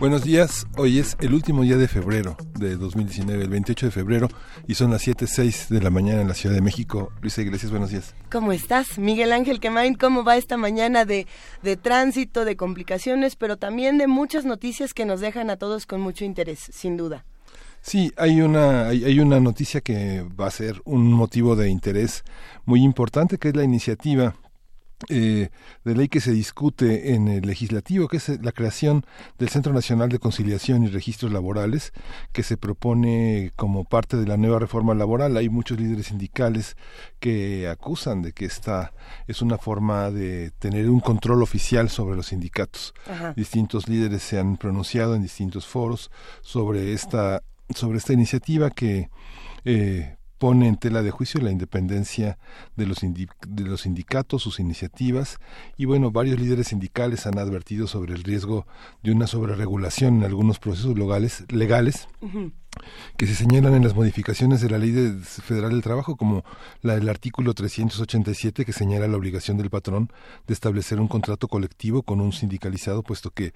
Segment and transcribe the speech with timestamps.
[0.00, 4.28] Buenos días, hoy es el último día de febrero de 2019, el 28 de febrero,
[4.66, 7.12] y son las 7.06 de la mañana en la Ciudad de México.
[7.20, 8.14] Luisa Iglesias, buenos días.
[8.32, 8.98] ¿Cómo estás?
[8.98, 11.26] Miguel Ángel Quemain, ¿cómo va esta mañana de,
[11.62, 16.00] de tránsito, de complicaciones, pero también de muchas noticias que nos dejan a todos con
[16.00, 17.26] mucho interés, sin duda?
[17.82, 22.24] Sí, hay una, hay, hay, una noticia que va a ser un motivo de interés
[22.64, 24.34] muy importante, que es la iniciativa
[25.08, 25.48] eh,
[25.84, 29.06] de ley que se discute en el legislativo, que es la creación
[29.38, 31.92] del Centro Nacional de Conciliación y Registros Laborales,
[32.32, 35.36] que se propone como parte de la nueva reforma laboral.
[35.36, 36.76] Hay muchos líderes sindicales
[37.18, 38.92] que acusan de que esta
[39.26, 42.94] es una forma de tener un control oficial sobre los sindicatos.
[43.08, 43.32] Ajá.
[43.34, 46.10] Distintos líderes se han pronunciado en distintos foros
[46.42, 47.42] sobre esta
[47.74, 49.10] sobre esta iniciativa que
[49.64, 52.38] eh, pone en tela de juicio la independencia
[52.74, 55.38] de los, de los sindicatos, sus iniciativas,
[55.76, 58.66] y bueno, varios líderes sindicales han advertido sobre el riesgo
[59.02, 62.52] de una sobreregulación en algunos procesos legales, legales uh -huh.
[63.18, 66.42] que se señalan en las modificaciones de la Ley de Federal del Trabajo, como
[66.80, 70.10] la del artículo 387 que señala la obligación del patrón
[70.46, 73.52] de establecer un contrato colectivo con un sindicalizado, puesto que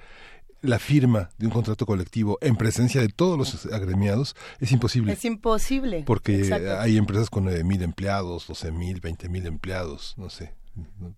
[0.64, 5.12] la firma de un contrato colectivo en presencia de todos los agremiados es imposible.
[5.12, 6.02] Es imposible.
[6.06, 6.80] Porque Exacto.
[6.80, 10.54] hay empresas con nueve mil empleados, doce mil, veinte mil empleados, no sé.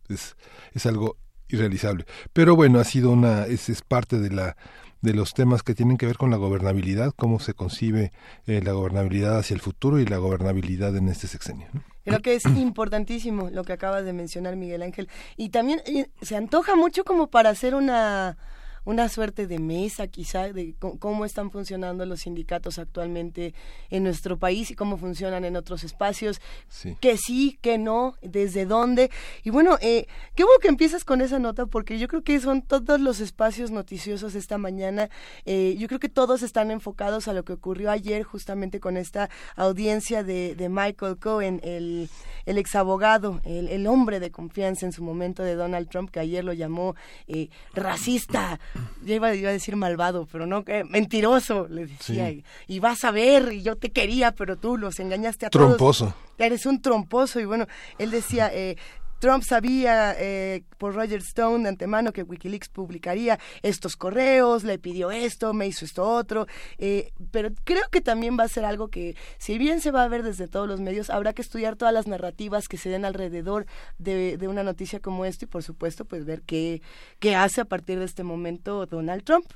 [0.09, 0.37] Es,
[0.75, 1.17] es algo
[1.49, 2.05] irrealizable.
[2.33, 4.57] Pero bueno, ha sido una, es, es parte de la
[5.03, 8.13] de los temas que tienen que ver con la gobernabilidad, cómo se concibe
[8.47, 11.69] eh, la gobernabilidad hacia el futuro y la gobernabilidad en este sexenio.
[11.73, 11.83] ¿no?
[12.05, 15.09] Creo que es importantísimo lo que acabas de mencionar, Miguel Ángel.
[15.37, 18.37] Y también eh, se antoja mucho como para hacer una
[18.87, 23.53] una suerte de mesa quizá de cómo están funcionando los sindicatos actualmente
[23.91, 26.97] en nuestro país y cómo funcionan en otros espacios, sí.
[27.01, 29.11] que sí, que no, desde dónde.
[29.43, 32.63] Y bueno, eh, qué bueno que empiezas con esa nota porque yo creo que son
[32.63, 35.11] todos los espacios noticiosos esta mañana.
[35.45, 39.29] Eh, yo creo que todos están enfocados a lo que ocurrió ayer justamente con esta
[39.57, 42.09] audiencia de, de Michael Cohen, el,
[42.47, 46.21] el ex abogado, el, el, hombre de confianza en su momento de Donald Trump, que
[46.21, 46.95] ayer lo llamó
[47.27, 48.61] eh, racista
[49.05, 52.29] ya iba, iba, a decir malvado, pero no, eh, mentiroso, le decía.
[52.29, 52.45] Sí.
[52.67, 55.77] Y, y, vas a ver, y yo te quería, pero tú los engañaste a tromposo.
[55.77, 55.97] todos.
[55.99, 56.27] Tromposo.
[56.39, 57.41] Eres un tromposo.
[57.41, 57.67] Y bueno,
[57.99, 58.77] él decía, eh,
[59.19, 65.11] Trump sabía eh, por Roger Stone de antemano que Wikileaks publicaría estos correos, le pidió
[65.11, 66.47] esto, me hizo esto otro,
[66.79, 70.09] eh, pero creo que también va a ser algo que, si bien se va a
[70.09, 73.67] ver desde todos los medios, habrá que estudiar todas las narrativas que se den alrededor
[73.99, 76.83] de, de una noticia como esta y, por supuesto, pues ver qué,
[77.19, 79.47] qué hace a partir de este momento Donald Trump.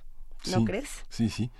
[0.50, 0.88] ¿No sí, crees?
[1.10, 1.50] Sí, sí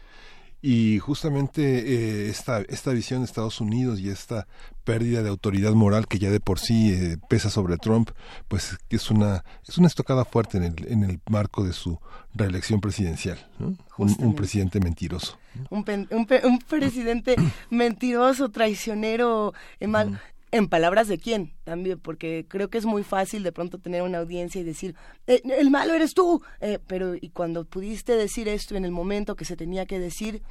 [0.62, 4.46] y justamente eh, esta esta visión de Estados Unidos y esta
[4.84, 8.10] pérdida de autoridad moral que ya de por sí eh, pesa sobre Trump
[8.48, 11.98] pues es una es una estocada fuerte en el en el marco de su
[12.34, 13.74] reelección presidencial ¿no?
[13.96, 15.38] un, un, presidente mentiroso
[15.70, 17.36] un, pen, un, un presidente
[17.70, 20.20] mentiroso traicionero eh, mal,
[20.52, 24.18] en palabras de quién también, porque creo que es muy fácil de pronto tener una
[24.18, 24.94] audiencia y decir,
[25.26, 29.36] eh, el malo eres tú, eh, pero y cuando pudiste decir esto en el momento
[29.36, 30.42] que se tenía que decir,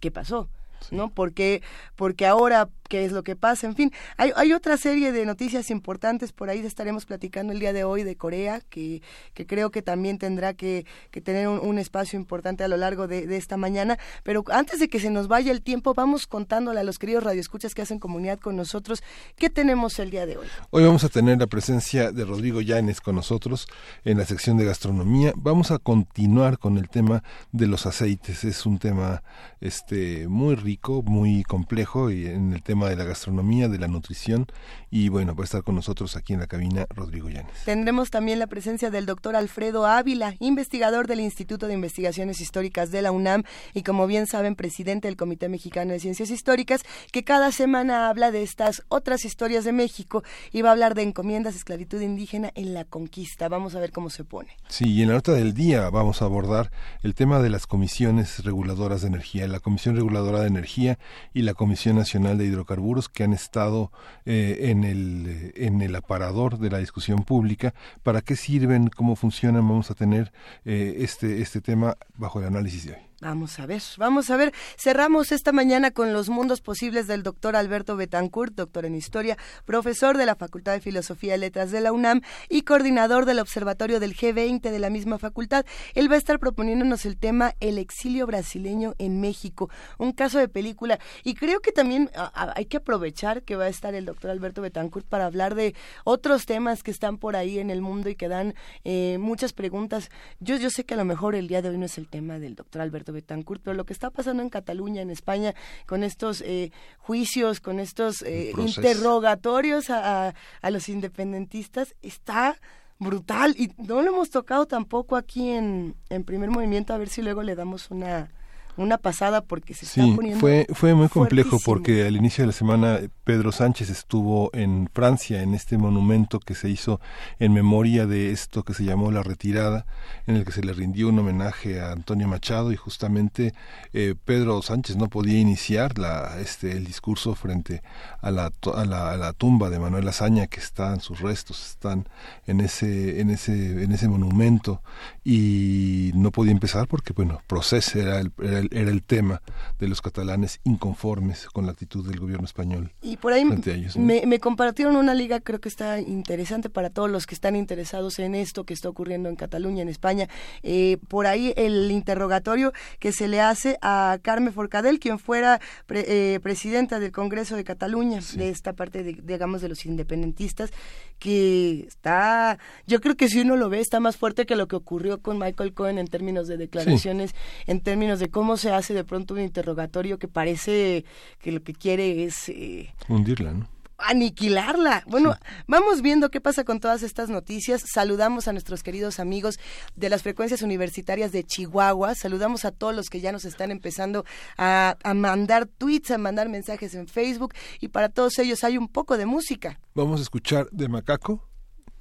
[0.00, 0.48] ¿qué pasó?
[0.90, 1.10] ¿no?
[1.10, 1.62] Porque,
[1.96, 3.66] porque ahora, ¿qué es lo que pasa?
[3.66, 7.84] En fin, hay, otra serie de noticias importantes, por ahí estaremos platicando el día de
[7.84, 9.02] hoy de Corea, que,
[9.34, 13.06] que creo que también tendrá que, que tener un, un, espacio importante a lo largo
[13.06, 16.80] de, de, esta mañana, pero antes de que se nos vaya el tiempo, vamos contándole
[16.80, 19.02] a los queridos radioescuchas que hacen comunidad con nosotros,
[19.36, 20.46] ¿qué tenemos el día de hoy?
[20.70, 23.66] Hoy vamos a tener la presencia de Rodrigo Llanes con nosotros
[24.04, 27.22] en la sección de gastronomía, vamos a continuar con el tema
[27.52, 29.22] de los aceites, es un tema
[29.60, 34.46] este muy rico, muy complejo y en el tema de la gastronomía, de la nutrición
[34.90, 37.64] y bueno, va a estar con nosotros aquí en la cabina Rodrigo Llanes.
[37.64, 43.02] Tendremos también la presencia del doctor Alfredo Ávila, investigador del Instituto de Investigaciones Históricas de
[43.02, 47.50] la UNAM y como bien saben, presidente del Comité Mexicano de Ciencias Históricas, que cada
[47.52, 50.22] semana habla de estas otras historias de México
[50.52, 53.48] y va a hablar de encomiendas, esclavitud indígena en la conquista.
[53.48, 54.50] Vamos a ver cómo se pone.
[54.68, 56.70] Sí, y en la nota del día vamos a abordar
[57.02, 60.98] el tema de las comisiones reguladoras de energía, la Comisión Reguladora de Energía
[61.32, 62.65] y la Comisión Nacional de hidrocarburos
[63.08, 63.90] que han estado
[64.24, 67.74] eh, en, el, en el aparador de la discusión pública.
[68.02, 68.88] ¿Para qué sirven?
[68.88, 69.68] ¿Cómo funcionan?
[69.68, 70.32] Vamos a tener
[70.64, 73.05] eh, este, este tema bajo el análisis de hoy.
[73.22, 74.52] Vamos a ver, vamos a ver.
[74.76, 80.18] Cerramos esta mañana con los mundos posibles del doctor Alberto Betancourt, doctor en historia, profesor
[80.18, 82.20] de la Facultad de Filosofía y Letras de la UNAM
[82.50, 85.64] y coordinador del Observatorio del G20 de la misma facultad.
[85.94, 90.48] Él va a estar proponiéndonos el tema El exilio brasileño en México, un caso de
[90.48, 90.98] película.
[91.24, 95.06] Y creo que también hay que aprovechar que va a estar el doctor Alberto Betancourt
[95.06, 95.74] para hablar de
[96.04, 98.54] otros temas que están por ahí en el mundo y que dan
[98.84, 100.10] eh, muchas preguntas.
[100.38, 102.38] Yo, yo sé que a lo mejor el día de hoy no es el tema
[102.38, 105.54] del doctor Alberto Betancourt, pero lo que está pasando en Cataluña, en España,
[105.86, 112.56] con estos eh, juicios, con estos eh, interrogatorios a, a, los independentistas, está
[112.98, 113.54] brutal.
[113.58, 117.42] Y no lo hemos tocado tampoco aquí en, en primer movimiento, a ver si luego
[117.42, 118.30] le damos una
[118.76, 122.52] una pasada porque se está poniendo fue fue muy complejo porque al inicio de la
[122.52, 127.00] semana Pedro Sánchez estuvo en Francia en este monumento que se hizo
[127.38, 129.86] en memoria de esto que se llamó la retirada
[130.26, 133.54] en el que se le rindió un homenaje a Antonio Machado y justamente
[133.92, 137.82] eh, Pedro Sánchez no podía iniciar la este el discurso frente
[138.20, 142.08] a la, a la, a la tumba de Manuel Azaña que están sus restos están
[142.46, 144.82] en ese en ese en ese monumento.
[145.24, 149.42] Y no podía empezar porque bueno proceso era el, era el era el tema
[149.78, 152.92] de los catalanes inconformes con la actitud del gobierno español.
[153.02, 157.34] Y por ahí me, compartieron una liga, creo que está interesante para todos los que
[157.34, 160.28] están interesados en esto que está ocurriendo en Cataluña, en España.
[160.62, 166.40] Eh, por ahí el interrogatorio que se le hace a Carmen Forcadell, quien fuera eh,
[166.42, 170.70] presidenta del Congreso de Cataluña, de esta parte, de, digamos, de los independentistas,
[171.18, 174.76] que está, yo creo que si uno lo ve, está más fuerte que lo que
[174.76, 177.34] ocurrió con Michael Cohen en términos de declaraciones,
[177.66, 181.04] en términos de cómo se hace de pronto un interrogatorio que parece
[181.40, 182.48] que lo que quiere es...
[182.48, 183.68] Eh, Hundirla, ¿no?
[183.98, 185.04] aniquilarla.
[185.06, 185.36] Bueno,
[185.66, 187.82] vamos viendo qué pasa con todas estas noticias.
[187.92, 189.58] Saludamos a nuestros queridos amigos
[189.94, 192.14] de las frecuencias universitarias de Chihuahua.
[192.14, 194.24] Saludamos a todos los que ya nos están empezando
[194.56, 197.54] a, a, mandar tweets, a mandar mensajes en Facebook.
[197.80, 199.80] Y para todos ellos hay un poco de música.
[199.94, 201.48] Vamos a escuchar de Macaco.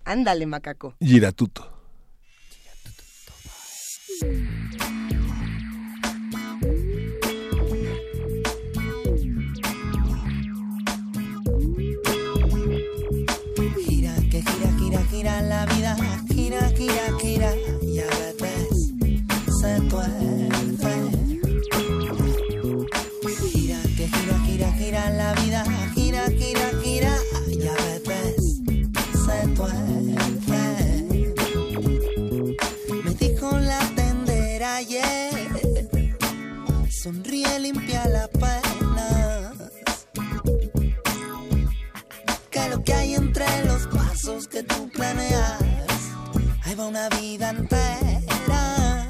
[0.03, 0.95] Ándale, Macaco.
[0.99, 1.71] Giratuto.
[15.25, 15.95] Gira la vida,
[16.27, 18.05] gira, gira, gira, y a
[18.39, 18.93] veces
[19.59, 20.93] se tuerce.
[23.51, 25.63] Gira, que gira, gira, gira la vida,
[25.95, 27.17] gira, gira, gira,
[27.47, 27.73] y a
[28.05, 28.61] veces
[29.25, 31.05] se tuerce.
[33.03, 35.31] Me dijo la tendera ayer,
[37.01, 38.64] sonríe, limpia la pena.
[44.25, 45.61] Que tú planeas,
[46.63, 49.07] ahí va una vida entera.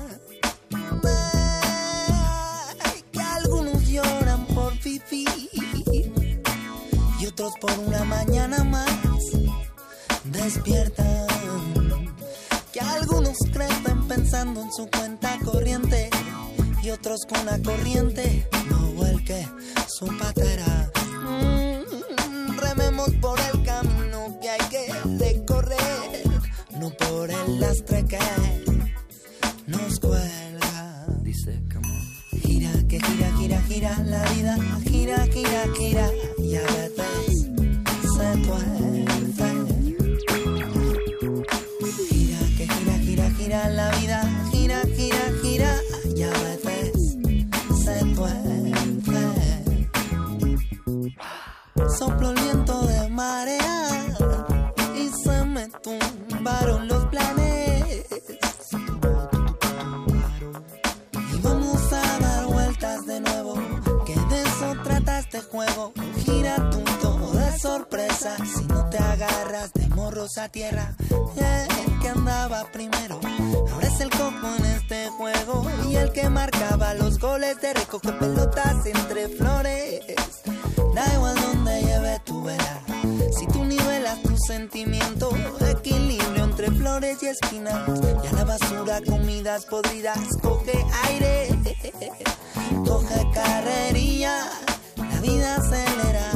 [3.13, 5.29] que algunos lloran por vivir
[7.17, 8.91] y otros por una mañana más
[10.25, 11.27] despiertan.
[12.73, 16.09] Que algunos crecen pensando en su cuenta corriente
[16.83, 19.47] y otros con la corriente no vuelque
[19.87, 20.74] su patera.
[27.15, 28.19] Por el lastre que
[29.67, 31.05] nos cuelga.
[31.21, 31.61] Dice,
[32.43, 36.09] Gira, que gira, gira, gira la vida, gira, gira, gira,
[36.39, 37.47] y a veces
[38.15, 39.49] se tuerce.
[42.09, 44.19] Gira, que gira, gira, gira la vida,
[44.51, 45.71] gira, gira, gira,
[46.15, 47.17] y a veces
[47.83, 48.55] se tuerce.
[51.97, 54.05] Soplo el viento de marea
[54.95, 56.94] y se me tumba los
[67.65, 70.95] sorpresa, si no te agarras de morros a tierra.
[70.99, 73.19] El que andaba primero,
[73.71, 75.65] ahora es el cojo en este juego.
[75.89, 80.01] Y el que marcaba los goles de recoge pelotas entre flores.
[80.93, 82.81] Da igual donde lleve tu vela,
[83.35, 85.31] si tú nivelas tu sentimiento,
[85.67, 87.89] equilibrio entre flores y espinas.
[88.23, 91.49] Y a la basura comidas podridas, coge aire,
[92.85, 94.37] coge carrería,
[94.97, 96.34] la vida acelera.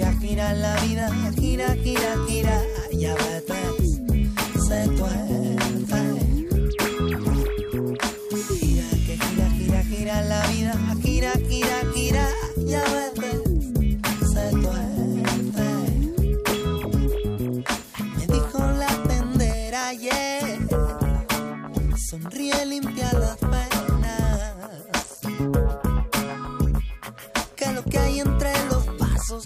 [0.00, 3.79] Gira, gira, la vida, gira, gira, gira, y a veces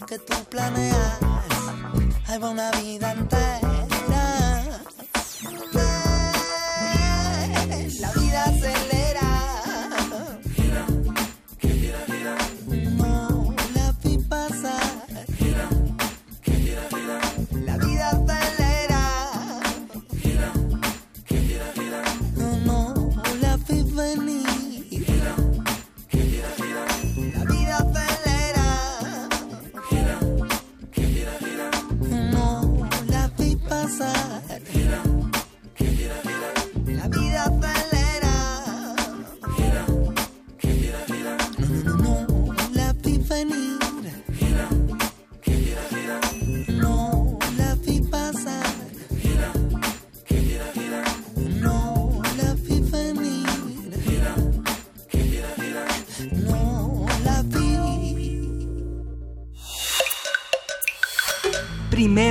[0.06, 1.18] que tú planeas,
[2.26, 3.53] hay una vida entera.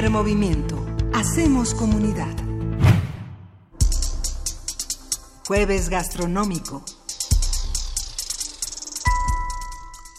[0.09, 0.85] Movimiento.
[1.13, 2.35] Hacemos comunidad.
[5.47, 6.83] Jueves gastronómico.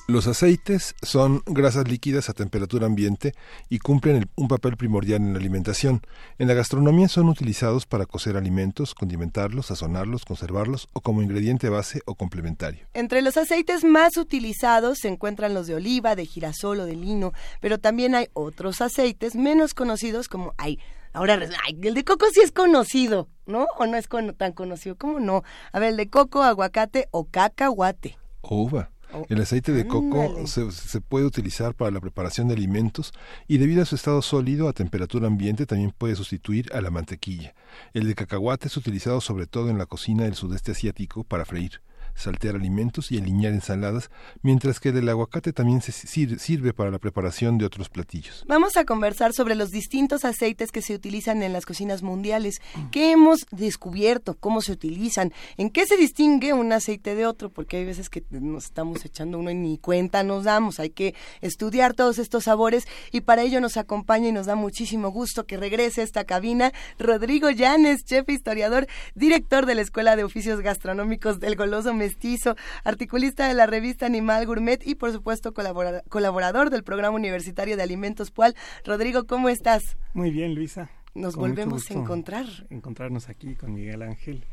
[0.06, 3.32] Los aceites son grasas líquidas a temperatura ambiente
[3.70, 6.02] y cumplen un papel primordial en la alimentación.
[6.38, 12.02] En la gastronomía son utilizados para cocer alimentos, condimentarlos, sazonarlos, conservarlos o como ingrediente base
[12.04, 12.86] o complementario.
[12.92, 17.32] Entre los aceites más utilizados se encuentran los de oliva, de girasol o de lino,
[17.62, 20.78] pero también hay otros aceites menos conocidos como hay
[21.14, 23.68] Ahora, el de coco sí es conocido, ¿no?
[23.78, 24.96] ¿O no es tan conocido?
[24.98, 25.44] ¿Cómo no?
[25.72, 28.18] A ver, el de coco, aguacate o cacahuate.
[28.42, 28.90] Uva.
[29.16, 33.12] Oh, el aceite de coco se, puede utilizar para la preparación de alimentos
[33.46, 37.54] y debido a su estado sólido a temperatura ambiente también puede sustituir a la mantequilla.
[37.92, 41.80] El de cacahuate es utilizado sobre todo en la cocina del sudeste asiático para freír
[42.14, 44.10] saltear alimentos y aliñar ensaladas,
[44.42, 48.44] mientras que del aguacate también se sirve para la preparación de otros platillos.
[48.46, 53.12] Vamos a conversar sobre los distintos aceites que se utilizan en las cocinas mundiales, qué
[53.12, 57.84] hemos descubierto, cómo se utilizan, en qué se distingue un aceite de otro, porque hay
[57.84, 62.18] veces que nos estamos echando uno y ni cuenta nos damos, hay que estudiar todos
[62.18, 66.04] estos sabores y para ello nos acompaña y nos da muchísimo gusto que regrese a
[66.04, 71.92] esta cabina Rodrigo Llanes, chef historiador, director de la Escuela de Oficios Gastronómicos del Goloso
[72.04, 77.82] mestizo, articulista de la revista Animal Gourmet y por supuesto colaborador del programa universitario de
[77.82, 78.54] alimentos PUAL.
[78.84, 79.96] Rodrigo, ¿cómo estás?
[80.12, 80.90] Muy bien, Luisa.
[81.14, 82.46] Nos volvemos a encontrar.
[82.68, 84.44] Encontrarnos aquí con Miguel Ángel,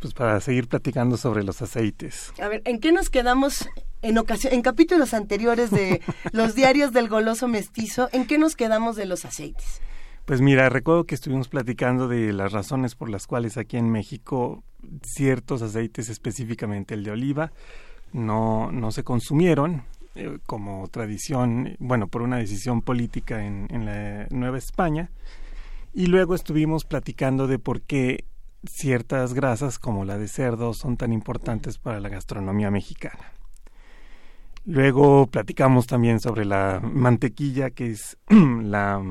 [0.00, 2.34] pues para seguir platicando sobre los aceites.
[2.40, 3.66] A ver, ¿en qué nos quedamos
[4.02, 6.02] en ocasión, en capítulos anteriores de
[6.32, 8.10] los diarios del goloso mestizo?
[8.12, 9.80] ¿En qué nos quedamos de los aceites?
[10.30, 14.62] Pues mira, recuerdo que estuvimos platicando de las razones por las cuales aquí en México
[15.02, 17.50] ciertos aceites, específicamente el de oliva,
[18.12, 19.82] no, no se consumieron
[20.14, 25.10] eh, como tradición, bueno, por una decisión política en, en la Nueva España.
[25.94, 28.24] Y luego estuvimos platicando de por qué
[28.64, 33.32] ciertas grasas como la de cerdo son tan importantes para la gastronomía mexicana.
[34.64, 39.02] Luego platicamos también sobre la mantequilla, que es la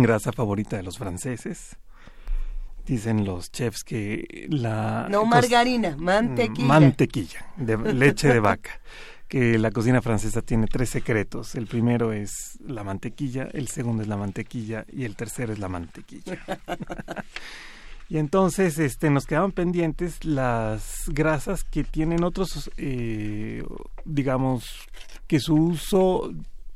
[0.00, 1.76] grasa favorita de los franceses.
[2.86, 5.06] Dicen los chefs que la...
[5.10, 6.66] No margarina, mantequilla.
[6.66, 8.80] Mantequilla, de leche de vaca.
[9.28, 11.54] Que la cocina francesa tiene tres secretos.
[11.54, 15.68] El primero es la mantequilla, el segundo es la mantequilla y el tercero es la
[15.68, 16.38] mantequilla.
[18.08, 23.62] y entonces este, nos quedaban pendientes las grasas que tienen otros, eh,
[24.04, 24.64] digamos,
[25.26, 26.30] que su uso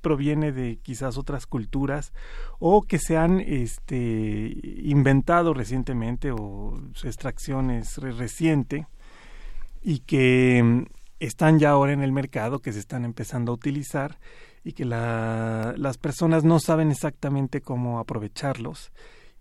[0.07, 2.13] proviene de quizás otras culturas
[2.61, 8.87] o que se han este, inventado recientemente o su extracción es reciente
[9.83, 10.87] y que
[11.19, 14.21] están ya ahora en el mercado, que se están empezando a utilizar
[14.63, 18.93] y que las personas no saben exactamente cómo aprovecharlos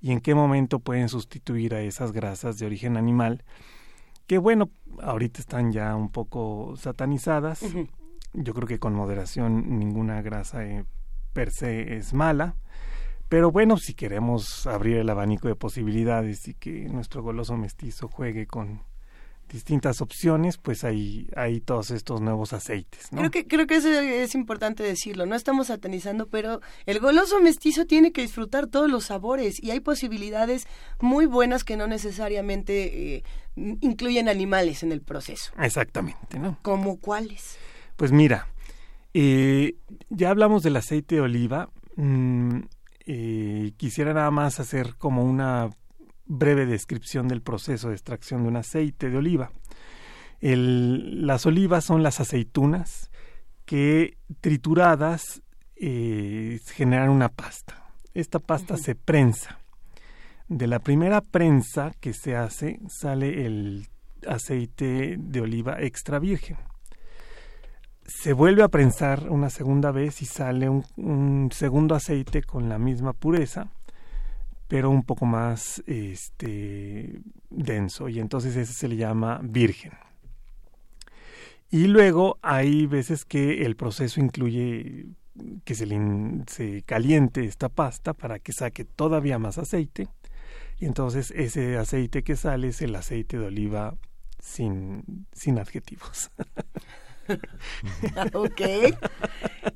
[0.02, 3.44] y en qué momento pueden sustituir a esas grasas de origen animal
[4.26, 7.62] que bueno, ahorita están ya un poco satanizadas
[8.38, 10.86] yo creo que con moderación ninguna grasa eh,
[11.34, 12.56] per se es mala.
[13.30, 18.46] Pero bueno, si queremos abrir el abanico de posibilidades y que nuestro goloso mestizo juegue
[18.46, 18.84] con
[19.50, 23.08] distintas opciones, pues hay, hay todos estos nuevos aceites.
[23.12, 25.25] Creo que creo que eso es importante decirlo.
[25.25, 29.80] No estamos satanizando, pero el goloso mestizo tiene que disfrutar todos los sabores y hay
[29.80, 30.68] posibilidades
[31.00, 33.24] muy buenas que no necesariamente eh,
[33.56, 35.51] incluyen animales en el proceso.
[35.60, 36.58] Exactamente, ¿no?
[36.62, 37.58] ¿Como cuáles?
[37.96, 38.48] Pues mira,
[39.14, 39.75] eh,
[40.10, 41.70] ya hablamos del aceite de oliva.
[41.96, 42.62] Mm,
[43.06, 45.70] eh, quisiera nada más hacer como una
[46.25, 49.52] breve descripción del proceso de extracción de un aceite de oliva.
[50.42, 53.10] las olivas son las aceitunas
[53.66, 55.42] que trituradas
[55.75, 57.90] eh, generan una pasta.
[58.14, 59.60] Esta pasta se prensa.
[60.48, 63.88] De la primera prensa que se hace sale el
[64.28, 66.58] aceite de oliva extra virgen.
[68.06, 73.14] Se vuelve a prensar una segunda vez y sale un, segundo aceite con la misma
[73.14, 73.72] pureza,
[74.68, 77.20] pero un poco más este,
[77.50, 79.94] denso, y entonces ese se le llama virgen.
[81.72, 85.08] Y luego hay veces que el proceso incluye
[85.64, 85.88] que se,
[86.48, 90.08] se caliente esta pasta para que saque todavía más aceite
[90.80, 93.96] y entonces ese aceite que sale es el aceite de oliva
[94.40, 96.32] sin, sin adjetivos.
[98.34, 98.62] ok.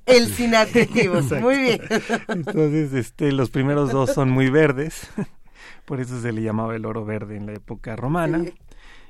[0.06, 1.32] El sin adjetivos.
[1.32, 1.82] Muy bien.
[2.28, 5.10] Entonces, este, los primeros dos son muy verdes.
[5.86, 8.44] Por eso se le llamaba el oro verde en la época romana.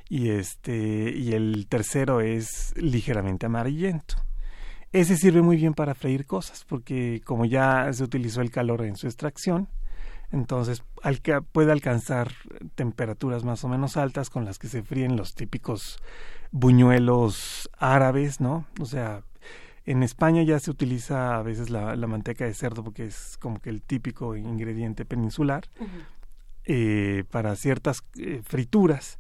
[0.08, 4.16] Y este, y el tercero es ligeramente amarillento.
[4.92, 8.96] Ese sirve muy bien para freír cosas, porque como ya se utilizó el calor en
[8.96, 9.70] su extracción,
[10.32, 10.84] entonces
[11.52, 12.32] puede alcanzar
[12.74, 16.00] temperaturas más o menos altas con las que se fríen los típicos
[16.52, 18.66] buñuelos árabes, ¿no?
[18.80, 19.24] O sea,
[19.86, 23.70] en España ya se utiliza a veces la, manteca de cerdo porque es como que
[23.70, 25.64] el típico ingrediente peninsular
[26.66, 29.20] eh, para ciertas eh, frituras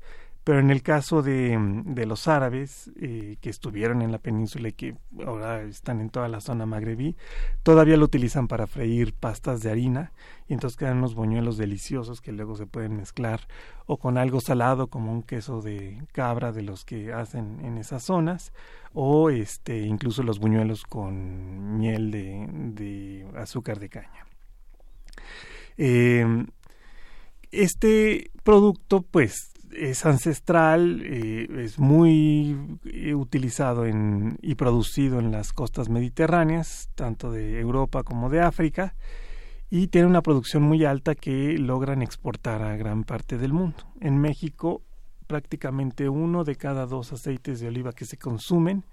[0.50, 4.74] pero en el caso de, de los árabes eh, que estuvieron en la península y
[4.74, 7.15] que ahora están en toda la zona magrebí,
[7.62, 10.12] todavía lo utilizan para freír pastas de harina
[10.48, 13.41] y entonces quedan unos boñuelos deliciosos que luego se pueden mezclar
[13.86, 18.01] o con algo salado como un queso de cabra de los que hacen en esas
[18.01, 18.51] zonas
[18.91, 24.25] o este incluso los buñuelos con miel de, de azúcar de caña.
[25.77, 26.25] Eh,
[27.51, 35.53] este producto pues es ancestral, eh, es muy eh, utilizado en, y producido en las
[35.53, 38.95] costas mediterráneas, tanto de Europa como de África,
[39.69, 43.84] y tiene una producción muy alta que logran exportar a gran parte del mundo.
[43.99, 44.82] En México,
[45.27, 48.84] prácticamente uno de cada dos aceites de oliva que se consumen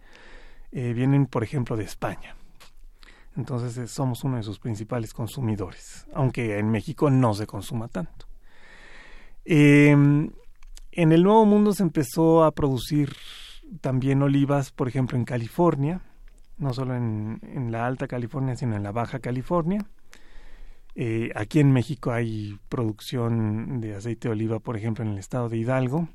[0.73, 2.37] eh, vienen, por ejemplo, de España.
[3.37, 8.27] Entonces somos uno de sus principales consumidores, aunque en México no se consuma tanto.
[9.45, 9.95] Eh,
[10.97, 13.15] en el Nuevo Mundo se empezó a producir
[13.81, 16.01] también olivas, por ejemplo, en California,
[16.57, 19.87] no solo en, la Alta California, sino en la Baja California.
[20.95, 25.51] Eh, aquí en México hay producción de aceite de oliva, por ejemplo, en el estado
[25.51, 26.09] de Hidalgo.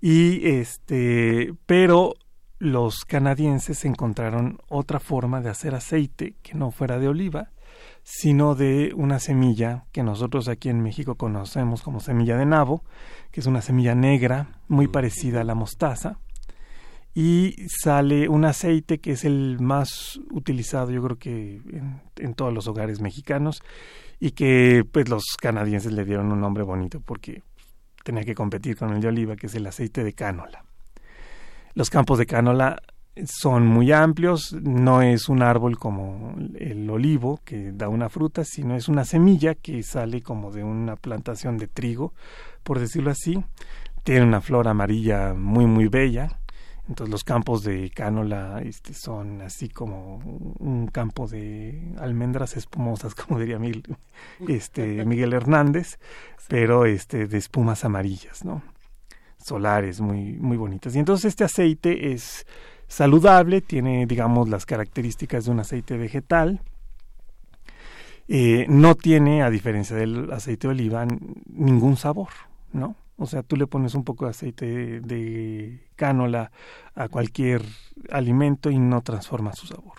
[0.00, 2.14] Y este, pero
[2.58, 7.50] los canadienses encontraron otra forma de hacer aceite que no fuera de oliva
[8.02, 12.84] sino de una semilla que nosotros aquí en México conocemos como semilla de nabo,
[13.30, 16.18] que es una semilla negra muy parecida a la mostaza,
[17.14, 21.60] y sale un aceite que es el más utilizado yo creo que
[22.16, 23.62] en, todos los hogares mexicanos
[24.20, 27.42] y que pues los canadienses le dieron un nombre bonito porque
[28.04, 30.64] tenía que competir con el de oliva que es el aceite de cánola.
[31.74, 32.80] Los campos de cánola
[33.26, 38.76] son muy amplios, no es un árbol como el olivo que da una fruta, sino
[38.76, 42.12] es una semilla que sale como de una plantación de trigo,
[42.62, 43.42] por decirlo así.
[44.02, 46.40] Tiene una flor amarilla muy muy bella.
[46.88, 50.16] Entonces los campos de cánola este, son así como
[50.58, 53.96] un campo de almendras espumosas, como diría Miguel,
[54.48, 56.00] este, Miguel Hernández,
[56.48, 58.62] pero este, de espumas amarillas, ¿no?
[59.38, 60.96] Solares muy, muy bonitas.
[60.96, 62.44] Y entonces este aceite es
[62.90, 66.60] saludable, tiene, digamos, las características de un aceite vegetal.
[68.26, 71.06] Eh, no tiene, a diferencia del aceite de oliva,
[71.46, 72.28] ningún sabor,
[72.72, 72.96] ¿no?
[73.16, 76.50] O sea, tú le pones un poco de aceite de, cánola
[76.94, 77.62] a cualquier
[78.10, 79.98] alimento y no transforma su sabor.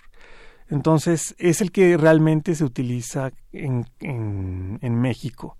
[0.68, 5.56] Entonces, es el que realmente se utiliza en, en México.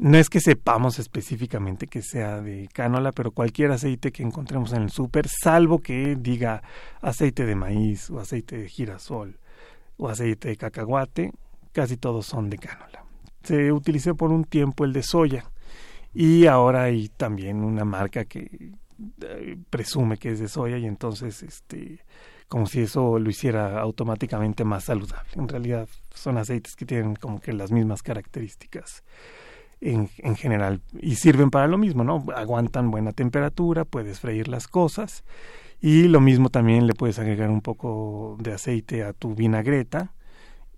[0.00, 4.82] No es que sepamos específicamente que sea de cánola, pero cualquier aceite que encontremos en
[4.82, 6.62] el súper, salvo que diga
[7.00, 9.36] aceite de maíz o aceite de girasol
[9.96, 11.32] o aceite de cacahuate,
[11.72, 13.04] casi todos son de cánola.
[13.42, 15.44] Se utilizó por un tiempo el de soya
[16.14, 18.70] y ahora hay también una marca que
[19.22, 22.04] eh, presume que es de soya y entonces este
[22.46, 25.28] como si eso lo hiciera automáticamente más saludable.
[25.34, 29.02] En realidad son aceites que tienen como que las mismas características
[29.80, 32.24] en, en, general y sirven para lo mismo, ¿no?
[32.34, 35.24] Aguantan buena temperatura, puedes freír las cosas
[35.80, 40.12] y lo mismo también le puedes agregar un poco de aceite a tu vinagreta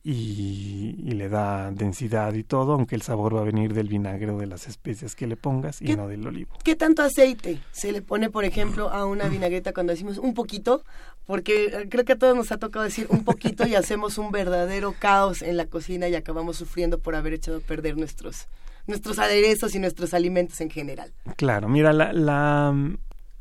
[0.03, 4.39] y, le da densidad y todo, aunque el sabor va a venir del vinagre o
[4.39, 6.57] de las especias que le pongas y no del olivo.
[6.65, 10.85] ¿Qué tanto aceite se le pone, por ejemplo, a una vinagreta cuando decimos un poquito?
[11.27, 14.31] Porque eh, creo que a todos nos ha tocado decir un poquito y hacemos un
[14.31, 18.47] verdadero caos en la cocina y acabamos sufriendo por haber echado a perder nuestros
[18.91, 21.13] nuestros aderezos y nuestros alimentos en general.
[21.37, 22.75] Claro, mira, la, la,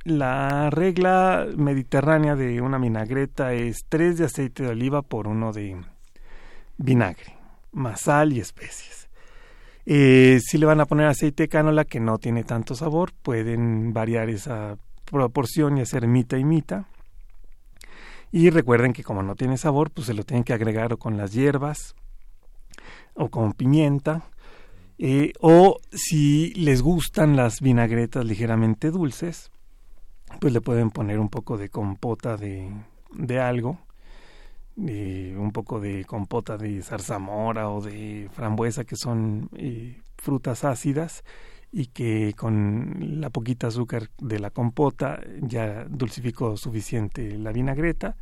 [0.06, 5.76] la regla mediterránea de una vinagreta es tres de aceite de oliva por uno de
[6.78, 7.36] vinagre,
[7.74, 9.10] más sal y especies.
[9.86, 13.92] Eh, si le van a poner aceite de cánola que no tiene tanto sabor, pueden
[13.92, 16.84] variar esa proporción y hacer mitad y mitad.
[18.32, 21.34] Y recuerden que como no tiene sabor, pues se lo tienen que agregar con las
[21.34, 21.96] hierbas
[23.16, 24.22] o con pimienta.
[25.00, 29.50] Eh, o si les gustan las vinagretas ligeramente dulces,
[30.40, 32.70] pues le pueden poner un poco de compota de,
[33.14, 33.80] de algo
[34.80, 41.24] un poco de compota de zarzamora o de frambuesa, que son eh, frutas ácidas
[41.72, 48.16] y que con la poquita azúcar de la compota ya dulcificó suficiente la vinagreta.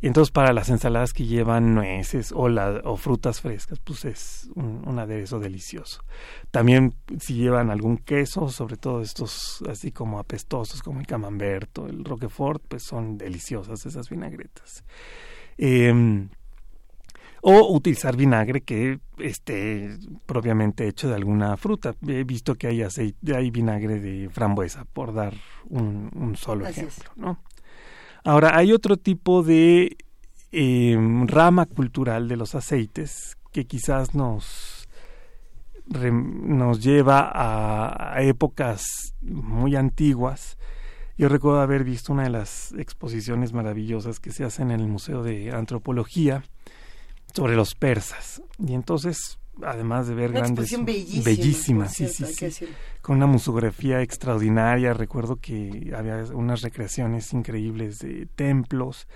[0.00, 4.50] Y entonces para las ensaladas que llevan nueces o, la, o frutas frescas, pues es
[4.54, 6.02] un, un, aderezo delicioso.
[6.50, 11.86] También si llevan algún queso, sobre todo estos así como apestosos como el camembert o
[11.86, 14.84] el roquefort, pues son deliciosas esas vinagretas.
[15.58, 16.28] Eh,
[17.42, 21.94] o utilizar vinagre que esté propiamente hecho de alguna fruta.
[22.06, 25.34] He visto que hay aceite, hay vinagre de frambuesa, por dar
[25.68, 27.10] un, solo ejemplo.
[27.16, 27.42] ¿no?
[28.24, 29.96] Ahora, hay otro tipo de
[30.52, 34.88] em, rama cultural de los aceites que quizás nos,
[35.86, 40.56] nos lleva a épocas muy antiguas
[41.20, 45.22] yo recuerdo haber visto una de las exposiciones maravillosas que se hacen en el Museo
[45.22, 46.42] de Antropología
[47.34, 48.42] sobre los persas.
[48.58, 50.70] Y entonces, además de ver grandes...
[50.84, 52.68] Bellísima, bellísima sí, sí, sí.
[53.02, 54.92] Con una musografía extraordinaria.
[54.92, 59.06] Recuerdo que había unas recreaciones increíbles de templos.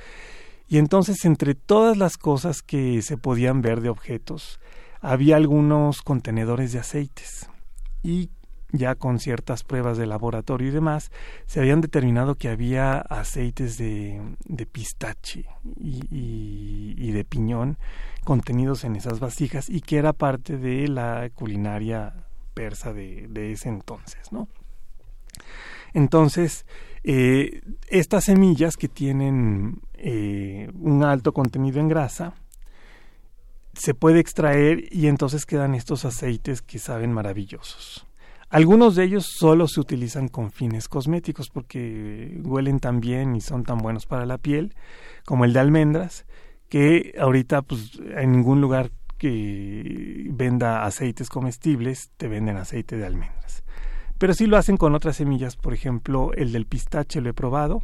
[0.69, 4.61] Y entonces, entre todas las cosas que se podían ver de objetos,
[5.01, 7.49] había algunos contenedores de aceites.
[8.03, 8.31] Y
[8.77, 11.11] ya con ciertas pruebas de laboratorio y demás,
[11.47, 14.21] se habían determinado que había aceites de,
[14.71, 15.47] pistache
[15.81, 17.79] y, de piñón
[18.25, 24.33] contenidos en esas vasijas y que era parte de la culinaria persa de, ese entonces,
[24.33, 24.49] ¿no?
[25.93, 26.67] Entonces,
[27.05, 32.35] eh, estas semillas que tienen eh, un alto contenido en grasa,
[33.75, 38.07] se puede extraer y entonces quedan estos aceites que saben maravillosos.
[38.55, 43.65] Algunos de ellos solo se utilizan con fines cosméticos porque huelen tan bien y son
[43.65, 44.77] tan buenos para la piel,
[45.25, 46.25] como el de almendras,
[46.69, 53.65] que ahorita pues en ningún lugar que venda aceites comestibles te venden aceite de almendras.
[54.19, 57.83] Pero sí lo hacen con otras semillas, por ejemplo, el del pistache lo he probado,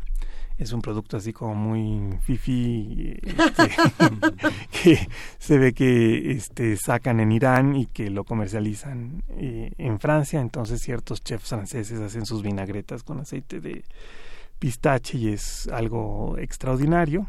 [0.61, 3.70] es un producto así como muy fifi este,
[4.83, 10.38] que se ve que este sacan en Irán y que lo comercializan eh, en Francia.
[10.38, 13.85] Entonces ciertos chefs franceses hacen sus vinagretas con aceite de
[14.59, 17.27] pistache y es algo extraordinario.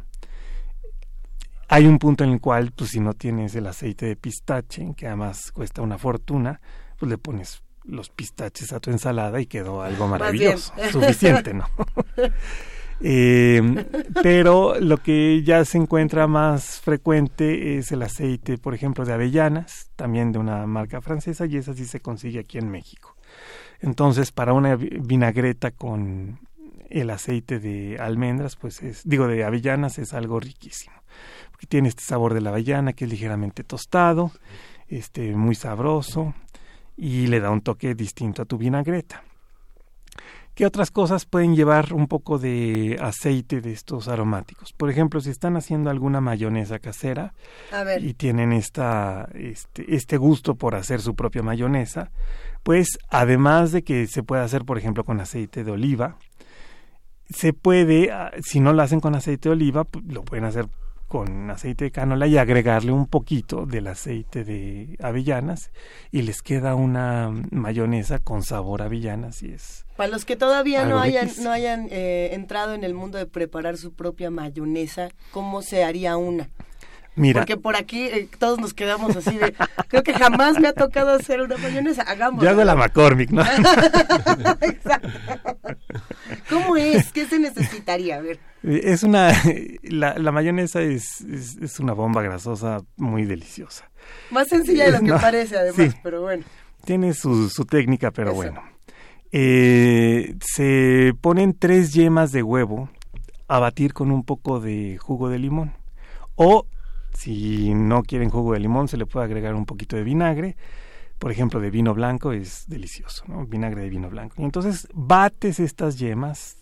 [1.69, 5.07] Hay un punto en el cual pues si no tienes el aceite de pistache que
[5.07, 6.59] además cuesta una fortuna
[6.99, 11.65] pues le pones los pistaches a tu ensalada y quedó algo maravilloso suficiente no
[13.03, 13.85] Eh,
[14.21, 19.89] pero lo que ya se encuentra más frecuente es el aceite, por ejemplo, de avellanas,
[19.95, 23.15] también de una marca francesa, y esa sí se consigue aquí en México.
[23.79, 26.39] Entonces, para una vinagreta con
[26.89, 30.95] el aceite de almendras, pues es, digo, de avellanas es algo riquísimo.
[31.51, 34.31] Porque tiene este sabor de la avellana que es ligeramente tostado,
[34.87, 36.35] este, muy sabroso,
[36.97, 39.23] y le da un toque distinto a tu vinagreta.
[40.53, 44.73] ¿Qué otras cosas pueden llevar un poco de aceite de estos aromáticos?
[44.73, 47.33] Por ejemplo, si están haciendo alguna mayonesa casera
[47.99, 52.11] y tienen esta, este, este gusto por hacer su propia mayonesa,
[52.63, 56.17] pues además de que se puede hacer, por ejemplo, con aceite de oliva,
[57.29, 60.67] se puede, ah, si no lo hacen con aceite de oliva, pues, lo pueden hacer
[61.11, 65.69] con aceite de canola y agregarle un poquito del aceite de avellanas
[66.09, 70.85] y les queda una mayonesa con sabor a avellanas y es para los que todavía
[70.85, 75.61] no hayan no hayan eh, entrado en el mundo de preparar su propia mayonesa cómo
[75.61, 76.47] se haría una
[77.13, 77.41] Mira.
[77.41, 79.53] Porque por aquí eh, todos nos quedamos así de,
[79.89, 82.41] creo que jamás me ha tocado hacer una mayonesa, hagamos.
[82.41, 83.41] Yo hago la McCormick, ¿no?
[84.61, 85.09] Exacto.
[86.49, 87.11] ¿Cómo es?
[87.11, 88.15] ¿Qué se necesitaría?
[88.15, 88.39] A ver.
[88.63, 89.31] Es una,
[89.83, 93.89] la, mayonesa es, es, una bomba grasosa muy deliciosa.
[94.29, 96.43] Más sencilla de lo que parece, además, pero bueno.
[96.85, 98.63] Tiene su, su técnica, pero bueno.
[99.31, 102.89] Eh, se ponen tres yemas de huevo
[103.47, 105.73] a batir con un poco de jugo de limón.
[106.35, 106.65] O
[107.13, 110.55] si no quieren jugo de limón, se le puede agregar un poquito de vinagre.
[111.19, 113.45] Por ejemplo, de vino blanco es delicioso, ¿no?
[113.45, 114.35] Vinagre de vino blanco.
[114.39, 116.57] Y entonces bates estas yemas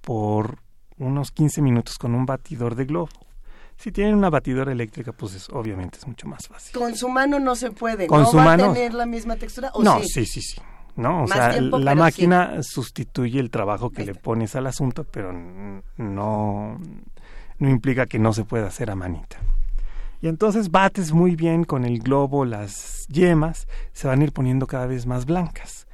[0.00, 0.58] por
[0.98, 3.08] unos 15 minutos con un batidor de globo.
[3.76, 6.72] Si tienen una batidora eléctrica, pues obviamente es mucho más fácil.
[6.78, 8.06] Con su mano no se puede.
[8.06, 9.70] ¿Con ¿No su va a tener la misma textura?
[9.74, 10.60] ¿o no, sí, sí, sí.
[10.96, 11.24] ¿no?
[11.24, 16.80] O sea, la máquina sustituye el trabajo que le pones al asunto, pero no,
[17.58, 19.36] no implica que no se pueda hacer a manita.
[20.22, 24.66] Y entonces bates muy bien con el globo las yemas, se van a ir poniendo
[24.66, 25.85] cada vez más blancas.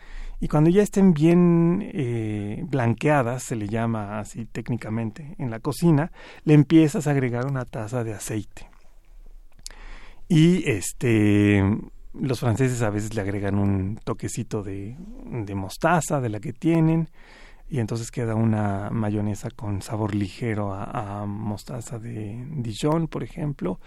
[0.42, 6.10] Y cuando ya estén bien eh, blanqueadas, se le llama así técnicamente en la cocina,
[6.42, 8.68] le empiezas a agregar una taza de aceite.
[10.26, 11.62] Y este
[12.14, 17.08] los franceses a veces le agregan un toquecito de, de mostaza de la que tienen
[17.72, 23.80] y entonces queda una mayonesa con sabor ligero a, mostaza de Dijon, por ejemplo.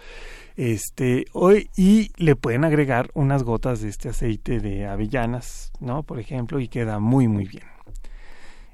[0.56, 6.02] Este, hoy, y le pueden agregar unas gotas de este aceite de avellanas, ¿no?
[6.02, 7.62] Por ejemplo, y queda muy, muy bien.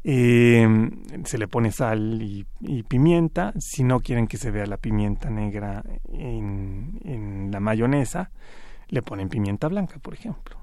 [0.03, 0.66] Eh,
[1.25, 2.46] se le pone sal y,
[2.85, 3.53] pimienta.
[3.59, 8.31] Si no quieren que se vea la pimienta negra en, en la mayonesa,
[8.88, 10.57] le ponen pimienta blanca, por ejemplo.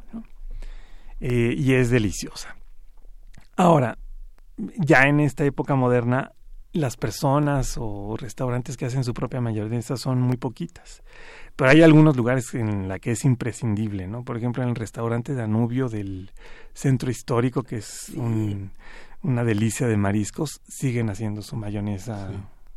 [1.19, 2.55] Eh, y es deliciosa.
[3.55, 3.99] Ahora,
[4.77, 6.33] ya en esta época moderna
[6.71, 11.01] las personas o restaurantes que hacen su propia mayonesa son muy poquitas.
[11.55, 14.23] Pero hay algunos lugares en la que es imprescindible, ¿no?
[14.23, 16.31] Por ejemplo, en el restaurante Danubio del
[16.73, 18.11] centro histórico, que es
[19.23, 22.29] una delicia de mariscos, siguen haciendo su mayonesa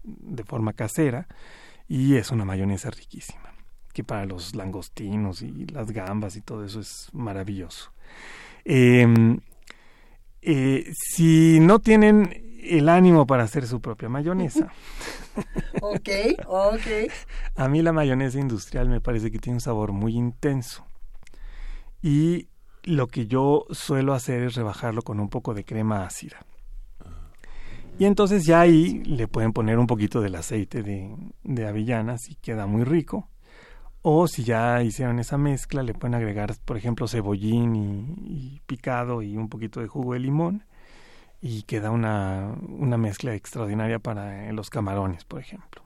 [0.03, 1.29] de forma casera
[1.87, 3.53] y es una mayonesa riquísima,
[3.93, 7.93] que para los langostinos y las gambas y todo eso es maravilloso.
[8.65, 9.07] Eh,
[10.43, 14.73] eh, si no tienen el ánimo para hacer su propia mayonesa.
[15.81, 16.09] ok,
[16.47, 17.11] ok.
[17.57, 20.85] A mí la mayonesa industrial me parece que tiene un sabor muy intenso.
[22.03, 22.49] Y
[22.85, 26.45] lo que yo suelo hacer es rebajarlo con un poco de crema ácida.
[27.99, 32.37] Y entonces ya ahí le pueden poner un poquito del aceite de, de avellanas y
[32.37, 33.29] queda muy rico.
[34.03, 39.37] O si ya hicieron esa mezcla, le pueden agregar, por ejemplo, cebollín y, picado y
[39.37, 40.65] un poquito de jugo de limón.
[41.41, 45.83] Y queda una, una mezcla extraordinaria para los camarones, por ejemplo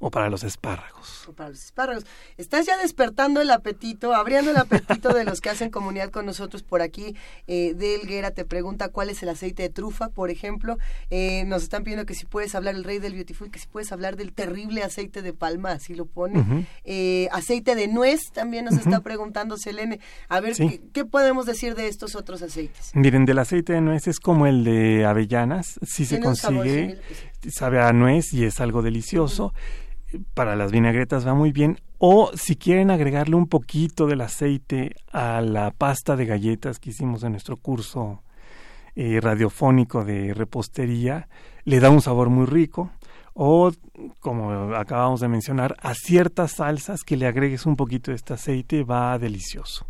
[0.00, 1.28] o para los espárragos.
[1.28, 2.04] O para los espárragos.
[2.36, 6.62] Estás ya despertando el apetito, abriendo el apetito de los que hacen comunidad con nosotros
[6.62, 7.14] por aquí.
[7.46, 10.78] Eh, Delguera te pregunta cuál es el aceite de trufa, por ejemplo.
[11.10, 13.92] Eh, nos están pidiendo que si puedes hablar, el rey del beautiful, que si puedes
[13.92, 16.66] hablar del terrible aceite de palma, así lo pone.
[16.84, 20.00] eh, aceite de nuez también nos está preguntando Selene.
[20.28, 20.54] A ver,
[20.92, 22.90] ¿qué, podemos decir de estos otros aceites?
[22.94, 26.98] Miren, del aceite de nuez es como el de avellanas, si se consigue,
[27.50, 29.52] sabe a nuez y es algo delicioso
[30.34, 31.78] para las vinagretas va muy bien.
[31.98, 37.22] O si quieren agregarle un poquito del aceite a la pasta de galletas que hicimos
[37.22, 38.22] en nuestro curso
[38.94, 41.28] eh, radiofónico de repostería,
[41.64, 42.90] le da un sabor muy rico.
[43.34, 43.70] O,
[44.20, 48.82] como acabamos de mencionar, a ciertas salsas que le agregues un poquito de este aceite
[48.82, 49.86] va delicioso.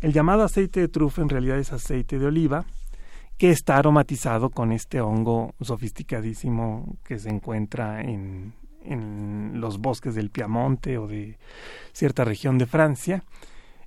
[0.00, 2.66] El llamado aceite de trufa en realidad es aceite de oliva
[3.38, 8.52] que está aromatizado con este hongo sofisticadísimo que se encuentra en,
[8.84, 11.38] en los bosques del Piamonte o de
[11.92, 13.24] cierta región de Francia,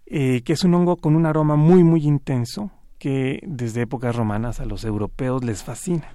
[0.06, 4.60] eh, que es un hongo con un aroma muy muy intenso que desde épocas romanas
[4.60, 6.10] a los europeos les fascina.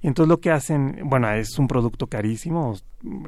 [0.00, 2.76] Y entonces lo que hacen, bueno, es un producto carísimo,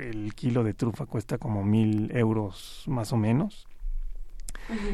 [0.00, 3.66] el kilo de trufa cuesta como mil euros más o menos.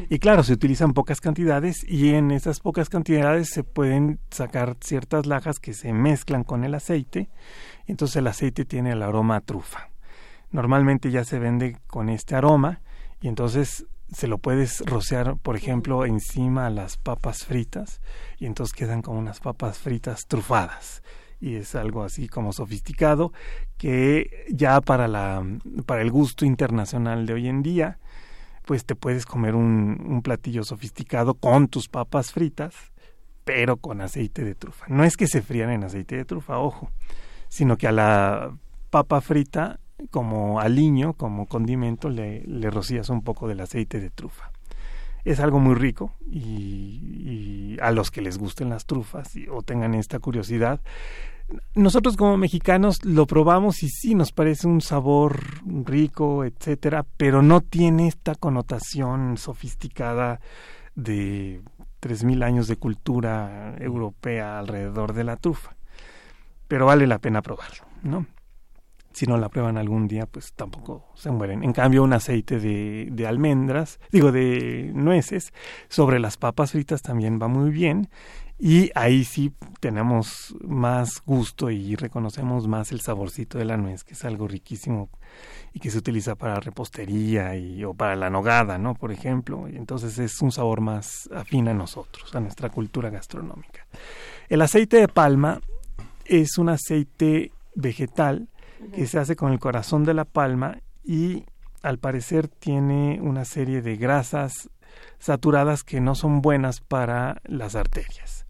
[0.09, 5.27] Y claro, se utilizan pocas cantidades y en esas pocas cantidades se pueden sacar ciertas
[5.27, 7.29] lajas que se mezclan con el aceite.
[7.85, 9.89] Entonces el aceite tiene el aroma a trufa
[10.51, 12.81] normalmente ya se vende con este aroma
[13.21, 18.01] y entonces se lo puedes rociar, por ejemplo, encima a las papas fritas
[18.39, 21.03] y entonces quedan como unas papas fritas trufadas.
[21.39, 23.31] Y es algo así como sofisticado
[23.77, 25.45] que ya para la
[25.85, 27.99] para el gusto internacional de hoy en día
[28.65, 32.73] pues te puedes comer un, un platillo sofisticado con tus papas fritas
[33.43, 34.87] pero con aceite de trufa.
[34.89, 36.89] No es que se frían en aceite de trufa ojo
[37.49, 38.57] sino que a la
[38.89, 39.79] papa frita
[40.11, 44.51] como aliño, como condimento, le, le rocías un poco del aceite de trufa.
[45.25, 50.19] Es algo muy rico y, a los que les gusten las trufas o tengan esta
[50.19, 50.79] curiosidad,
[51.75, 55.39] nosotros como mexicanos lo probamos y sí nos parece un sabor
[55.85, 60.41] rico, etcétera, pero no tiene esta connotación sofisticada
[60.95, 61.61] de
[61.99, 65.75] tres mil años de cultura europea alrededor de la trufa.
[66.67, 68.25] Pero vale la pena probarlo, ¿no?
[69.17, 71.63] Si no la prueban algún día, pues tampoco se mueren.
[71.63, 75.53] En cambio, un aceite de, de almendras, digo, de nueces,
[75.89, 78.09] sobre las papas fritas también va muy bien
[78.59, 84.13] y ahí sí tenemos más gusto y reconocemos más el saborcito de la nuez, que
[84.13, 85.09] es algo riquísimo
[85.73, 88.93] y que se utiliza para repostería y, o para la nogada, ¿no?
[88.93, 89.67] Por ejemplo.
[89.67, 93.87] Entonces es un sabor más afín a nosotros, a nuestra cultura gastronómica.
[94.47, 95.59] El aceite de palma
[96.23, 98.47] es un aceite vegetal
[98.93, 101.45] que se hace con el corazón de la palma y
[101.81, 104.69] al parecer tiene una serie de grasas
[105.19, 108.45] saturadas que no son buenas para las arterias.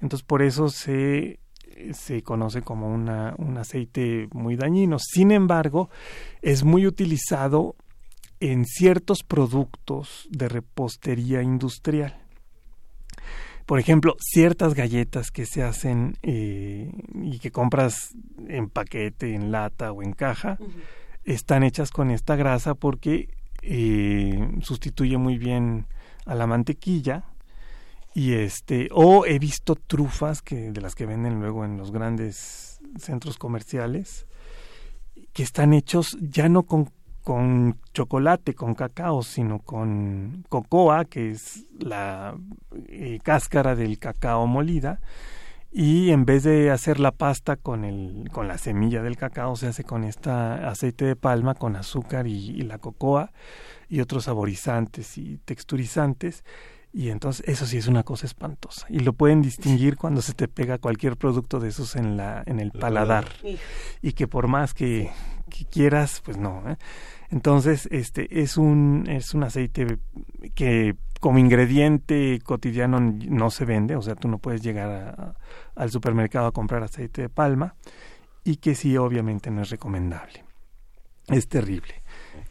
[0.00, 1.40] Entonces por eso se,
[1.92, 4.98] se conoce como una, un aceite muy dañino.
[4.98, 5.88] Sin embargo,
[6.42, 7.76] es muy utilizado
[8.40, 12.23] en ciertos productos de repostería industrial.
[13.66, 18.14] Por ejemplo, ciertas galletas que se hacen eh, y que compras
[18.46, 20.58] en paquete, en lata o en caja,
[21.24, 23.28] están hechas con esta grasa porque
[23.62, 25.86] eh, sustituye muy bien
[26.26, 27.24] a la mantequilla
[28.14, 32.80] y este, o he visto trufas que, de las que venden luego en los grandes
[32.98, 34.26] centros comerciales,
[35.32, 36.90] que están hechos ya no con,
[37.24, 42.36] con chocolate, con cacao, sino con cocoa, que es la
[42.88, 45.00] eh, cáscara del cacao molida,
[45.72, 49.66] y en vez de hacer la pasta con el con la semilla del cacao se
[49.66, 53.32] hace con esta aceite de palma con azúcar y la cocoa
[53.88, 56.44] y otros saborizantes y texturizantes
[56.94, 58.86] y entonces eso sí es una cosa espantosa.
[58.88, 62.60] Y lo pueden distinguir cuando se te pega cualquier producto de esos en, la, en
[62.60, 63.26] el paladar.
[64.00, 65.10] Y que por más que,
[65.72, 66.62] quieras, pues no.
[66.70, 66.76] ¿eh?
[67.34, 69.98] Entonces, este es un, es un aceite
[70.54, 75.34] que como ingrediente cotidiano no se vende, o sea, tú no puedes llegar
[75.74, 77.74] al supermercado a comprar aceite de palma
[78.44, 80.44] y que sí, obviamente no es recomendable.
[81.26, 82.04] Es terrible.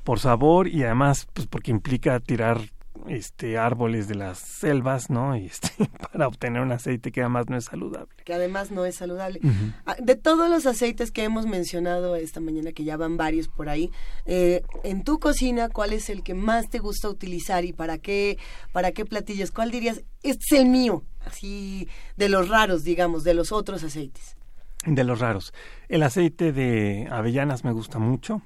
[0.03, 2.59] Por sabor y además, pues porque implica tirar
[3.07, 5.35] este árboles de las selvas, ¿no?
[5.35, 5.69] Y este,
[6.11, 8.23] para obtener un aceite que además no es saludable.
[8.23, 9.39] Que además no es saludable.
[9.85, 13.69] Ah, de todos los aceites que hemos mencionado esta mañana, que ya van varios por
[13.69, 13.91] ahí,
[14.25, 18.37] eh, en tu cocina, ¿cuál es el que más te gusta utilizar y para qué,
[18.71, 19.51] para qué platillos?
[19.51, 21.03] ¿Cuál dirías, este es el mío?
[21.25, 24.35] Así, de los raros, digamos, de los otros aceites.
[24.85, 25.53] De los raros.
[25.87, 28.41] El aceite de avellanas me gusta mucho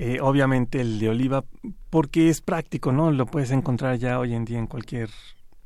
[0.00, 1.44] eh, obviamente el de oliva,
[1.90, 3.10] porque es práctico, ¿no?
[3.10, 5.10] Lo puedes encontrar ya hoy en día en cualquier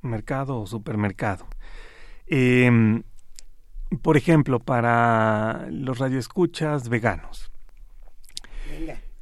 [0.00, 1.46] mercado o supermercado.
[2.26, 3.02] Em,
[4.00, 7.50] por ejemplo, para los radioescuchas veganos.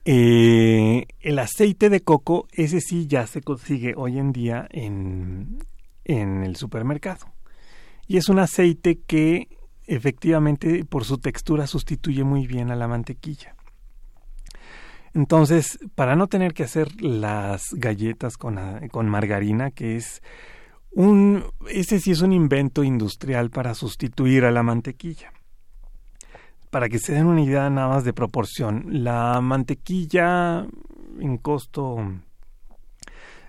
[0.05, 5.59] Eh, el aceite de coco, ese sí ya se consigue hoy en día en,
[6.05, 7.27] en el supermercado.
[8.07, 9.49] Y es un aceite que
[9.89, 13.57] efectivamente por su textura sustituye muy bien a la mantequilla.
[15.15, 20.23] Entonces, para no tener que hacer las galletas con, ah, con margarina, que es
[20.93, 25.33] un, ese sí es un invento industrial para sustituir a la mantequilla.
[26.71, 30.67] Para que se den una idea nada más de proporción, la mantequilla
[31.19, 31.99] en costo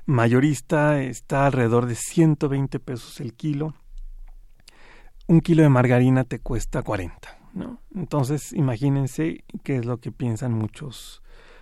[0.05, 3.75] mayorista está alrededor de 120 pesos el kilo.
[5.27, 7.79] Un kilo de margarina te cuesta 40, ¿no?
[7.95, 11.21] Entonces, imagínense qué es lo que piensan muchos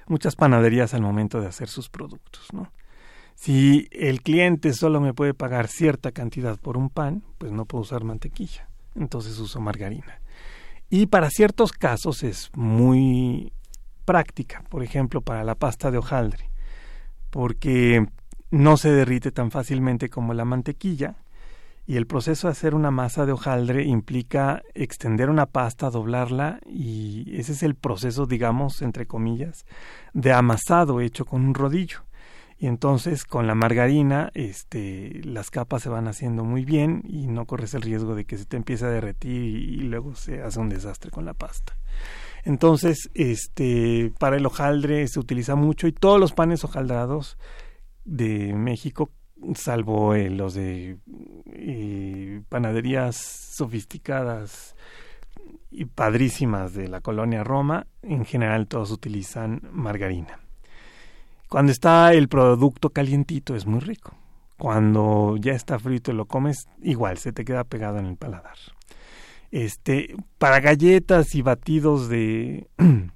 [0.09, 2.71] muchas panaderías al momento de hacer sus productos, ¿no?
[3.35, 7.83] Si el cliente solo me puede pagar cierta cantidad por un pan, pues no puedo
[7.83, 10.19] usar mantequilla, entonces uso margarina.
[10.89, 13.53] Y para ciertos casos es muy
[14.03, 16.49] práctica, por ejemplo, para la pasta de hojaldre,
[17.29, 18.05] porque
[18.51, 21.15] no se derrite tan fácilmente como la mantequilla
[21.89, 27.35] y el proceso de hacer una masa de hojaldre implica extender una pasta, doblarla y
[27.35, 29.65] ese es el proceso, digamos, entre comillas,
[30.13, 32.01] de amasado hecho con un rodillo.
[32.59, 37.47] Y entonces con la margarina este, las capas se van haciendo muy bien y no
[37.47, 40.69] corres el riesgo de que se te empiece a derretir y, luego se hace un
[40.69, 41.75] desastre con la pasta.
[42.43, 47.39] Entonces, este, para el hojaldre se utiliza mucho y todos los panes hojaldrados
[48.05, 49.09] de México
[49.55, 50.97] salvo eh, los de
[52.49, 54.75] panaderías sofisticadas
[55.71, 60.39] y padrísimas de la colonia Roma, en general todos utilizan margarina.
[61.47, 64.15] Cuando está el producto calientito es muy rico.
[64.57, 68.57] Cuando ya está frito y lo comes, igual se te queda pegado en el paladar.
[69.51, 72.67] Este, para galletas y batidos de,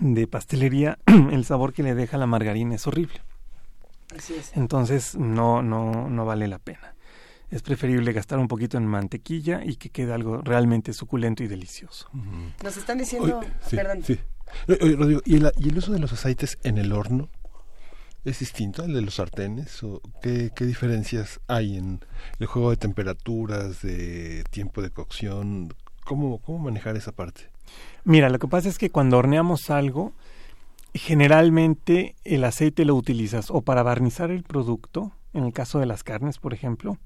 [0.00, 3.20] de pastelería, el sabor que le deja la margarina es horrible.
[4.16, 4.56] Así es.
[4.56, 6.94] Entonces no, no, no vale la pena.
[7.50, 12.08] Es preferible gastar un poquito en mantequilla y que quede algo realmente suculento y delicioso.
[12.62, 14.20] Nos están diciendo, Oye, sí, perdón, sí.
[14.68, 17.28] Oye, Rodrigo, ¿y el, y el uso de los aceites en el horno
[18.24, 19.82] es distinto al de los sartenes?
[19.82, 22.04] ¿O qué, qué diferencias hay en
[22.38, 25.74] el juego de temperaturas, de tiempo de cocción?
[26.04, 27.50] ¿Cómo, cómo manejar esa parte?
[28.04, 30.12] Mira, lo que pasa es que cuando horneamos algo,
[30.94, 36.02] generalmente el aceite lo utilizas o para barnizar el producto, en el caso de las
[36.02, 36.98] carnes, por ejemplo.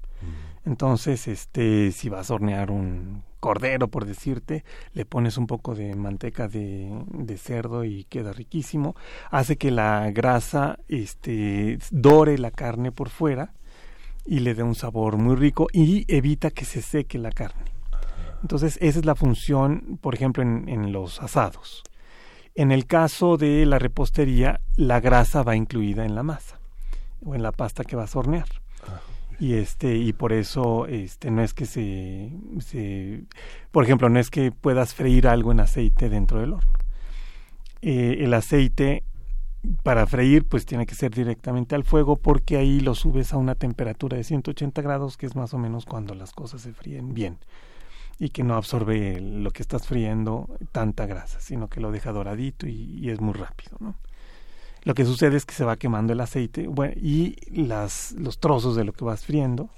[0.65, 4.63] Entonces, este, si vas a hornear un cordero, por decirte,
[4.93, 8.95] le pones un poco de manteca de, de cerdo y queda riquísimo.
[9.29, 13.53] Hace que la grasa, este, dore la carne por fuera
[14.25, 17.71] y le dé un sabor muy rico y evita que se seque la carne.
[18.41, 21.83] Entonces, esa es la función, por ejemplo, en, en los asados.
[22.55, 26.57] En el caso de la repostería, la grasa va incluida en la masa
[27.25, 28.47] o en la pasta que vas a hornear.
[29.39, 33.23] Y este y por eso este no es que se, se
[33.71, 36.71] por ejemplo, no es que puedas freír algo en aceite dentro del horno.
[37.81, 39.03] Eh, el aceite
[39.83, 43.55] para freír pues tiene que ser directamente al fuego porque ahí lo subes a una
[43.55, 47.37] temperatura de 180 grados que es más o menos cuando las cosas se fríen bien
[48.19, 52.67] y que no absorbe lo que estás friendo tanta grasa, sino que lo deja doradito
[52.67, 53.95] y, es muy rápido, ¿no?
[54.83, 58.75] Lo que sucede es que se va quemando el aceite bueno, y las, los trozos
[58.75, 59.69] de lo que vas friendo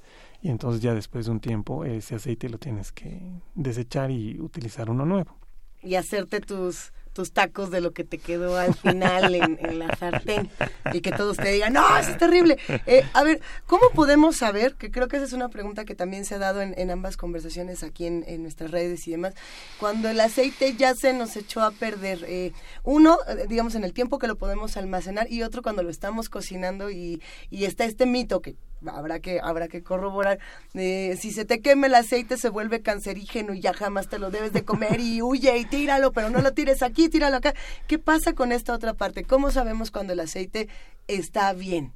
[0.41, 3.21] y entonces ya después de un tiempo ese aceite lo tienes que
[3.55, 5.37] desechar y utilizar uno nuevo.
[5.81, 10.51] y hacerte tus tus tacos de lo que te quedó al final en, la sartén
[10.93, 12.59] y que todos te digan, no, es terrible.
[12.85, 14.75] Eh, a ver, ¿cómo podemos saber?
[14.75, 17.81] Que creo que esa es una pregunta que también se ha dado en, ambas conversaciones
[17.81, 19.33] aquí en, nuestras redes y demás.
[19.79, 22.53] Cuando el aceite ya se nos echó a perder, eh,
[22.83, 26.91] uno, digamos, en el tiempo que lo podemos almacenar y otro cuando lo estamos cocinando
[26.91, 28.55] y, y está este mito que
[28.85, 30.39] habrá que habrá que corroborar.
[30.73, 34.31] Eh, si se te quema el aceite se vuelve cancerígeno y ya jamás te lo
[34.31, 37.53] debes de comer y huye y tíralo pero no lo tires aquí tíralo acá.
[37.87, 40.67] Qué pasa con esta otra parte cómo sabemos cuando el aceite
[41.07, 41.93] está bien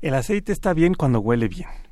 [0.00, 1.85] El aceite está bien cuando huele bien.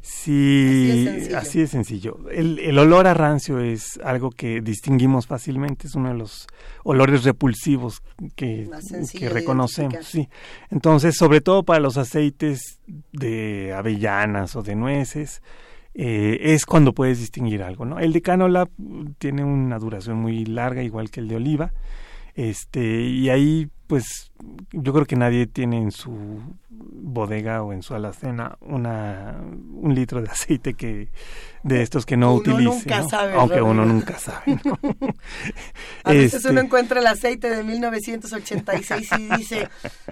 [0.00, 1.38] Sí, Así es sencillo.
[1.38, 2.30] así es sencillo.
[2.30, 6.46] El, el olor a rancio es algo que distinguimos fácilmente, es uno de los
[6.84, 8.02] olores repulsivos
[8.36, 8.68] que,
[9.14, 10.06] de reconocemos.
[10.06, 10.28] Sí.
[10.70, 12.80] Entonces, sobre todo para los aceites
[13.12, 15.42] de avellanas o de nueces,
[15.94, 17.84] eh, es cuando puedes distinguir algo.
[17.84, 17.98] ¿no?
[17.98, 18.68] El de cánola
[19.18, 21.72] tiene una duración muy larga, igual que el de oliva.
[22.34, 24.30] Este, y ahí, pues,
[24.72, 26.40] yo creo que nadie tiene en su
[26.70, 31.08] bodega o en su alacena una, un litro de aceite que
[31.62, 33.08] de estos que no Uno utilice, nunca ¿no?
[33.08, 34.60] sabe, aunque uno nunca sabe.
[34.64, 34.78] ¿no?
[36.04, 39.68] a veces Este, uno encuentra el aceite de 1986 y dice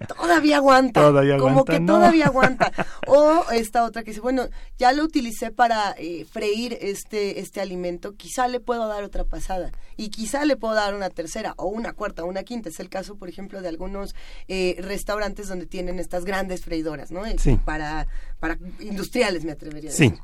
[0.09, 1.95] todavía aguanta Todavía como aguanta, que no.
[1.95, 2.73] todavía aguanta
[3.07, 4.49] o esta otra que dice bueno
[4.79, 9.71] ya lo utilicé para eh, freír este este alimento quizá le puedo dar otra pasada
[9.97, 12.89] y quizá le puedo dar una tercera o una cuarta o una quinta es el
[12.89, 14.15] caso por ejemplo de algunos
[14.49, 17.59] eh, restaurantes donde tienen estas grandes freidoras no Sí.
[17.65, 18.07] para
[18.41, 20.11] para industriales me atrevería a Sí.
[20.11, 20.19] decir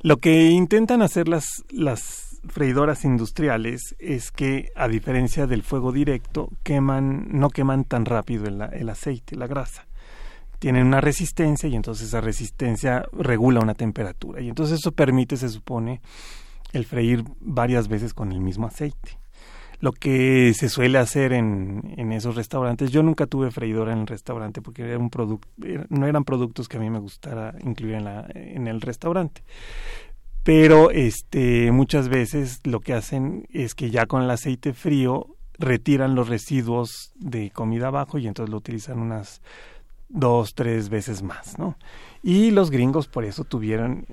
[0.00, 6.50] Lo que intentan hacer las, las freidoras industriales es que, a diferencia del fuego directo,
[6.62, 9.86] queman, no queman tan rápido el, el aceite, la grasa.
[10.58, 14.42] Tienen una resistencia y entonces esa resistencia regula una temperatura.
[14.42, 16.00] Y entonces eso permite, se supone,
[16.72, 19.18] el freír varias veces con el mismo aceite.
[19.80, 24.06] Lo que se suele hacer en, en esos restaurantes, yo nunca tuve freidora en el
[24.06, 27.94] restaurante porque era un produc- era- no eran productos que a mí me gustara incluir
[27.94, 29.42] en, la, en el restaurante.
[30.42, 35.26] Pero este muchas veces lo que hacen es que ya con el aceite frío
[35.58, 39.40] retiran los residuos de comida abajo y entonces lo utilizan unas
[40.08, 41.76] dos tres veces más no
[42.26, 44.06] y los gringos por eso tuvieron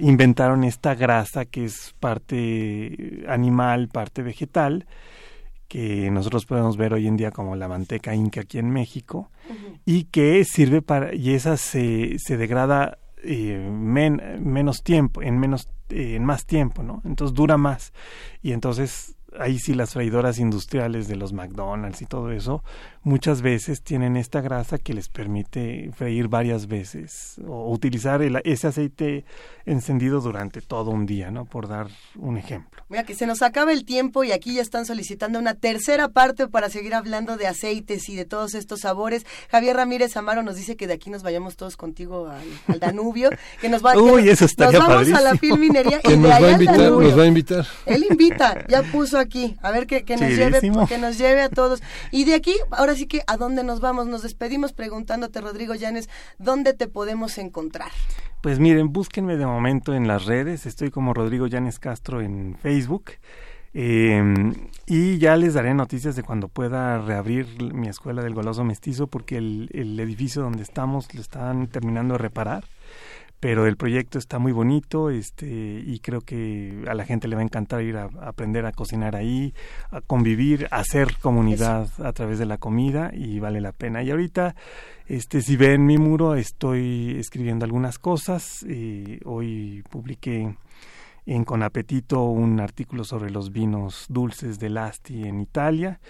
[0.00, 4.86] inventaron esta grasa que es parte animal parte vegetal
[5.68, 9.30] que nosotros podemos ver hoy en día como la manteca inca aquí en México
[9.84, 15.68] y que sirve para y esa se, se degrada eh, men- menos tiempo en menos
[15.90, 17.92] eh, en más tiempo no entonces dura más.
[18.42, 22.62] Y entonces ahí sí las freidoras industriales de los McDonald's y todo eso,
[23.02, 29.24] muchas veces tienen esta grasa que les permite freír varias veces o utilizar ese aceite
[29.66, 31.44] encendido durante todo un día, ¿no?
[31.44, 32.82] Por dar un ejemplo.
[32.88, 36.48] Mira que se nos acaba el tiempo y aquí ya están solicitando una tercera parte
[36.48, 39.26] para seguir hablando de aceites y de todos estos sabores.
[39.50, 43.30] Javier Ramírez Amaro nos dice que de aquí nos vayamos todos contigo al, Danubio,
[43.60, 46.90] que nos va Uy, eso nos vamos a la filminería y nos va a invitar,
[46.90, 47.66] nos va a invitar.
[47.86, 49.27] Él invita, ya puso aquí,
[49.62, 51.82] a ver que, que nos lleve, que nos lleve a todos.
[52.10, 56.08] Y de aquí, ahora sí que a dónde nos vamos, nos despedimos preguntándote Rodrigo Llanes,
[56.38, 57.90] ¿dónde te podemos encontrar?
[58.42, 63.12] Pues miren, búsquenme de momento en las redes, estoy como Rodrigo Llanes Castro en Facebook.
[63.74, 64.22] Eh,
[64.86, 69.36] y ya les daré noticias de cuando pueda reabrir mi escuela del goloso mestizo porque
[69.36, 72.64] el, el edificio donde estamos lo están terminando de reparar
[73.40, 77.42] pero el proyecto está muy bonito este y creo que a la gente le va
[77.42, 79.54] a encantar ir a, aprender a cocinar ahí
[79.90, 84.02] a convivir a hacer comunidad a través de la comida y vale la pena.
[84.02, 84.54] Y ahorita
[85.06, 88.64] este si ven mi muro estoy escribiendo algunas cosas
[89.24, 90.56] hoy publiqué
[91.26, 96.00] en Con Apetito un artículo sobre los vinos dulces de Asti en Italia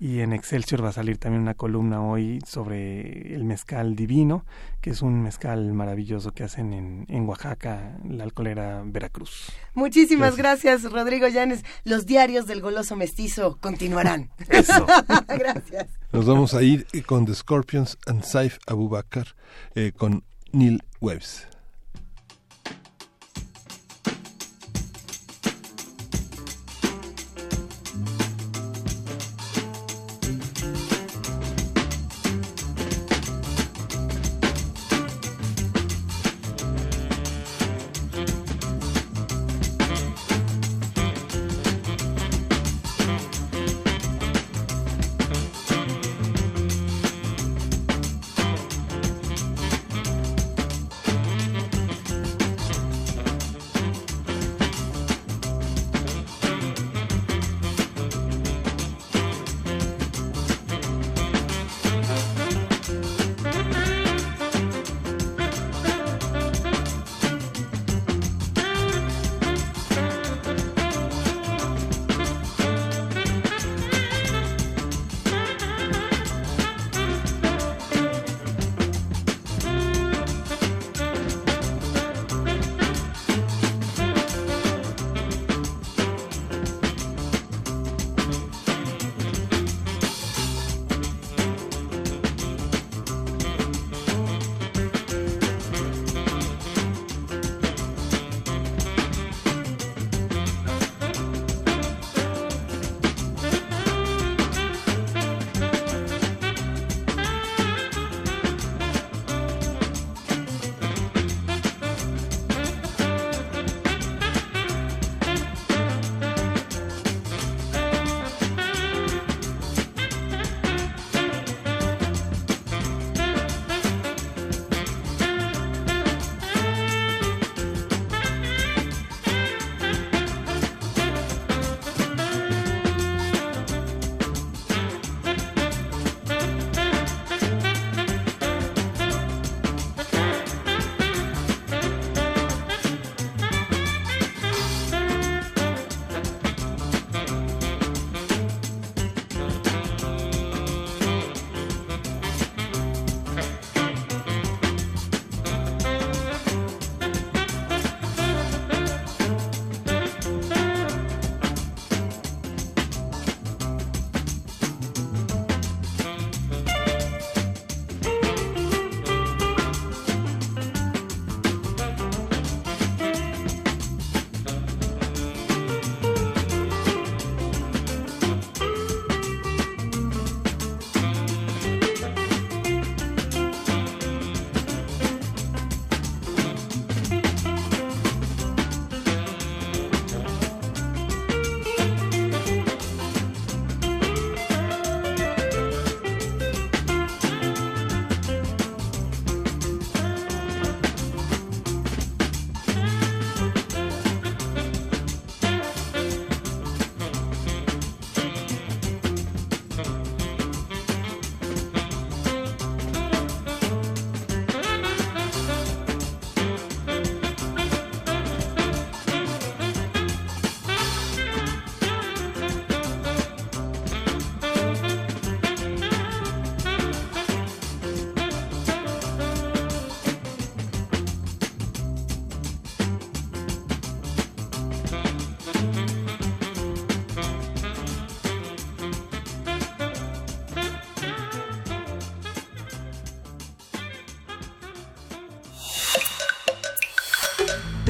[0.00, 4.44] y en Excelsior va a salir también una columna hoy sobre el mezcal divino,
[4.80, 9.50] que es un mezcal maravilloso que hacen en, en Oaxaca, la alcoholera Veracruz.
[9.74, 10.84] Muchísimas gracias.
[10.84, 11.64] Rodrigo Llanes.
[11.84, 14.30] Los diarios del goloso mestizo continuarán.
[14.48, 14.86] Eso.
[15.28, 15.88] gracias.
[16.12, 19.34] Nos vamos a ir con The Scorpions and Saif Abubakar,
[19.74, 20.22] eh, con
[20.52, 21.57] Neil Webbs.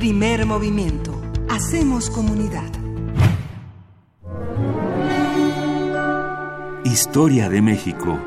[0.09, 1.21] Primer movimiento.
[1.51, 2.65] Hacemos comunidad.
[6.83, 8.19] Historia de México.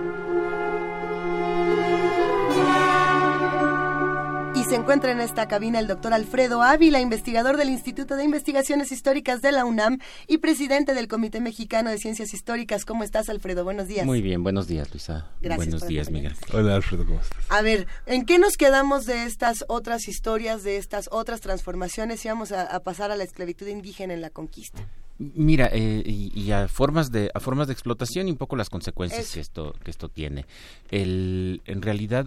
[4.54, 8.92] Y se encuentra en esta cabina el doctor Alfredo Ávila, investigador del Instituto de Investigaciones
[8.92, 9.98] Históricas de la UNAM
[10.42, 12.84] presidente del Comité Mexicano de Ciencias Históricas.
[12.84, 13.64] ¿Cómo estás, Alfredo?
[13.64, 14.06] Buenos días.
[14.06, 15.28] Muy bien, buenos días, Luisa.
[15.42, 16.34] Gracias buenos días, Miguel.
[16.52, 17.38] Hola, Alfredo, ¿cómo estás?
[17.50, 22.26] A ver, ¿en qué nos quedamos de estas otras historias, de estas otras transformaciones?
[22.26, 24.86] Y vamos a, a pasar a la esclavitud indígena en la conquista.
[25.20, 28.72] Mira, eh, y, y, a formas de a formas de explotación y un poco las
[28.72, 29.34] consecuencias Eso.
[29.36, 30.48] que esto que esto tiene.
[30.90, 32.26] El, en realidad,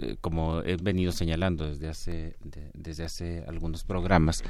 [0.00, 4.42] eh, como he venido señalando desde hace de- desde hace algunos programas,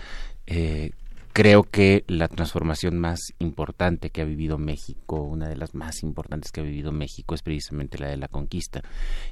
[0.47, 0.93] eh,
[1.33, 6.53] creo que la transformación más importante que ha vivido México, una de las más importantes
[6.53, 8.83] que ha vivido México, es precisamente la de la conquista.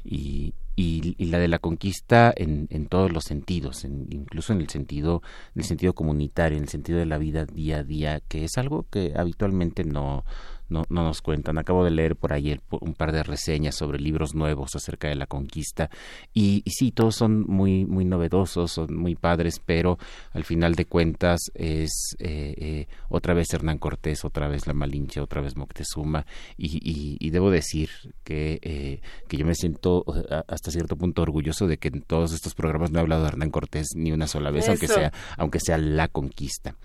[0.05, 4.61] Y, y- y la de la conquista en, en todos los sentidos, en- incluso en
[4.61, 5.23] el sentido,
[5.55, 8.57] en el sentido comunitario, en el sentido de la vida día a día, que es
[8.57, 10.25] algo que habitualmente no,
[10.71, 11.59] no, no nos cuentan.
[11.59, 15.27] Acabo de leer por ayer un par de reseñas sobre libros nuevos acerca de la
[15.27, 15.91] conquista
[16.33, 19.99] y, y sí, todos son muy, muy novedosos, son muy padres, pero
[20.33, 25.21] al final de cuentas es eh, eh, otra vez Hernán Cortés, otra vez La Malinche,
[25.21, 27.91] otra vez Moctezuma y, y, y debo decir
[28.25, 30.05] que, eh, que yo me siento
[30.49, 33.51] hasta cierto punto orgulloso de que en todos estos programas no he hablado de Hernán
[33.51, 36.77] Cortés ni una sola vez, aunque sea, aunque sea la conquista.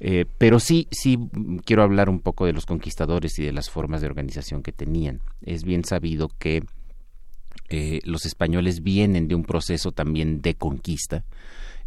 [0.00, 3.70] Eh, pero sí, sí mm, quiero hablar un poco de los conquistadores y de las
[3.70, 5.20] formas de organización que tenían.
[5.42, 6.64] Es bien sabido que
[7.68, 11.24] eh, los españoles vienen de un proceso también de conquista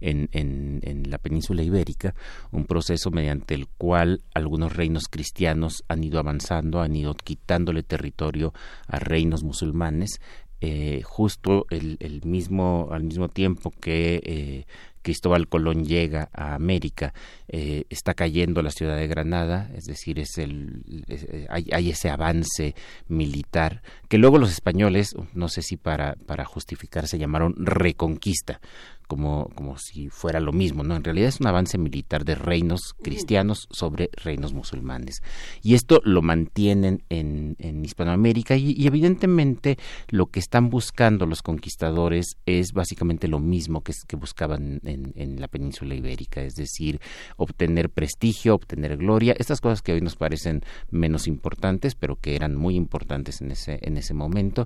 [0.02, 2.16] en, en, la península ibérica,
[2.52, 8.54] un proceso mediante el cual algunos reinos cristianos han ido avanzando, han ido quitándole territorio
[8.88, 10.20] a reinos musulmanes,
[10.62, 14.66] eh, justo el, el mismo, al mismo tiempo que eh,
[15.06, 17.14] Cristóbal Colón llega a América,
[17.48, 22.10] eh, está cayendo la ciudad de Granada, es decir, es el, eh, hay, hay ese
[22.10, 22.74] avance
[23.08, 28.62] militar que luego los españoles, no sé si para, para justificarse, llamaron reconquista,
[29.08, 30.96] como, como si fuera lo mismo, ¿no?
[30.96, 35.22] En realidad es un avance militar de reinos cristianos sobre reinos musulmanes.
[35.62, 39.78] Y esto lo mantienen en, en Hispanoamérica y, y evidentemente
[40.10, 45.40] lo que están buscando los conquistadores es básicamente lo mismo que, que buscaban en, en
[45.40, 47.00] la península ibérica, es decir,
[47.38, 52.56] obtener prestigio, obtener gloria, estas cosas que hoy nos parecen menos importantes, pero que eran
[52.56, 54.66] muy importantes en ese, en ese momento,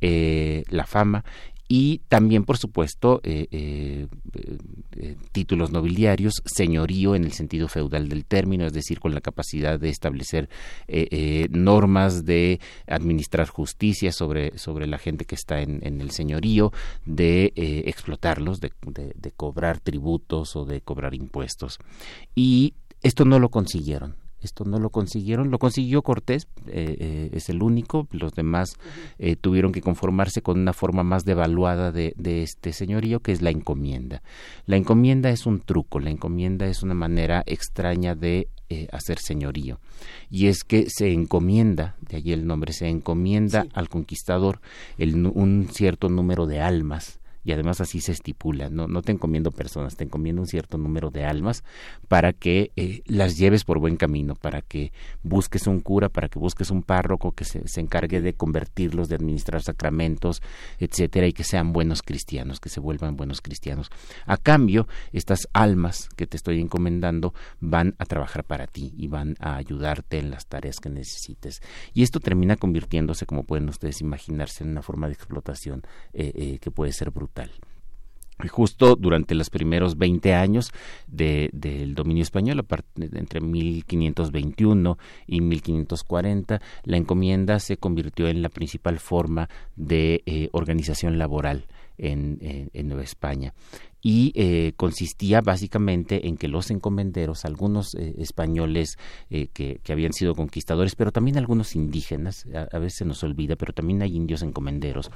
[0.00, 1.24] eh, la fama
[1.74, 4.06] y también, por supuesto, eh, eh,
[4.98, 9.80] eh, títulos nobiliarios, señorío en el sentido feudal del término, es decir, con la capacidad
[9.80, 10.50] de establecer
[11.48, 16.72] normas de administrar justicia sobre, sobre la gente que está en, el señorío,
[17.06, 21.78] de explotarlos, de cobrar tributos o de cobrar impuestos.
[22.34, 24.21] Y esto no lo consiguieron.
[24.42, 28.74] Esto no lo consiguieron, lo consiguió Cortés, eh, eh, es el único, los demás
[29.18, 33.42] eh, tuvieron que conformarse con una forma más devaluada de, de este señorío, que es
[33.42, 34.22] la encomienda.
[34.66, 39.80] La encomienda es un truco, la encomienda es una manera extraña de eh, hacer señorío.
[40.30, 43.68] Y es que se encomienda, de allí el nombre, se encomienda Sí.
[43.74, 44.60] al conquistador
[44.96, 47.20] el un cierto número de almas.
[47.44, 51.10] Y además así se estipula, no, no te encomiendo personas, te encomiendo un cierto número
[51.10, 51.64] de almas
[52.08, 56.38] para que eh, las lleves por buen camino, para que busques un cura, para que
[56.38, 60.42] busques un párroco que se, se encargue de convertirlos, de administrar sacramentos,
[60.78, 63.90] etcétera, y que sean buenos cristianos, que se vuelvan buenos cristianos.
[64.26, 69.36] A cambio, estas almas que te estoy encomendando van a trabajar para ti y van
[69.40, 71.60] a ayudarte en las tareas que necesites.
[71.92, 75.82] Y esto termina convirtiéndose, como pueden ustedes imaginarse, en una forma de explotación
[76.12, 77.31] eh, eh, que puede ser brutal.
[78.48, 80.72] Justo durante los primeros 20 años
[81.06, 82.66] de- del dominio español,
[82.96, 91.18] entre 1521 y 1540, la encomienda se convirtió en la principal forma de eh, organización
[91.18, 91.66] laboral
[91.98, 92.38] en-
[92.72, 93.54] en Nueva España
[94.02, 98.98] y eh, consistía básicamente en que los encomenderos, algunos eh, españoles
[99.30, 103.56] eh, que, que habían sido conquistadores, pero también algunos indígenas, a, a veces nos olvida,
[103.56, 105.10] pero también hay indios encomenderos,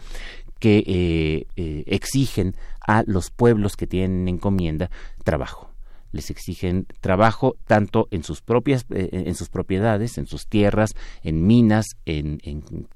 [0.60, 2.54] que eh, exigen
[2.86, 4.90] a los pueblos que tienen encomienda
[5.24, 5.75] trabajo
[6.12, 10.90] les exigen trabajo tanto en sus propias eh, en sus propiedades en sus tierras
[11.22, 12.38] en minas en,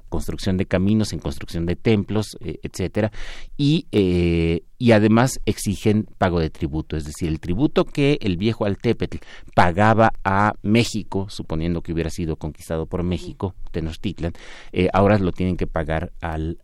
[0.09, 3.13] construcción de caminos en construcción de templos eh, etcétera.
[3.57, 8.65] Y eh, y además exigen pago de tributo es decir el tributo que el viejo
[8.65, 9.19] Altepetl
[9.55, 14.33] pagaba a México suponiendo que hubiera sido conquistado por México Tenochtitlan
[14.73, 16.57] eh, ahora lo tienen que pagar al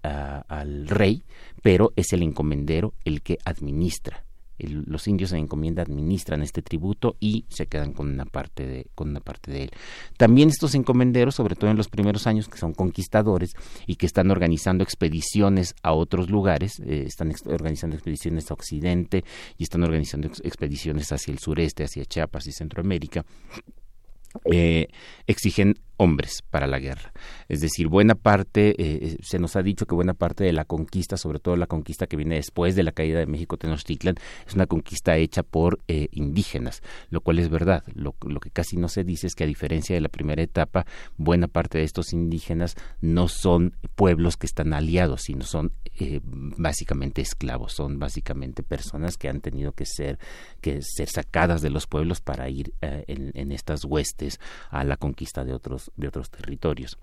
[0.88, 1.24] rey
[1.62, 4.25] pero es el encomendero el que administra
[4.58, 9.10] los indios en encomienda administran este tributo y se quedan con una parte de con
[9.10, 9.70] una parte de él.
[10.16, 13.54] También estos encomenderos, sobre todo en los primeros años, que son conquistadores
[13.86, 19.24] y que están organizando expediciones a otros lugares, eh, están organizando expediciones a Occidente
[19.58, 23.24] y están organizando expediciones hacia el sureste, hacia Chiapas y Centroamérica.
[24.44, 24.88] Eh,
[25.26, 27.12] exigen hombres para la guerra.
[27.48, 30.64] Es decir, buena parte, eh, eh, se nos ha dicho que buena parte de la
[30.64, 34.16] conquista, sobre todo la conquista que viene después de la caída de México Tenochtitlan,
[34.46, 37.82] es una conquista hecha por eh, indígenas, lo cual es verdad.
[37.94, 40.86] Lo, lo, que casi no se dice es que a diferencia de la primera etapa,
[41.16, 45.72] buena parte de estos indígenas no son pueblos que están aliados, sino son
[46.58, 50.18] básicamente esclavos, son básicamente personas que han tenido que ser,
[50.60, 54.38] que ser sacadas de los pueblos para ir en, en estas huestes
[54.68, 56.98] a la conquista de otros de otros territorios.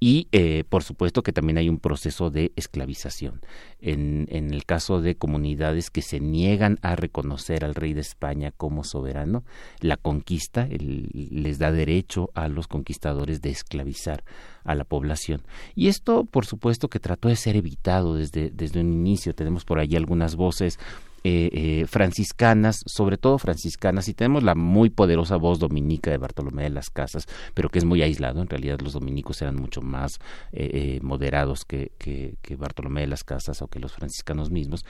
[0.00, 3.40] Y eh, por supuesto que también hay un proceso de esclavización.
[3.80, 8.52] En, en el caso de comunidades que se niegan a reconocer al rey de España
[8.56, 9.44] como soberano,
[9.80, 14.24] la conquista les da derecho a los conquistadores de esclavizar
[14.64, 15.42] a la población.
[15.74, 19.34] Y esto, por supuesto, que trató de ser evitado desde, desde un inicio.
[19.34, 20.78] Tenemos por ahí algunas voces
[21.24, 26.64] eh, eh, franciscanas, sobre todo franciscanas, y tenemos la muy poderosa voz dominica de Bartolomé
[26.64, 28.40] de las Casas, pero que es muy aislado.
[28.42, 30.18] En realidad los dominicos eran mucho más
[30.52, 34.84] eh, moderados que, que, que Bartolomé de las Casas o que los franciscanos mismos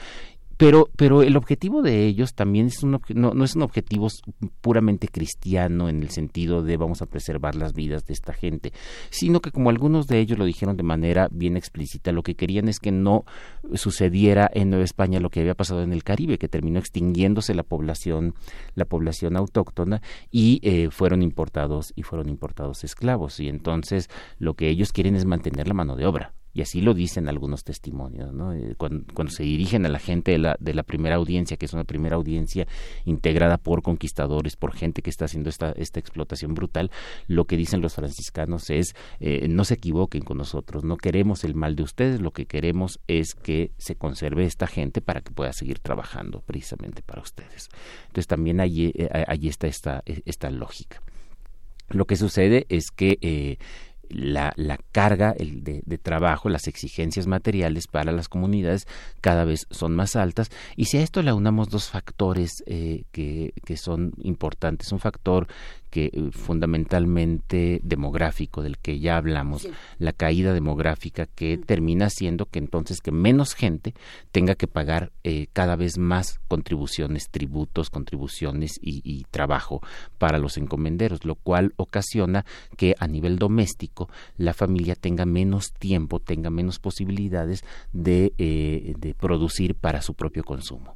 [0.56, 4.08] pero, pero el objetivo de ellos también es un, no, no, es un objetivo
[4.60, 8.72] puramente cristiano en el sentido de vamos a preservar las vidas de esta gente,
[9.10, 12.68] sino que como algunos de ellos lo dijeron de manera bien explícita, lo que querían
[12.68, 13.24] es que no
[13.74, 17.62] sucediera en Nueva España lo que había pasado en el Caribe, que terminó extinguiéndose la
[17.62, 18.34] población,
[18.74, 20.00] la población autóctona
[20.30, 23.40] y eh, fueron importados y fueron importados esclavos.
[23.40, 26.94] Y entonces lo que ellos quieren es mantener la mano de obra y así lo
[26.94, 28.54] dicen algunos testimonios, ¿no?
[28.54, 31.74] Eh, cuando, se dirigen a la gente de la, de la primera audiencia, que es
[31.74, 32.66] una primera audiencia
[33.04, 36.90] integrada por conquistadores, por gente que está haciendo esta, esta explotación brutal,
[37.28, 41.54] lo que dicen los franciscanos es, eh, no se equivoquen con nosotros, no queremos el
[41.54, 45.52] mal de ustedes, lo que queremos es que se conserve esta gente para que pueda
[45.52, 47.68] seguir trabajando precisamente para ustedes.
[48.06, 51.02] Entonces también allí, eh, está esta, esta lógica.
[51.90, 53.58] Lo que sucede es que
[54.08, 58.86] la, la carga el de, trabajo, las exigencias materiales para las comunidades
[59.20, 60.50] cada vez son más altas.
[60.76, 65.48] Y si a esto le aunamos dos factores eh, que, que son importantes, un factor
[65.90, 69.68] que eh, fundamentalmente demográfico del que ya hablamos,
[69.98, 73.94] la caída demográfica que termina siendo que entonces que menos gente
[74.32, 79.80] tenga que pagar eh, cada vez más contribuciones, tributos, contribuciones y, y, trabajo
[80.18, 82.44] para los encomenderos, lo cual ocasiona
[82.76, 89.14] que a nivel doméstico la familia tenga menos tiempo, tenga menos posibilidades de, eh, de
[89.14, 90.95] producir para su propio consumo.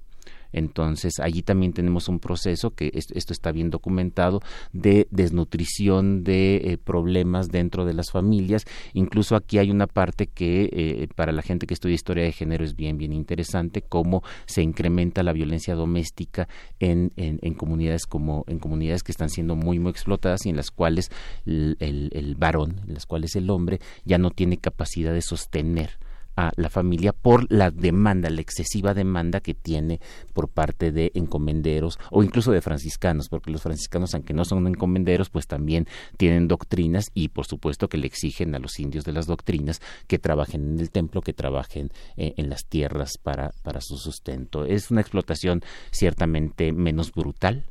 [0.52, 4.40] Entonces, allí también tenemos un proceso que esto, está bien documentado
[4.72, 8.64] de desnutrición de eh, problemas dentro de las familias.
[8.92, 12.64] Incluso aquí hay una parte que eh, para la gente que estudia historia de género
[12.64, 16.48] es bien, bien interesante, cómo se incrementa la violencia doméstica
[16.78, 20.70] en, en, comunidades como en comunidades que están siendo muy, muy explotadas y en las
[20.70, 21.10] cuales
[21.44, 25.98] el, el varón, en las cuales el hombre ya no tiene capacidad de sostener
[26.40, 30.00] a la familia por la demanda, la excesiva demanda que tiene
[30.32, 35.28] por parte de encomenderos o incluso de franciscanos, porque los franciscanos, aunque no son encomenderos,
[35.28, 35.86] pues también
[36.16, 40.18] tienen doctrinas y por supuesto que le exigen a los indios de las doctrinas que
[40.18, 44.64] trabajen en el templo, que trabajen eh, en las tierras para, para su sustento.
[44.64, 47.66] Es una explotación ciertamente menos brutal,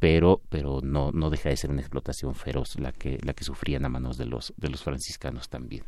[0.00, 3.84] pero pero no no deja de ser una explotación feroz la que la que sufrían
[3.84, 5.84] a manos de los de los franciscanos también.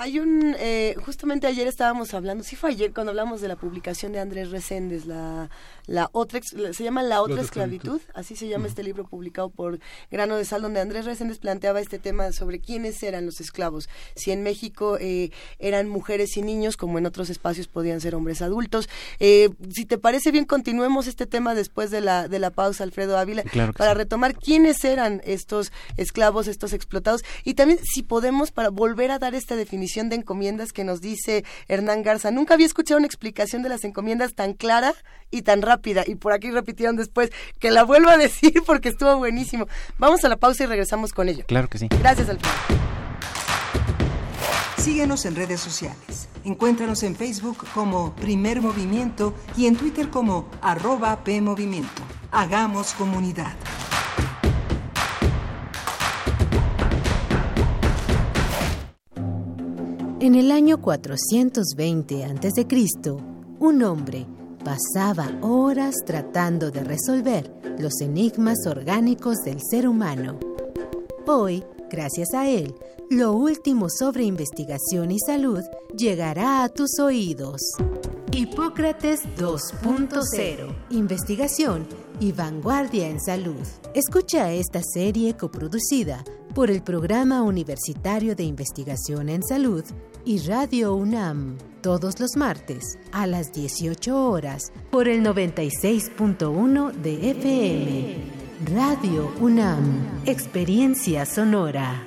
[0.00, 4.12] Hay un, eh, justamente ayer estábamos hablando, sí fue ayer cuando hablamos de la publicación
[4.12, 5.50] de Andrés Reséndez, la,
[5.86, 10.36] la otra, se llama La otra, esclavitud, así se llama este libro publicado por Grano
[10.36, 14.44] de Sal, donde Andrés Reséndez planteaba este tema sobre quiénes eran los esclavos, si en
[14.44, 18.88] México eh, eran mujeres y niños, como en otros espacios podían ser hombres adultos.
[19.18, 23.18] Eh, si te parece bien, continuemos este tema después de la, de la pausa, Alfredo
[23.18, 23.42] Ávila,
[23.76, 29.18] para retomar quiénes eran estos esclavos, estos explotados, y también si podemos para volver a
[29.18, 32.30] dar esta definición de encomiendas que nos dice Hernán Garza.
[32.30, 34.94] Nunca había escuchado una explicación de las encomiendas tan clara
[35.30, 36.04] y tan rápida.
[36.06, 39.66] Y por aquí repitieron después que la vuelva a decir porque estuvo buenísimo.
[39.98, 41.44] Vamos a la pausa y regresamos con ello.
[41.46, 41.88] Claro que sí.
[41.98, 42.54] Gracias, Alfredo.
[44.76, 46.28] Síguenos en redes sociales.
[46.44, 52.02] Encuéntranos en Facebook como Primer Movimiento y en Twitter como arroba PMovimiento.
[52.30, 53.54] Hagamos comunidad.
[60.20, 62.66] En el año 420 a.C.,
[63.60, 64.26] un hombre,
[64.64, 70.40] pasaba horas tratando de resolver los enigmas orgánicos del ser humano.
[71.28, 72.74] Hoy, gracias a él,
[73.08, 75.62] lo último sobre investigación y salud
[75.96, 77.60] llegará a tus oídos.
[78.32, 80.74] Hipócrates 2.0.
[80.90, 81.86] Investigación
[82.18, 83.64] y vanguardia en salud.
[83.94, 86.24] Escucha esta serie coproducida
[86.58, 89.84] por el Programa Universitario de Investigación en Salud
[90.24, 98.16] y Radio UNAM todos los martes a las 18 horas por el 96.1 de FM.
[98.74, 102.02] Radio UNAM, Experiencia Sonora.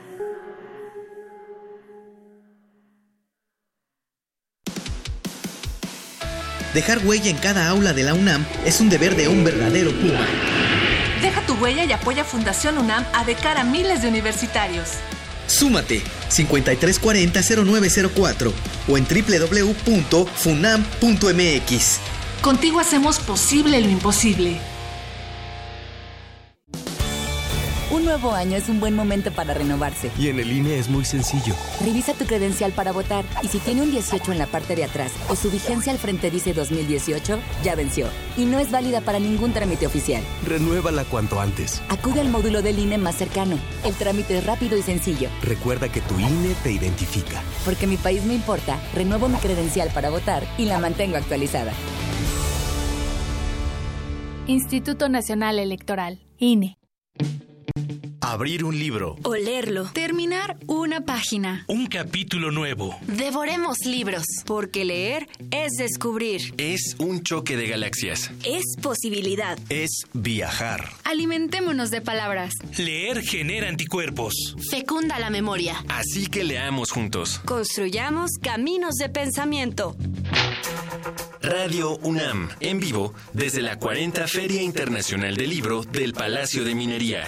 [6.73, 10.50] Dejar huella en cada aula de la UNAM es un deber de un verdadero Puma.
[11.61, 14.87] Huella y apoya Fundación UNAM a de cara a miles de universitarios.
[15.47, 18.51] Súmate 5340-0904
[18.87, 21.99] o en www.funam.mx.
[22.41, 24.59] Contigo hacemos posible lo imposible.
[27.91, 30.11] Un nuevo año es un buen momento para renovarse.
[30.17, 31.53] Y en el INE es muy sencillo.
[31.83, 35.11] Revisa tu credencial para votar y si tiene un 18 en la parte de atrás
[35.27, 38.07] o su vigencia al frente dice 2018, ya venció.
[38.37, 40.23] Y no es válida para ningún trámite oficial.
[40.47, 41.81] Renuévala cuanto antes.
[41.89, 43.59] Acude al módulo del INE más cercano.
[43.83, 45.27] El trámite es rápido y sencillo.
[45.43, 47.43] Recuerda que tu INE te identifica.
[47.65, 51.73] Porque mi país me importa, renuevo mi credencial para votar y la mantengo actualizada.
[54.47, 56.77] Instituto Nacional Electoral, INE.
[58.31, 59.17] Abrir un libro.
[59.23, 59.89] O leerlo.
[59.91, 61.65] Terminar una página.
[61.67, 62.97] Un capítulo nuevo.
[63.05, 64.23] Devoremos libros.
[64.45, 66.53] Porque leer es descubrir.
[66.57, 68.31] Es un choque de galaxias.
[68.45, 69.59] Es posibilidad.
[69.67, 70.91] Es viajar.
[71.03, 72.53] Alimentémonos de palabras.
[72.77, 74.55] Leer genera anticuerpos.
[74.69, 75.83] Fecunda la memoria.
[75.89, 77.41] Así que leamos juntos.
[77.43, 79.97] Construyamos caminos de pensamiento.
[81.41, 87.23] Radio UNAM, en vivo, desde la 40 Feria Internacional del Libro del Palacio de Minería.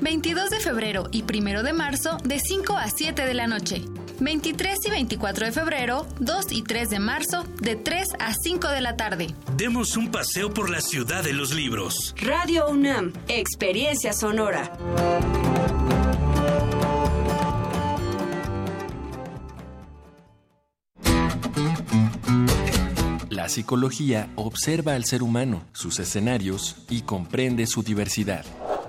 [0.00, 3.82] 22 de febrero y 1 de marzo de 5 a 7 de la noche.
[4.20, 8.80] 23 y 24 de febrero, 2 y 3 de marzo de 3 a 5 de
[8.80, 9.34] la tarde.
[9.56, 12.14] Demos un paseo por la ciudad de los libros.
[12.22, 14.72] Radio UNAM, experiencia sonora.
[23.42, 28.46] La psicología observa al ser humano, sus escenarios y comprende su diversidad.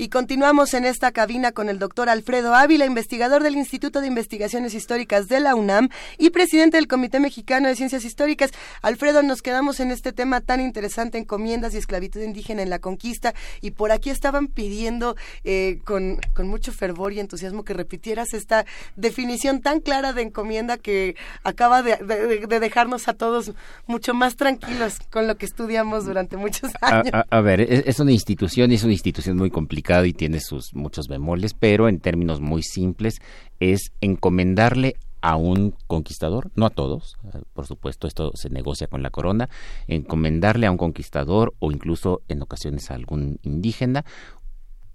[0.00, 4.72] Y continuamos en esta cabina con el doctor Alfredo Ávila, investigador del Instituto de Investigaciones
[4.74, 5.88] Históricas de la UNAM
[6.18, 8.52] y presidente del Comité Mexicano de Ciencias Históricas.
[8.80, 13.34] Alfredo, nos quedamos en este tema tan interesante, encomiendas y esclavitud indígena en la conquista,
[13.60, 18.66] y por aquí estaban pidiendo eh, con, con mucho fervor y entusiasmo que repitieras esta
[18.94, 23.50] definición tan clara de encomienda que acaba de, de- de dejarnos a todos
[23.88, 27.14] mucho más tranquilos con lo que estudiamos durante muchos A, años.
[27.14, 30.40] a- a ver, es, es una institución y es una institución muy complicada y tiene
[30.40, 33.20] sus muchos bemoles, pero en términos muy simples
[33.58, 39.02] es encomendarle a un conquistador, no a todos, eh, por supuesto, esto se negocia con
[39.02, 39.48] la corona,
[39.86, 44.04] encomendarle a un conquistador o incluso en ocasiones a algún indígena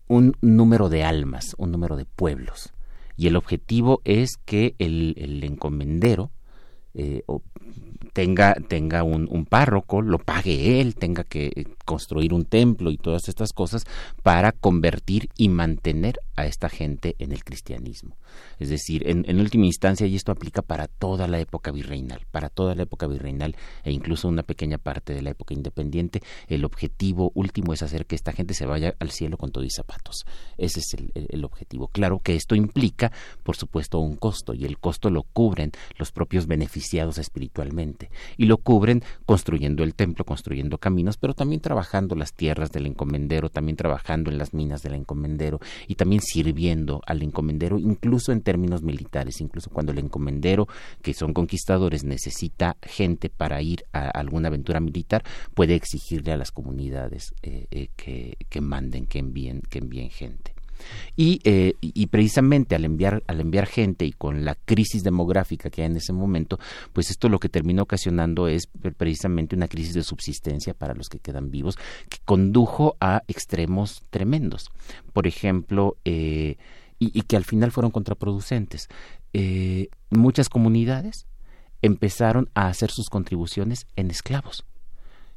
[0.07, 2.71] un número de almas, un número de pueblos.
[3.17, 6.31] Y el objetivo es que el, encomendero
[6.93, 7.23] eh,
[8.13, 12.97] tenga, tenga un, un párroco, lo pague él, tenga que eh, construir un templo y
[12.97, 13.85] todas estas cosas
[14.21, 18.17] para convertir y mantener a esta gente en el cristianismo.
[18.59, 22.49] Es decir, en, en última instancia, y esto aplica para toda la época virreinal, para
[22.49, 27.31] toda la época virreinal e incluso una pequeña parte de la época independiente, el objetivo
[27.35, 30.25] último es hacer que esta gente se vaya al cielo con todo zapatos.
[30.57, 31.87] Ese es el, el- objetivo.
[31.87, 33.11] Claro que esto implica,
[33.43, 38.02] por supuesto, un costo y el costo lo cubren los propios beneficiados espiritualmente
[38.37, 43.49] y lo cubren construyendo el templo, construyendo caminos, pero también trabajando las tierras del encomendero,
[43.49, 48.81] también trabajando en las minas del encomendero y también sirviendo al encomendero incluso en términos
[48.81, 50.67] militares, incluso cuando el encomendero,
[51.01, 55.23] que son conquistadores, necesita gente para ir a alguna aventura militar,
[55.53, 60.53] puede exigirle a las comunidades eh, eh, que, manden, que envíen, que envíen gente.
[61.17, 65.87] Eh, y, precisamente al enviar, al enviar gente y con la crisis demográfica que hay
[65.87, 66.59] en ese momento,
[66.91, 68.67] pues esto lo que termina ocasionando es
[68.97, 71.77] precisamente una crisis de subsistencia para los que quedan vivos,
[72.09, 74.69] que condujo a extremos tremendos.
[75.13, 76.57] Por ejemplo, eh,
[76.99, 78.87] y, que al final fueron contraproducentes.
[79.33, 81.27] Eh, muchas comunidades
[81.81, 84.63] empezaron a hacer sus contribuciones en esclavos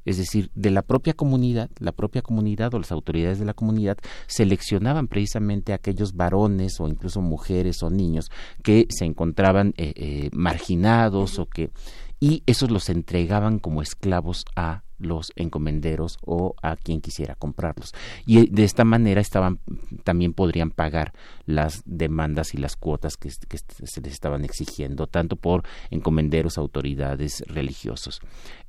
[0.06, 3.98] es decir, de la propia comunidad, la propia comunidad o las autoridades de la comunidad
[4.26, 8.30] seleccionaban precisamente a aquellos varones o incluso mujeres o niños
[8.62, 11.70] que se encontraban eh, eh, marginados o que
[12.18, 17.92] y esos los entregaban como esclavos a los encomenderos o a quien quisiera comprarlos.
[18.26, 19.60] Y eh, de esta manera estaban,
[20.04, 21.12] también podrían pagar
[21.44, 28.20] las demandas y las cuotas que, se les estaban exigiendo, tanto por encomenderos, autoridades religiosos.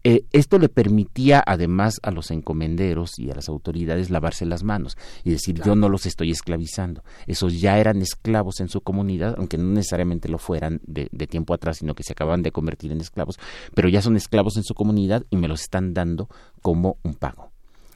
[0.04, 4.98] Eh, esto le permitía además a los encomenderos y a las autoridades lavarse las manos
[5.24, 7.04] y decir yo no los estoy esclavizando.
[7.26, 11.54] Esos ya eran esclavos en su comunidad, aunque no necesariamente lo fueran de, de tiempo
[11.54, 13.40] atrás, sino que se acaban de convertir en esclavos,
[13.74, 16.16] pero ya son esclavos en su comunidad y me los están dando
[16.61, 17.51] como un pago.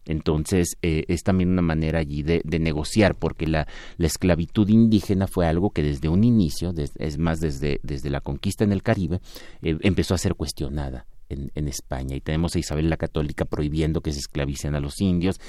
[0.06, 3.68] Entonces, eh, es también una manera allí de, negociar, porque la,
[3.98, 8.64] la, esclavitud indígena fue algo que desde un inicio, es más, desde, desde la conquista
[8.64, 9.22] en el Caribe,
[9.62, 14.12] eh, empezó a ser cuestionada en, España y tenemos a Isabel la Católica prohibiendo que
[14.12, 15.40] se esclavicen a los indios,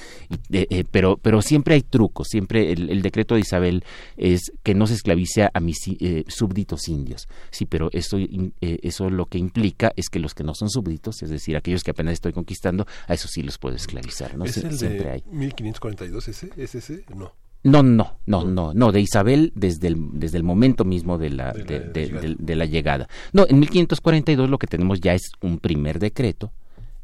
[0.51, 3.83] eh, pero, pero siempre hay trucos, siempre el, decreto de Isabel
[4.15, 9.09] es que no se esclavice a mis eh, súbditos indios, sí, pero eso, eh, eso
[9.09, 12.13] lo que implica es que los que no son súbditos, es decir, aquellos que apenas
[12.13, 14.45] estoy conquistando, a esos sí los puedo esclavizar, ¿no?
[14.45, 15.23] ¿Es el siempre de hay.
[15.31, 16.49] 1542 ese?
[16.55, 17.05] ¿Es ese?
[17.13, 17.33] No.
[17.63, 21.53] No, no, no, no, no, de Isabel desde el, desde el momento mismo de la,
[21.53, 23.07] de la llegada.
[23.31, 26.51] No, en 1542 lo que tenemos ya es un primer decreto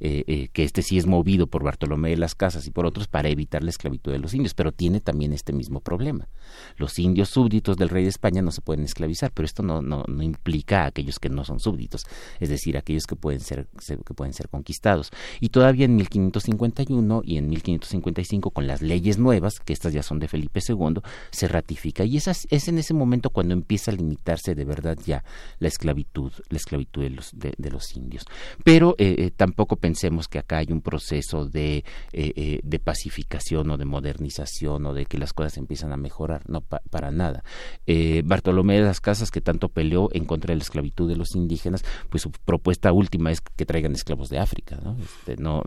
[0.02, 3.08] eh, eh, que este sí es movido por Bartolomé de las Casas y por otros
[3.08, 6.30] para evitar la esclavitud de los indios, pero tiene también este mismo problema.
[6.78, 10.06] Los indios súbditos del rey de España no se pueden esclavizar, pero esto no, no,
[10.08, 12.06] no implica a aquellos que no son súbditos,
[12.40, 13.68] es decir, aquellos que pueden ser,
[14.06, 15.12] que pueden ser conquistados.
[15.40, 20.20] Y todavía en 1551 y en 1555, con las leyes nuevas, que estas ya son
[20.20, 22.06] de Felipe II, se ratifica.
[22.06, 25.24] Y es, es en ese momento cuando empieza a limitarse de verdad ya
[25.60, 28.26] la esclavitud, la esclavitud de los, de, los indios.
[28.64, 31.84] Pero eh, tampoco pensemos que acá hay un proceso de, eh,
[32.14, 36.62] eh, de pacificación o de modernización o de que las cosas empiezan a mejorar, no
[36.62, 37.44] para nada.
[37.88, 41.34] Eh, Bartolomé de las Casas, que tanto peleó en contra de la esclavitud de los
[41.34, 44.96] indígenas, pues su propuesta última es que traigan esclavos de África, ¿no?
[45.02, 45.64] Este, no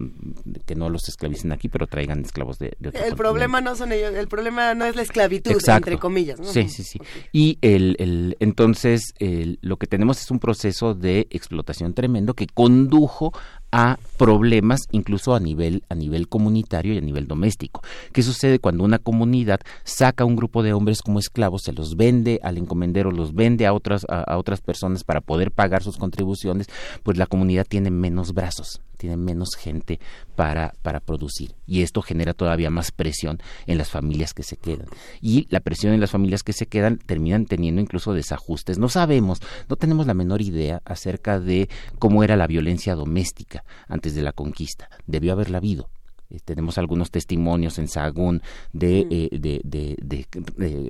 [0.67, 4.15] que no los esclavicen aquí, pero traigan esclavos de, de El problema no son ellos,
[4.15, 6.39] el problema no es la esclavitud, entre comillas.
[6.45, 7.01] Sí, sí, sí.
[7.33, 9.15] Y el, el entonces
[9.63, 13.33] lo que tenemos es un proceso de explotación tremendo que condujo
[13.73, 17.83] a problemas incluso a nivel a nivel comunitario y a nivel doméstico.
[18.13, 22.39] ¿Qué sucede cuando una comunidad saca un grupo de hombres como esclavos, se los vende
[22.43, 26.69] al encomendero, los vende a otras a otras personas para poder pagar sus contribuciones?
[27.03, 29.99] Pues la comunidad tiene menos brazos, tiene menos gente
[30.37, 31.57] para, para producir.
[31.67, 34.87] Y esto genera todavía más presión en las familias que se quedan.
[35.21, 38.79] Y la presión en las familias que se quedan terminan teniendo incluso desajustes.
[38.79, 44.15] No sabemos, no tenemos la menor idea acerca de cómo era la violencia doméstica antes
[44.15, 44.89] de la conquista.
[45.09, 45.91] Debió haberla habido
[46.33, 50.27] eh, tenemos algunos testimonios en Sahagún de, eh, de, de,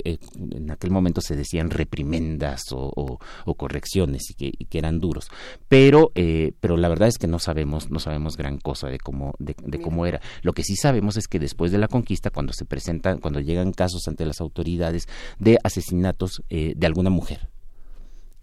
[0.05, 0.19] eh,
[0.51, 5.31] en aquel momento se decían reprimendas o, o, correcciones y que, que, eran duros.
[5.69, 6.13] Pero
[6.61, 10.07] pero la verdad es que no sabemos no sabemos gran cosa de cómo de, cómo
[10.07, 10.21] era.
[10.43, 13.73] Lo que sí sabemos es que después de la conquista cuando se presentan cuando llegan
[13.73, 17.52] casos ante las autoridades de asesinatos de alguna mujer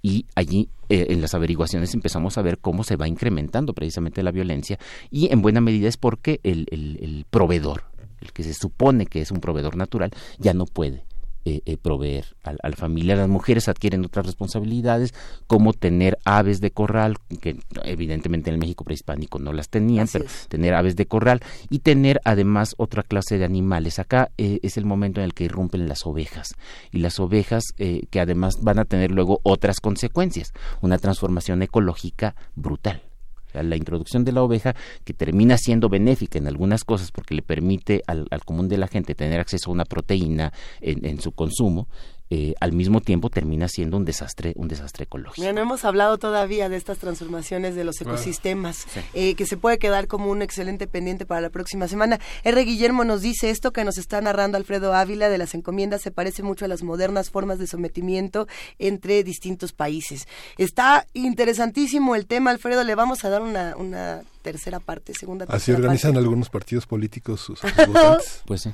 [0.01, 4.31] y allí eh, en las averiguaciones empezamos a ver cómo se va incrementando precisamente la
[4.31, 4.79] violencia
[5.11, 7.83] y en buena medida es porque el, el proveedor,
[8.21, 11.08] el que se supone que es un proveedor natural, ya no puede
[11.45, 13.15] eh, eh, proveer a, la familia.
[13.15, 15.13] Las mujeres adquieren otras responsabilidades,
[15.47, 20.25] como tener aves de corral, que evidentemente en el México prehispánico no las tenían, pero
[20.49, 23.99] tener aves de corral y tener además otra clase de animales.
[23.99, 26.55] Acá eh, es el momento en el que irrumpen las ovejas
[26.91, 33.08] y las ovejas que además van a tener luego otras consecuencias, una transformación ecológica brutal
[33.53, 38.01] la introducción de la oveja, que termina siendo benéfica en algunas cosas porque le permite
[38.07, 41.87] al, común de la gente tener acceso a una proteína en, su consumo,
[42.31, 45.51] eh, al mismo tiempo termina siendo un desastre, un desastre ecológico.
[45.51, 50.07] no hemos hablado todavía de estas transformaciones de los ecosistemas, eh, que se puede quedar
[50.07, 52.19] como un excelente pendiente para la próxima semana.
[52.43, 52.63] R.
[52.63, 56.43] Guillermo nos dice esto que nos está narrando Alfredo Ávila de las encomiendas se parece
[56.43, 60.27] mucho a las modernas formas de sometimiento entre distintos países.
[60.57, 62.83] Está interesantísimo el tema, Alfredo.
[62.83, 65.45] Le vamos a dar una, una tercera parte, segunda.
[65.49, 68.71] Así organizan algunos partidos políticos sus, sus Pues sí.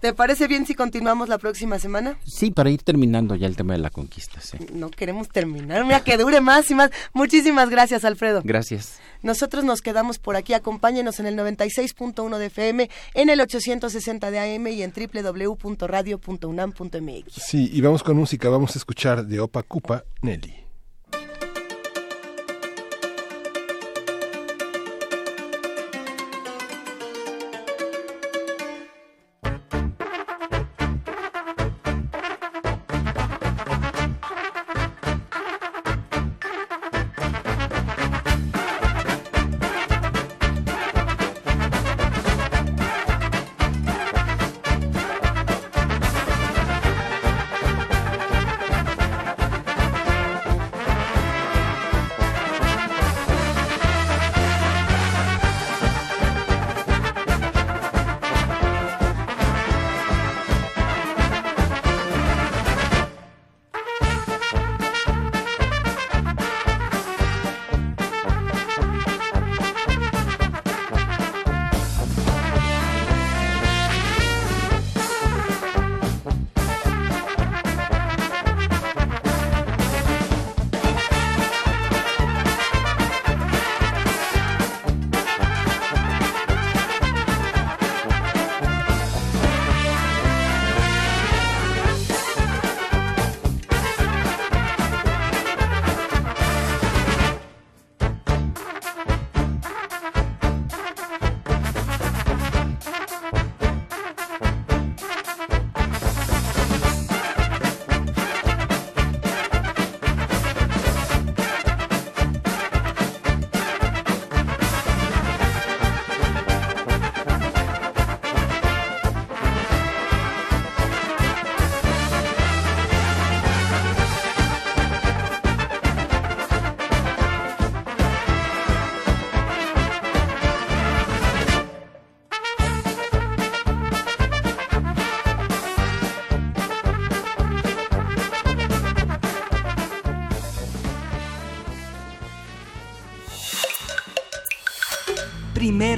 [0.00, 2.18] ¿Te parece bien si continuamos la próxima semana?
[2.24, 4.40] Sí, para ir terminando ya el tema de la conquista.
[4.40, 4.58] Sí.
[4.72, 6.90] No queremos terminar, mira que dure más y más.
[7.14, 8.42] Muchísimas gracias, Alfredo.
[8.44, 8.98] Gracias.
[9.22, 10.52] Nosotros nos quedamos por aquí.
[10.52, 17.32] Acompáñenos en el 96.1 de FM, en el 860 de AM y en www.radio.unam.mx.
[17.32, 18.50] Sí, y vamos con música.
[18.50, 20.65] Vamos a escuchar de Opa Cupa, Nelly.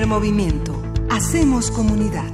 [0.09, 0.83] Movimiento.
[1.11, 2.33] Hacemos comunidad.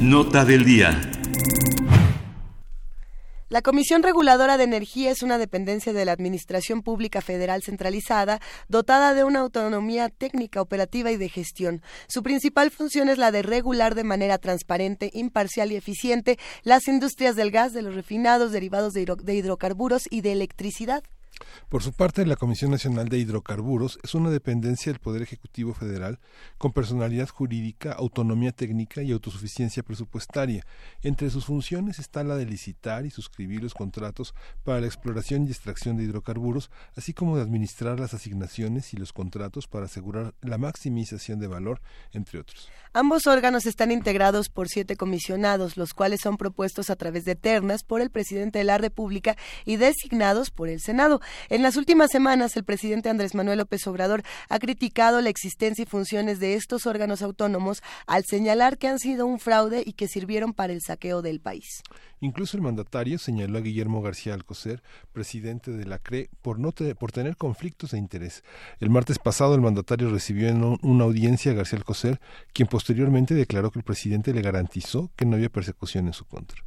[0.00, 0.98] Nota del día.
[3.50, 9.12] La Comisión Reguladora de Energía es una dependencia de la Administración Pública Federal centralizada, dotada
[9.12, 11.82] de una autonomía técnica, operativa y de gestión.
[12.08, 17.36] Su principal función es la de regular de manera transparente, imparcial y eficiente las industrias
[17.36, 21.04] del gas, de los refinados, derivados de, de hidrocarburos y de electricidad.
[21.68, 26.20] Por su parte, la Comisión Nacional de Hidrocarburos es una dependencia del Poder Ejecutivo Federal
[26.58, 30.64] con personalidad jurídica, autonomía técnica y autosuficiencia presupuestaria.
[31.02, 35.50] Entre sus funciones está la de licitar y suscribir los contratos para la exploración y
[35.50, 40.58] extracción de hidrocarburos, así como de administrar las asignaciones y los contratos para asegurar la
[40.58, 41.80] maximización de valor,
[42.12, 42.68] entre otros.
[42.96, 47.82] Ambos órganos están integrados por siete comisionados, los cuales son propuestos a través de ternas
[47.82, 51.20] por el presidente de la República y designados por el Senado.
[51.48, 55.86] En las últimas semanas, el presidente Andrés Manuel López Obrador ha criticado la existencia y
[55.86, 60.52] funciones de estos órganos autónomos al señalar que han sido un fraude y que sirvieron
[60.52, 61.82] para el saqueo del país.
[62.20, 64.82] Incluso el mandatario señaló a Guillermo García Alcocer,
[65.12, 68.42] presidente de la CRE, por, no por tener conflictos de interés.
[68.80, 72.20] El martes pasado el mandatario recibió en una audiencia a García Alcocer,
[72.52, 76.64] quien posteriormente declaró que el presidente le garantizó que no había persecución en su contra.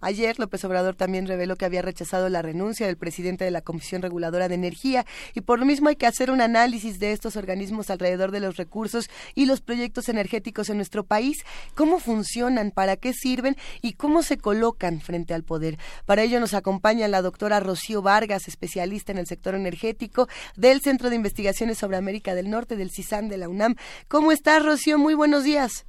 [0.00, 4.02] Ayer López Obrador también reveló que había rechazado la renuncia del presidente de la Comisión
[4.02, 7.88] Reguladora de Energía y por lo mismo hay que hacer un análisis de estos organismos
[7.88, 11.44] alrededor de los recursos y los proyectos energéticos en nuestro país,
[11.74, 15.78] cómo funcionan, para qué sirven y cómo se colocan frente al poder.
[16.04, 21.10] Para ello nos acompaña la doctora Rocío Vargas, especialista en el sector energético del Centro
[21.10, 23.76] de Investigaciones sobre América del Norte del CISAN de la UNAM.
[24.08, 24.98] ¿Cómo estás, Rocío?
[24.98, 25.86] Muy buenos días.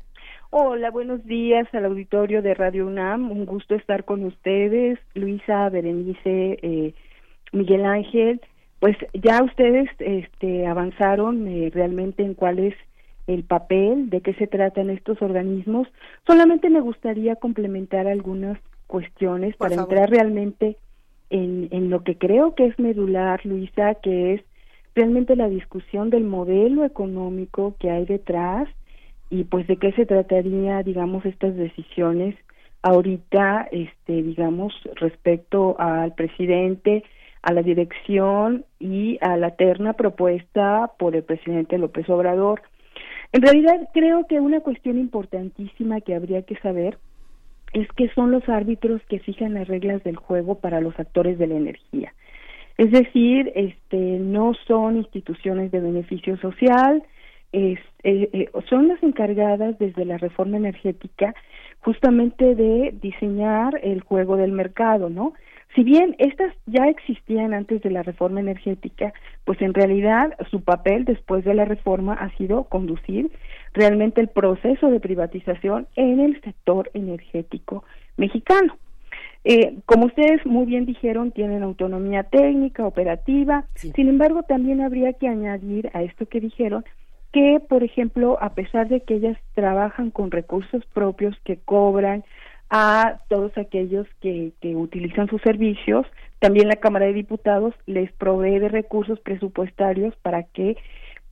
[0.49, 3.31] Hola, buenos días al auditorio de Radio UNAM.
[3.31, 6.93] Un gusto estar con ustedes, Luisa, Berenice, eh,
[7.51, 8.39] Miguel Ángel.
[8.79, 12.75] Pues ya ustedes este, avanzaron eh, realmente en cuál es
[13.27, 15.89] el papel, de qué se tratan estos organismos.
[16.25, 18.57] Solamente me gustaría complementar algunas
[18.87, 20.77] cuestiones para entrar realmente
[21.29, 24.41] en, en lo que creo que es medular, Luisa, que es
[24.95, 28.69] realmente la discusión del modelo económico que hay detrás
[29.29, 32.35] y pues de qué se trataría, digamos, estas decisiones
[32.81, 37.03] ahorita, este, digamos, respecto al presidente,
[37.41, 42.61] a la dirección y a la terna propuesta por el presidente López Obrador.
[43.31, 46.97] En realidad creo que una cuestión importantísima que habría que saber
[47.73, 51.47] es que son los árbitros que fijan las reglas del juego para los actores de
[51.47, 52.13] la energía.
[52.77, 57.03] Es decir, este, no son instituciones de beneficio social,
[57.51, 61.33] es, eh, eh, son las encargadas desde la reforma energética
[61.79, 65.33] justamente de diseñar el juego del mercado, ¿no?
[65.75, 69.13] Si bien estas ya existían antes de la reforma energética,
[69.45, 73.31] pues en realidad su papel después de la reforma ha sido conducir
[73.73, 77.83] realmente el proceso de privatización en el sector energético
[78.17, 78.75] mexicano.
[79.43, 85.27] Eh, como ustedes muy bien dijeron, tienen autonomía técnica, operativa, sin embargo también habría que
[85.27, 86.83] añadir a esto que dijeron
[87.37, 92.23] que, por ejemplo, a pesar de que ellas trabajan con recursos propios que cobran
[92.71, 96.07] a todos aquellos que, utilizan sus servicios,
[96.39, 100.77] también la Cámara de Diputados les provee de recursos presupuestarios para que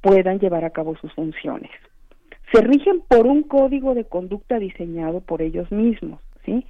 [0.01, 1.71] puedan llevar a cabo sus funciones.
[2.53, 6.67] Se rigen por un código de conducta diseñado por ellos mismos, ¿sí?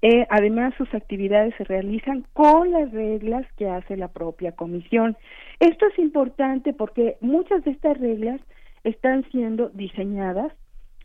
[0.00, 5.14] Eh, además, sus actividades se realizan con las reglas que hace la propia comisión.
[5.60, 8.40] Esto es importante porque muchas de estas reglas
[8.84, 10.52] están siendo diseñadas,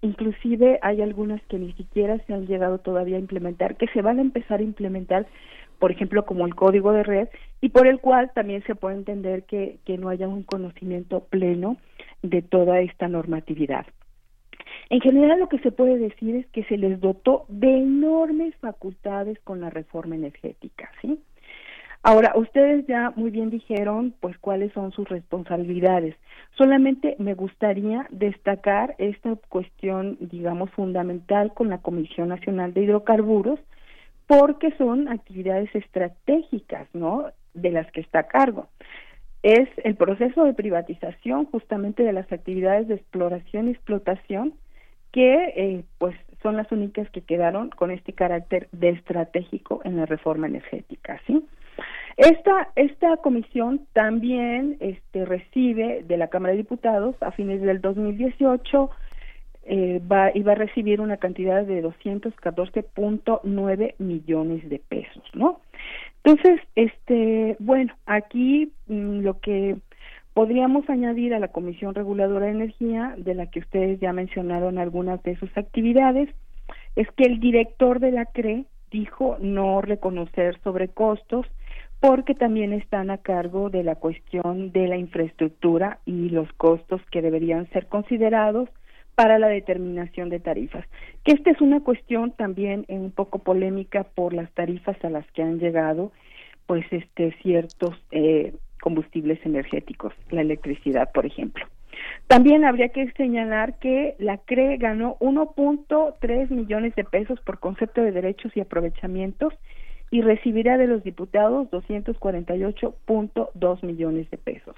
[0.02, 4.20] inclusive hay algunas que ni siquiera se han llegado todavía a implementar, que se van
[4.20, 5.28] a empezar a implementar,
[5.80, 7.28] por ejemplo, como el código de red,
[7.62, 11.78] y por el cual también se puede entender que, que no haya un conocimiento pleno
[12.22, 13.86] de toda esta normatividad.
[14.90, 19.40] En general lo que se puede decir es que se les dotó de enormes facultades
[19.40, 21.20] con la reforma energética, ¿sí?
[22.06, 26.16] Ahora, ustedes ya muy bien dijeron pues cuáles son sus responsabilidades.
[26.58, 33.58] Solamente me gustaría destacar esta cuestión, digamos, fundamental con la Comisión Nacional de Hidrocarburos,
[34.28, 37.28] porque son actividades estratégicas, ¿no?
[37.54, 38.68] De las que está a cargo.
[39.42, 44.56] Es el proceso de privatización justamente de las actividades de exploración y explotación
[45.14, 50.06] que eh, pues son las únicas que quedaron con este carácter de estratégico en la
[50.06, 51.46] reforma energética, ¿sí?
[52.18, 58.92] Esta, esta comisión también este, recibe de la Cámara de Diputados a fines del 2018
[59.66, 65.62] eh, va, iba a recibir una cantidad de 214.9 millones de pesos, ¿no?
[66.24, 69.78] Entonces, este, bueno, aquí mm, lo que
[70.34, 75.24] podríamos añadir a la Comisión Reguladora de Energía, de la que ustedes ya mencionaron algunas
[75.24, 76.28] de sus actividades,
[76.96, 81.48] es que el director de la CRE dijo no reconocer sobrecostos
[82.04, 87.22] porque también están a cargo de la cuestión de la infraestructura y los costos que
[87.22, 88.68] deberían ser considerados
[89.16, 90.86] para la determinación de tarifas.
[91.24, 95.44] Que esta es una cuestión también un poco polémica por las tarifas a las que
[95.44, 96.12] han llegado,
[96.66, 101.66] pues este ciertos eh, combustibles energéticos, la electricidad, por ejemplo.
[102.28, 108.12] También habría que señalar que la CRE ganó 1.3 millones de pesos por concepto de
[108.12, 109.54] derechos y aprovechamientos
[110.14, 114.76] y recibirá de los diputados 248.2 millones de pesos.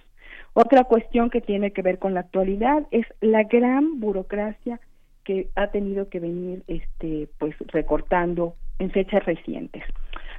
[0.53, 4.79] Otra cuestión que tiene que ver con la actualidad es la gran burocracia
[5.25, 9.83] que ha tenido que venir este pues recortando en fechas recientes.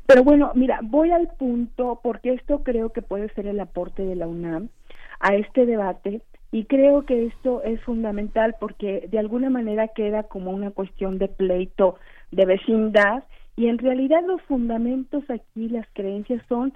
[0.07, 4.17] Pero bueno, mira, voy al punto porque esto creo que puede ser el aporte de
[4.17, 4.71] la UNAM
[5.21, 10.53] a este debate y creo que esto es fundamental porque de alguna manera queda como
[10.53, 11.97] una cuestión de pleito
[12.31, 13.25] de vecindad
[13.57, 16.73] y en realidad los fundamentos aquí, las creencias son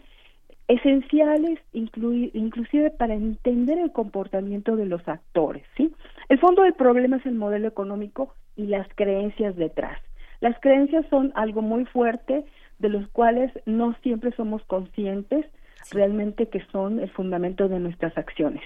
[0.67, 5.93] esenciales inclusive para entender el comportamiento de los actores, ¿sí?
[6.29, 10.01] El fondo del problema es el modelo económico y las creencias detrás.
[10.41, 12.45] Las creencias son algo muy fuerte
[12.79, 15.45] de los cuales no siempre somos conscientes
[15.91, 18.63] realmente que son el fundamento de nuestras acciones.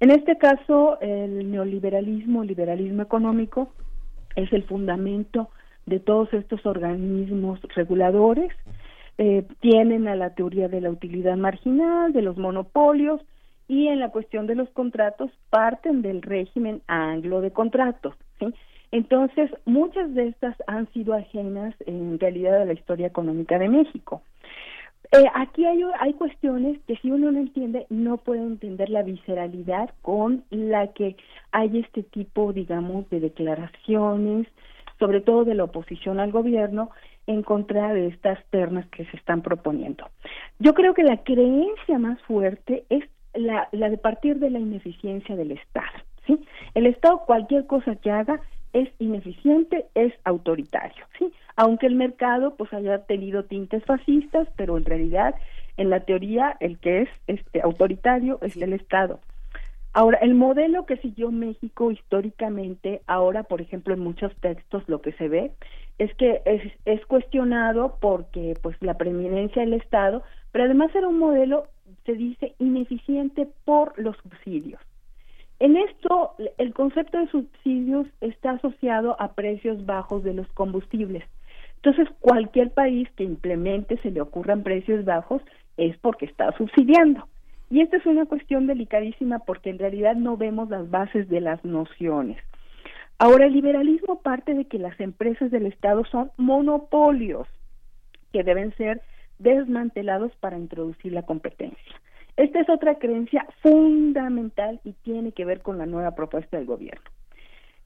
[0.00, 3.72] En este caso, el neoliberalismo, el liberalismo económico,
[4.34, 5.48] es el fundamento
[5.86, 8.52] de todos estos organismos reguladores,
[9.18, 13.20] eh, tienen a la teoría de la utilidad marginal, de los monopolios
[13.68, 18.14] y en la cuestión de los contratos parten del régimen anglo de contratos.
[18.92, 24.22] Entonces, muchas de estas han sido ajenas en realidad a la historia económica de México.
[25.12, 29.90] Eh, aquí hay, hay cuestiones que si uno no entiende, no puede entender la visceralidad
[30.02, 31.16] con la que
[31.52, 34.46] hay este tipo, digamos, de declaraciones,
[34.98, 36.90] sobre todo de la oposición al gobierno,
[37.26, 40.08] en contra de estas ternas que se están proponiendo.
[40.58, 43.04] Yo creo que la creencia más fuerte es
[43.34, 45.98] la, la de partir de la ineficiencia del Estado.
[46.26, 46.38] ¿sí?
[46.74, 48.40] El Estado, cualquier cosa que haga,
[48.72, 51.32] es ineficiente, es autoritario, ¿sí?
[51.56, 55.34] Aunque el mercado pues haya tenido tintes fascistas, pero en realidad
[55.78, 59.20] en la teoría el que es este autoritario es el Estado.
[59.98, 65.12] Ahora, el modelo que siguió México históricamente, ahora, por ejemplo, en muchos textos lo que
[65.12, 65.52] se ve
[65.96, 71.18] es que es, es cuestionado porque pues la preeminencia del Estado, pero además era un
[71.18, 71.68] modelo,
[72.04, 74.82] se dice, ineficiente por los subsidios.
[75.60, 81.24] En esto, el concepto de subsidios está asociado a precios bajos de los combustibles.
[81.76, 85.40] Entonces, cualquier país que implemente se le ocurran precios bajos
[85.78, 87.26] es porque está subsidiando.
[87.70, 91.64] Y esta es una cuestión delicadísima porque en realidad no vemos las bases de las
[91.64, 92.38] nociones.
[93.18, 97.48] Ahora, el liberalismo parte de que las empresas del Estado son monopolios
[98.32, 99.00] que deben ser
[99.38, 102.00] desmantelados para introducir la competencia.
[102.36, 107.10] Esta es otra creencia fundamental y tiene que ver con la nueva propuesta del gobierno.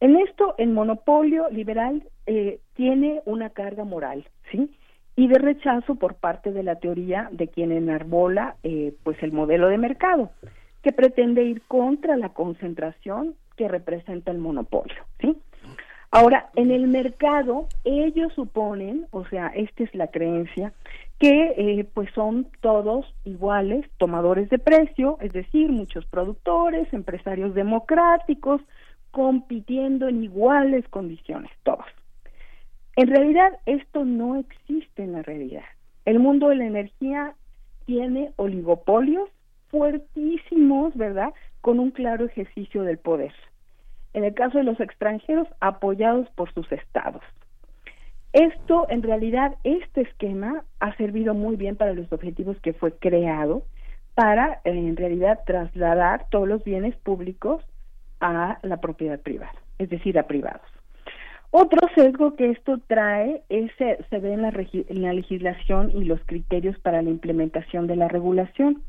[0.00, 4.74] En esto, el monopolio liberal eh, tiene una carga moral, ¿sí?
[5.20, 9.68] Y de rechazo por parte de la teoría de quien enarbola, eh, pues, el modelo
[9.68, 10.30] de mercado,
[10.82, 15.36] que pretende ir contra la concentración que representa el monopolio, ¿sí?
[16.10, 20.72] Ahora, en el mercado, ellos suponen, o sea, esta es la creencia,
[21.18, 28.62] que eh, pues son todos iguales, tomadores de precio, es decir, muchos productores, empresarios democráticos,
[29.10, 31.84] compitiendo en iguales condiciones, todos.
[32.96, 35.64] En realidad esto no existe en la realidad.
[36.04, 37.34] El mundo de la energía
[37.86, 39.28] tiene oligopolios
[39.68, 41.32] fuertísimos, ¿verdad?
[41.60, 43.32] Con un claro ejercicio del poder.
[44.12, 47.22] En el caso de los extranjeros, apoyados por sus estados.
[48.32, 53.64] Esto, en realidad, este esquema ha servido muy bien para los objetivos que fue creado
[54.14, 57.64] para, eh, en realidad, trasladar todos los bienes públicos
[58.20, 60.79] a la propiedad privada, es decir, a privados.
[61.52, 66.20] Otro sesgo que esto trae es, se ve en la, en la legislación y los
[66.24, 68.82] criterios para la implementación de la regulación,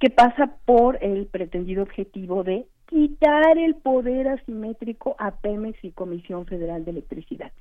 [0.00, 6.46] que pasa por el pretendido objetivo de quitar el poder asimétrico a Pemex y Comisión
[6.46, 7.52] Federal de Electricidad.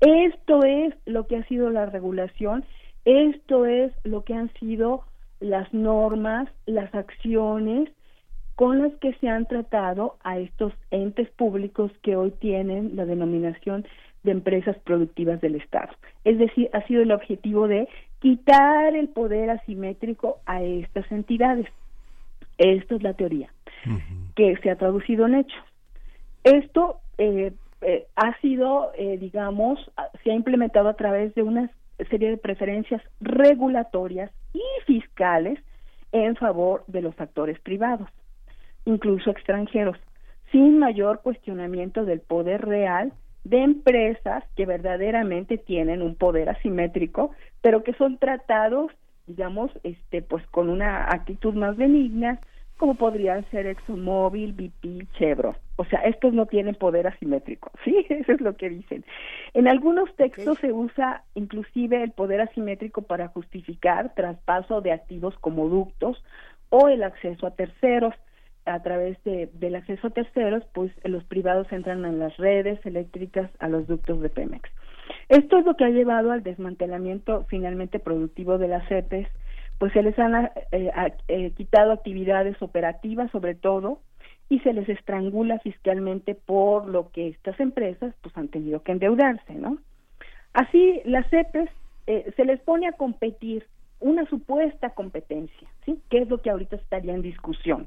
[0.00, 2.64] Esto es lo que ha sido la regulación,
[3.06, 5.02] esto es lo que han sido
[5.40, 7.88] las normas, las acciones
[8.58, 13.86] con las que se han tratado a estos entes públicos que hoy tienen la denominación
[14.24, 15.90] de empresas productivas del Estado.
[16.24, 21.68] Es decir, ha sido el objetivo de quitar el poder asimétrico a estas entidades.
[22.58, 23.48] Esto es la teoría
[24.34, 25.64] que se ha traducido en hechos.
[26.42, 27.52] Esto eh,
[27.82, 29.78] eh, ha sido, eh, digamos,
[30.24, 31.70] se ha implementado a través de una
[32.10, 35.60] serie de preferencias regulatorias y fiscales
[36.10, 38.08] en favor de los actores privados,
[38.88, 39.96] incluso extranjeros,
[40.50, 43.12] sin mayor cuestionamiento del poder real
[43.44, 48.90] de empresas que verdaderamente tienen un poder asimétrico, pero que son tratados,
[49.26, 52.40] digamos, este, pues con una actitud más benigna,
[52.78, 55.56] como podrían ser ExxonMobil, BP, Chevron.
[55.76, 58.06] O sea, estos no tienen poder asimétrico, ¿sí?
[58.08, 59.04] Eso es lo que dicen.
[59.52, 65.68] En algunos textos se usa inclusive el poder asimétrico para justificar traspaso de activos como
[65.68, 66.22] ductos
[66.70, 68.14] o el acceso a terceros.
[68.68, 73.50] A través de, del acceso a terceros, pues los privados entran en las redes eléctricas
[73.58, 74.68] a los ductos de Pemex.
[75.28, 79.28] Esto es lo que ha llevado al desmantelamiento finalmente productivo de las CEPES,
[79.78, 80.90] pues se les han eh,
[81.28, 84.00] eh, quitado actividades operativas sobre todo
[84.48, 89.54] y se les estrangula fiscalmente por lo que estas empresas pues han tenido que endeudarse,
[89.54, 89.78] ¿no?
[90.52, 91.70] Así las CEPES
[92.06, 93.66] eh, se les pone a competir
[94.00, 96.00] una supuesta competencia, ¿sí?
[96.08, 97.86] Que es lo que ahorita estaría en discusión.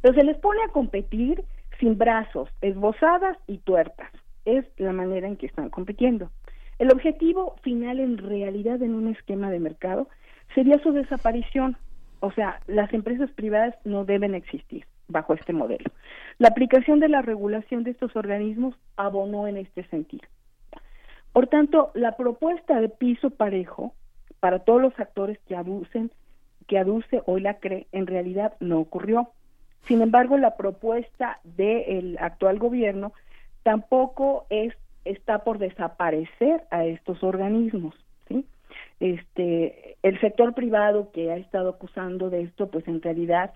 [0.00, 1.44] Pero se les pone a competir
[1.78, 4.10] sin brazos, esbozadas y tuertas.
[4.44, 6.30] Es la manera en que están compitiendo.
[6.78, 10.08] El objetivo final en realidad en un esquema de mercado
[10.54, 11.76] sería su desaparición.
[12.20, 15.90] O sea, las empresas privadas no deben existir bajo este modelo.
[16.38, 20.26] La aplicación de la regulación de estos organismos abonó en este sentido.
[21.32, 23.94] Por tanto, la propuesta de piso parejo
[24.40, 26.10] para todos los actores que abusen,
[26.66, 29.30] que aduce hoy la CRE, en realidad no ocurrió.
[29.86, 33.12] Sin embargo, la propuesta del actual gobierno
[33.62, 34.74] tampoco es,
[35.04, 37.94] está por desaparecer a estos organismos.
[39.00, 43.52] este el sector privado que ha estado acusando de esto pues en realidad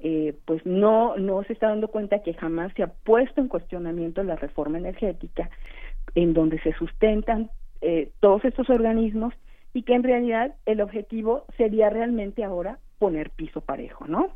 [0.00, 4.22] eh, pues no no se está dando cuenta que jamás se ha puesto en cuestionamiento
[4.22, 5.50] la reforma energética
[6.14, 7.50] en donde se sustentan
[7.80, 9.34] eh, todos estos organismos
[9.72, 14.30] y que en realidad el objetivo sería realmente ahora poner piso parejo, ¿no?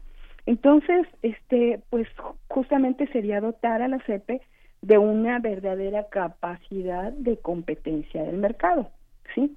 [0.46, 2.08] Entonces, este, pues
[2.48, 4.40] justamente sería dotar a la CEPE
[4.82, 8.90] de una verdadera capacidad de competencia del mercado,
[9.34, 9.56] ¿sí?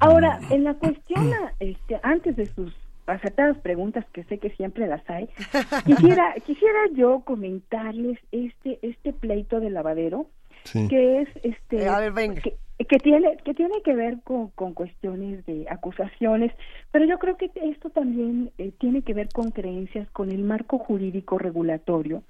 [0.00, 2.74] Ahora, en la cuestión, este, antes de sus
[3.06, 5.28] acertadas preguntas que sé que siempre las hay,
[5.86, 10.26] quisiera, quisiera yo comentarles este, este pleito de lavadero,
[10.72, 12.56] que es este, eh,
[12.88, 16.52] Que, tiene que tiene que ver con, con cuestiones de acusaciones,
[16.92, 20.78] pero yo creo que esto también eh, tiene que ver con creencias, con el marco
[20.78, 22.22] jurídico regulatorio,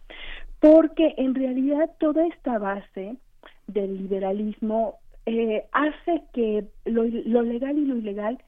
[0.61, 3.17] porque en realidad toda esta base
[3.67, 4.97] del liberalismo
[5.27, 8.39] eh, hace que lo, legal y lo ilegal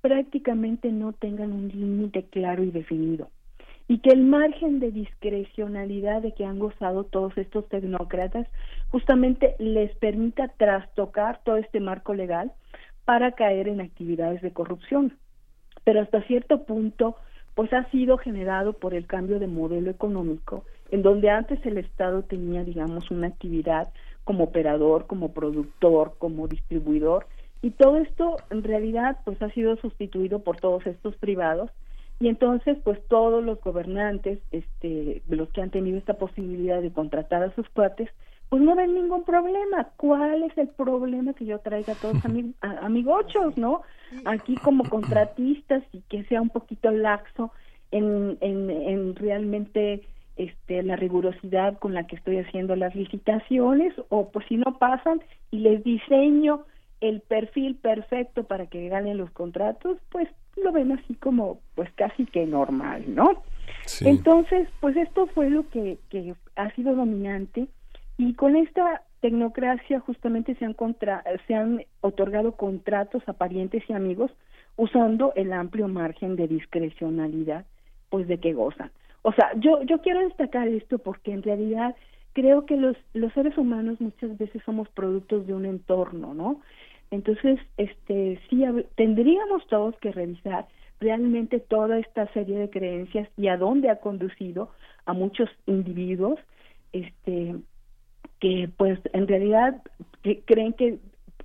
[0.00, 3.28] prácticamente no tengan un límite claro y definido
[3.90, 8.46] y que el margen de discrecionalidad de que han gozado todos estos tecnócratas
[8.90, 12.52] justamente les permita trastocar todo este marco legal
[13.04, 15.18] para caer en actividades de corrupción.
[15.82, 17.16] Pero hasta cierto punto,
[17.56, 22.22] pues ha sido generado por el cambio de modelo económico, en donde antes el Estado
[22.22, 23.88] tenía, digamos, una actividad
[24.22, 27.26] como operador, como productor, como distribuidor,
[27.60, 31.72] y todo esto en realidad pues ha sido sustituido por todos estos privados
[32.20, 37.42] y entonces pues todos los gobernantes este los que han tenido esta posibilidad de contratar
[37.42, 38.10] a sus cuates
[38.50, 39.90] pues no ven ningún problema.
[39.96, 43.82] Cuál es el problema que yo traiga a todos amigos amigochos no
[44.24, 47.52] aquí como contratistas y que sea un poquito laxo
[47.90, 50.02] en, en, en realmente
[50.36, 55.22] este, la rigurosidad con la que estoy haciendo las licitaciones o pues si no pasan
[55.50, 56.64] y les diseño
[57.00, 62.26] el perfil perfecto para que ganen los contratos, pues lo ven así como pues casi
[62.26, 63.42] que normal, ¿no?
[64.02, 67.68] Entonces, pues esto fue lo que, que ha sido dominante
[68.18, 73.92] y con esta tecnocracia justamente se han, contra, se han otorgado contratos a parientes y
[73.92, 74.30] amigos
[74.76, 77.64] usando el amplio margen de discrecionalidad
[78.08, 78.90] pues de que gozan.
[79.22, 81.94] O sea, yo, yo quiero destacar esto porque en realidad
[82.32, 86.60] creo que los, los seres humanos muchas veces somos productos de un entorno, ¿no?
[87.10, 88.64] Entonces, este, sí,
[88.94, 90.66] tendríamos todos que revisar
[91.00, 94.70] realmente toda esta serie de creencias y a dónde ha conducido
[95.06, 96.38] a muchos individuos,
[96.92, 97.56] este,
[98.38, 99.82] que pues en realidad
[100.44, 100.98] creen que,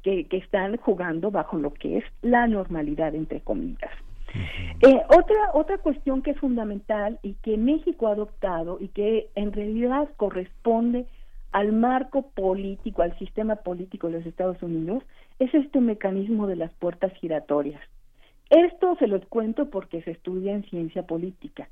[0.03, 3.91] que, que están jugando bajo lo que es la normalidad, entre comillas.
[4.81, 9.53] Eh, otra, otra cuestión que es fundamental y que México ha adoptado y que en
[9.53, 11.05] realidad corresponde
[11.55, 15.03] al marco político, al sistema político de los Estados Unidos,
[15.39, 17.81] es este mecanismo de las puertas giratorias.
[18.49, 21.69] Esto se los cuento porque se estudia en ciencia política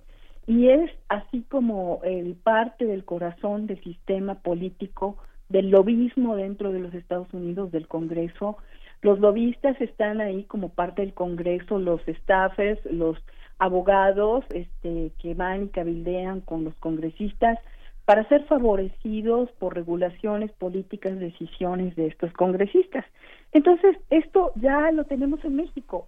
[0.47, 5.18] y es así como el parte del corazón del sistema político
[5.49, 8.55] del lobismo dentro de los Estados Unidos, del Congreso,
[9.01, 13.18] los lobistas están ahí como parte del Congreso, los staffers, los
[13.60, 17.60] abogados este, que van y cabildean con los congresistas
[18.05, 23.05] para ser favorecidos por regulaciones políticas, decisiones de estos congresistas.
[23.53, 26.07] Entonces, esto ya lo tenemos en México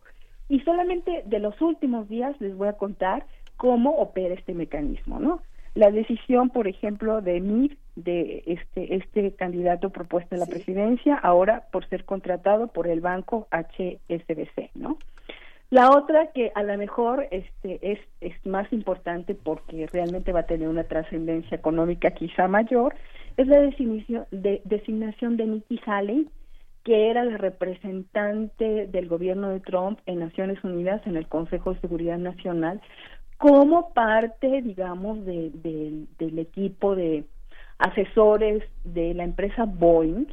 [0.49, 3.25] y solamente de los últimos días les voy a contar
[3.57, 5.41] cómo opera este mecanismo, ¿no?
[5.73, 11.65] La decisión, por ejemplo, de MIR, de este, este candidato propuesto a la presidencia, ahora
[11.71, 14.97] por ser contratado por el banco HSBC, ¿no?
[15.71, 20.45] La otra que a lo mejor este, es, es más importante porque realmente va a
[20.45, 22.95] tener una trascendencia económica quizá mayor,
[23.37, 26.29] es la designación de, designación de Nikki Haley,
[26.83, 31.81] que era la representante del gobierno de Trump en Naciones Unidas en el Consejo de
[31.81, 32.79] Seguridad Nacional
[33.37, 35.51] como parte, digamos, de,
[36.17, 37.25] del equipo de
[37.77, 40.27] asesores de la empresa Boeing,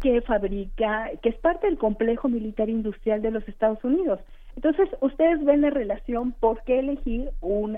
[0.00, 4.20] que fabrica, que es parte del complejo militar industrial de los Estados Unidos.
[4.56, 7.30] Entonces, ustedes ven la relación, ¿por qué elegir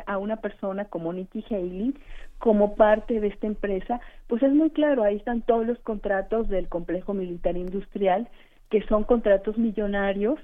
[0.06, 1.94] a una persona como Nikki Haley
[2.38, 4.00] como parte de esta empresa?
[4.26, 8.28] Pues es muy claro, ahí están todos los contratos del complejo militar industrial,
[8.70, 10.38] que son contratos millonarios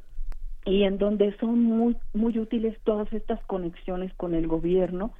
[0.64, 5.12] y en donde son muy muy útiles todas estas conexiones con el gobierno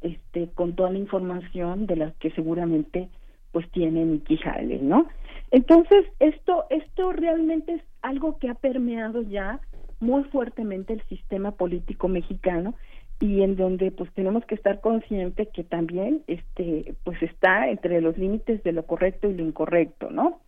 [0.00, 3.08] este con toda la información de las que seguramente
[3.52, 5.06] pues tiene Nikki Haley, ¿no?
[5.50, 9.60] Entonces, esto esto realmente es algo que ha permeado ya
[10.00, 12.74] muy fuertemente el sistema político mexicano
[13.20, 18.16] y en donde pues tenemos que estar conscientes que también este pues está entre los
[18.16, 20.40] límites de lo correcto y lo incorrecto, ¿no?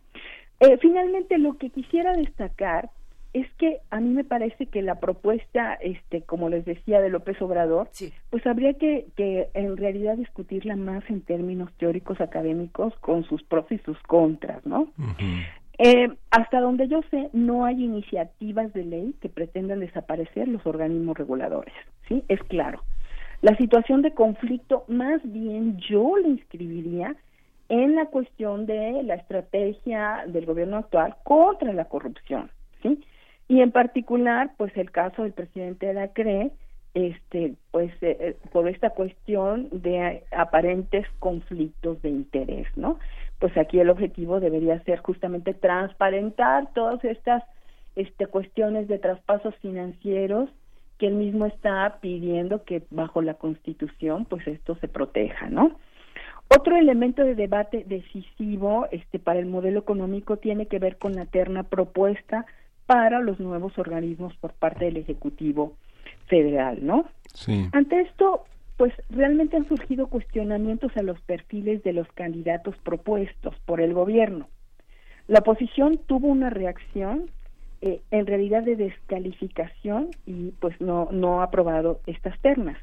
[0.59, 2.89] Eh, finalmente lo que quisiera destacar
[3.33, 7.41] es que a mí me parece que la propuesta, este, como les decía, de López
[7.41, 7.89] Obrador,
[8.29, 13.65] pues habría que, que en realidad discutirla más en términos teóricos académicos con sus pros
[13.71, 14.89] y sus contras, ¿no?
[15.83, 21.17] Eh, hasta donde yo sé, no hay iniciativas de ley que pretendan desaparecer los organismos
[21.17, 21.73] reguladores,
[22.07, 22.23] ¿sí?
[22.27, 22.83] Es claro.
[23.41, 27.15] La situación de conflicto, más bien yo le inscribiría
[27.69, 32.51] en la cuestión de la estrategia del gobierno actual contra la corrupción,
[32.83, 32.99] ¿sí?
[33.51, 36.51] y en particular pues el caso del presidente de la CRE
[36.93, 42.97] este pues eh, eh, por esta cuestión de aparentes conflictos de interés no
[43.41, 47.43] pues aquí el objetivo debería ser justamente transparentar todas estas
[47.95, 50.49] este cuestiones de traspasos financieros
[50.99, 55.71] que él mismo está pidiendo que bajo la Constitución pues esto se proteja no
[56.55, 61.25] otro elemento de debate decisivo este para el modelo económico tiene que ver con la
[61.25, 62.45] terna propuesta
[62.85, 65.73] para los nuevos organismos por parte del Ejecutivo
[66.27, 67.05] Federal, ¿no?
[67.33, 67.69] Sí.
[67.71, 68.43] Ante esto,
[68.81, 74.47] pues realmente han surgido cuestionamientos a los perfiles de los candidatos propuestos por el gobierno.
[75.27, 77.29] La oposición tuvo una reacción
[77.81, 82.79] eh, en realidad de descalificación y pues no, no ha aprobado estas ternas.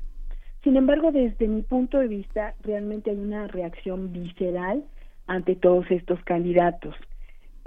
[0.62, 4.84] Sin embargo, desde mi punto de vista, realmente hay una reacción visceral
[5.26, 6.94] ante todos estos candidatos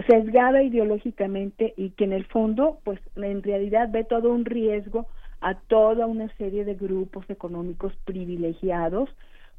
[0.07, 5.07] sesgada ideológicamente y que en el fondo, pues en realidad ve todo un riesgo
[5.41, 9.09] a toda una serie de grupos económicos privilegiados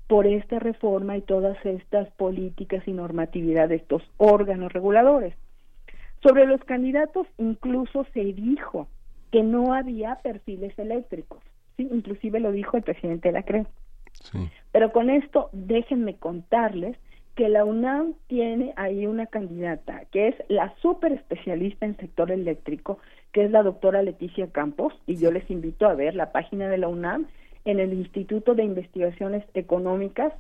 [0.06, 5.34] por esta reforma y todas estas políticas y normatividad de estos órganos reguladores.
[6.22, 8.88] Sobre los candidatos incluso se dijo
[9.30, 11.40] que no había perfiles eléctricos,
[11.76, 13.66] sí, inclusive lo dijo el presidente de la CRE.
[14.70, 16.96] Pero con esto déjenme contarles
[17.34, 22.98] que la UNAM tiene ahí una candidata que es la super especialista en sector eléctrico,
[23.32, 26.78] que es la doctora Leticia Campos, y yo les invito a ver la página de
[26.78, 27.26] la UNAM
[27.64, 30.32] en el Instituto de Investigaciones Económicas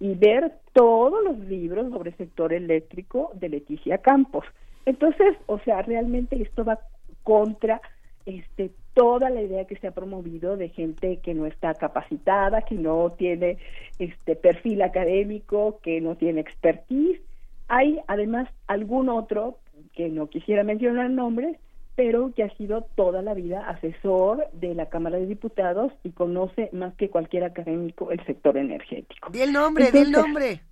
[0.00, 4.44] y ver todos los libros sobre sector eléctrico de Leticia Campos.
[4.86, 6.80] Entonces, o sea, realmente esto va
[7.22, 7.80] contra
[8.26, 12.74] este toda la idea que se ha promovido de gente que no está capacitada, que
[12.74, 13.58] no tiene
[13.98, 17.20] este perfil académico, que no tiene expertise.
[17.68, 19.58] Hay además algún otro
[19.94, 21.56] que no quisiera mencionar nombres,
[21.96, 26.70] pero que ha sido toda la vida asesor de la Cámara de Diputados y conoce
[26.72, 29.30] más que cualquier académico el sector energético.
[29.30, 30.60] Di el nombre, di el nombre.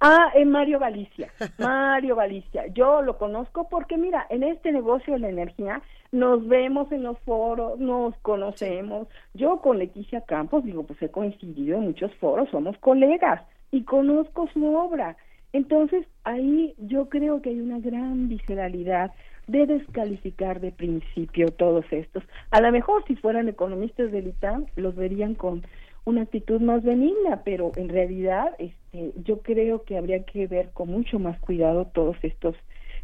[0.00, 2.66] Ah, en Mario Galicia, Mario Galicia.
[2.68, 7.18] Yo lo conozco porque mira, en este negocio de la energía nos vemos en los
[7.20, 9.08] foros, nos conocemos.
[9.32, 14.48] Yo con Leticia Campos, digo, pues he coincidido en muchos foros, somos colegas y conozco
[14.52, 15.16] su obra.
[15.52, 19.12] Entonces, ahí yo creo que hay una gran visceralidad
[19.46, 22.22] de descalificar de principio todos estos.
[22.50, 25.62] A lo mejor si fueran economistas del ITAM los verían con
[26.04, 30.88] una actitud más benigna, pero en realidad este, yo creo que habría que ver con
[30.88, 32.54] mucho más cuidado todos estos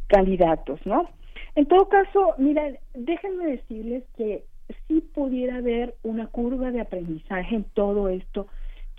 [0.06, 1.08] candidatos, ¿no?
[1.54, 2.62] En todo caso, mira,
[2.94, 4.44] déjenme decirles que
[4.86, 8.46] sí pudiera haber una curva de aprendizaje en todo esto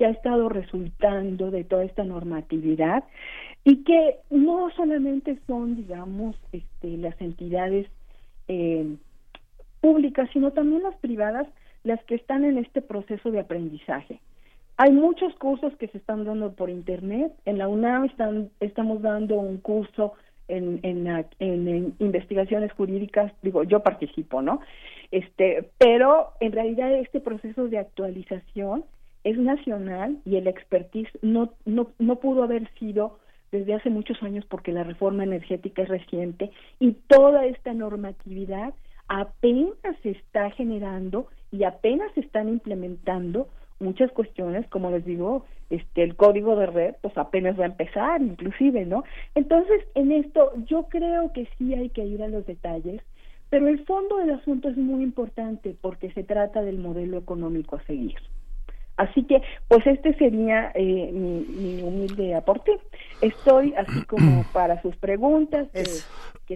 [0.01, 3.03] que ha estado resultando de toda esta normatividad
[3.63, 7.85] y que no solamente son, digamos, este, las entidades
[8.47, 8.95] eh,
[9.79, 11.47] públicas, sino también las privadas
[11.83, 14.19] las que están en este proceso de aprendizaje.
[14.77, 17.31] Hay muchos cursos que se están dando por internet.
[17.45, 20.13] En la UNAM están, estamos dando un curso
[20.47, 24.61] en, en, investigaciones jurídicas, digo, yo participo, ¿no?
[25.11, 28.83] Este, pero en realidad este proceso de actualización
[29.23, 33.19] es nacional y el expertise no, no, no pudo haber sido
[33.52, 38.73] desde hace muchos años porque la reforma energética es reciente y toda esta normatividad
[39.07, 43.49] apenas se está generando y apenas se están implementando
[43.80, 48.22] muchas cuestiones, como les digo, este el código de red pues apenas va a empezar,
[48.22, 49.03] inclusive, ¿no?
[49.35, 53.02] Entonces, en esto yo creo que sí hay que ir a los detalles,
[53.49, 57.84] pero el fondo del asunto es muy importante porque se trata del modelo económico a
[57.84, 58.15] seguir.
[58.97, 62.72] Así que, pues este sería eh, mi, humilde aporte.
[63.22, 65.85] Estoy así como para sus preguntas, que,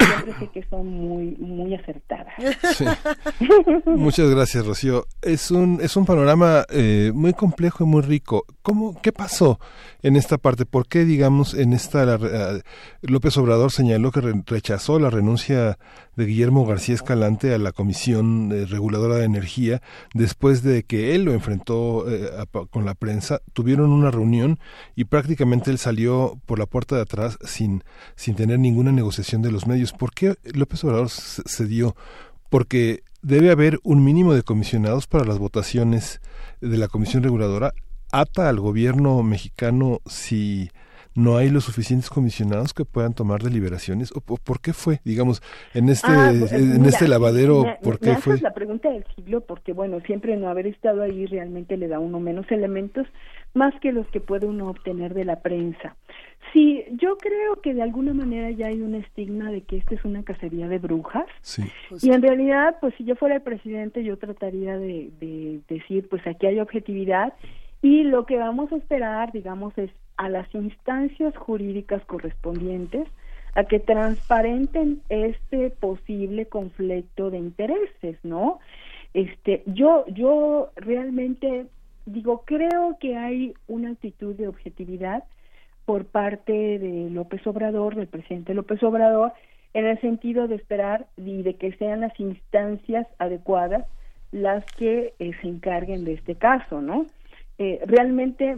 [0.06, 2.34] siempre sé que son muy, muy acertadas.
[3.86, 5.06] Muchas gracias, Rocío.
[5.22, 8.46] Es un, es un panorama eh, muy complejo y muy rico.
[8.62, 9.60] ¿Cómo, ¿Qué pasó
[10.04, 10.66] en esta parte?
[10.66, 12.06] ¿Por qué, digamos, en esta
[13.02, 15.78] López Obrador señaló que rechazó la renuncia
[16.16, 19.82] de Guillermo García Escalante a la Comisión eh, Reguladora de Energía
[20.14, 22.30] después de que él lo enfrentó eh,
[22.70, 23.42] con la prensa.
[23.54, 24.60] Tuvieron una reunión
[24.96, 27.84] y prácticamente él salió por la puerta de atrás sin,
[28.16, 29.94] sin tener ninguna negociación de los medios.
[29.94, 31.96] ¿Por qué López Obrador se dio?
[32.50, 36.22] Porque debe haber un mínimo de comisionados para las votaciones
[36.62, 37.74] de la Comisión Reguladora.
[38.12, 40.70] ¿Ata al gobierno mexicano si
[41.16, 45.42] no hay los suficientes comisionados que puedan tomar deliberaciones o, por qué fue digamos
[45.74, 49.72] en este ah, pues, en este lavadero por qué fue la pregunta del siglo porque
[49.74, 53.08] bueno siempre no haber estado ahí realmente le da uno menos elementos
[53.54, 55.96] más que los que puede uno obtener de la prensa.
[56.52, 60.04] Sí yo creo que de alguna manera ya hay un estigma de que esta es
[60.04, 61.26] una cacería de brujas.
[61.42, 61.64] Sí.
[62.02, 66.28] y en realidad pues si yo fuera el presidente yo trataría de, de decir pues
[66.28, 67.34] aquí hay objetividad
[67.86, 73.08] y lo que vamos a esperar, digamos, es a las instancias jurídicas correspondientes
[73.54, 78.58] a que transparenten este posible conflicto de intereses, ¿no?
[79.14, 81.68] Este, yo, yo realmente
[82.08, 85.24] digo, creo que hay una actitud de objetividad
[85.86, 89.34] por parte de López Obrador, del presidente López Obrador,
[89.76, 93.86] en el sentido de esperar y de que sean las instancias adecuadas
[94.32, 97.06] las que eh, se encarguen de este caso, ¿no?
[97.58, 98.58] Eh, realmente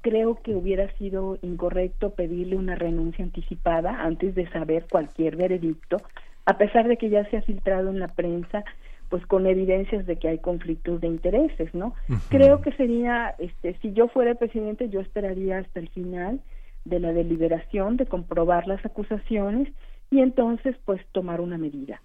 [0.00, 5.96] creo que hubiera sido incorrecto pedirle una renuncia anticipada antes de saber cualquier veredicto,
[6.44, 8.64] a pesar de que ya se ha filtrado en la prensa
[9.08, 11.94] pues con evidencias de que hay conflictos de intereses, ¿no?
[12.30, 16.40] Creo que sería, este, si yo fuera presidente, yo esperaría hasta el final
[16.84, 19.72] de la deliberación, de comprobar las acusaciones
[20.10, 22.00] y entonces pues tomar una medida.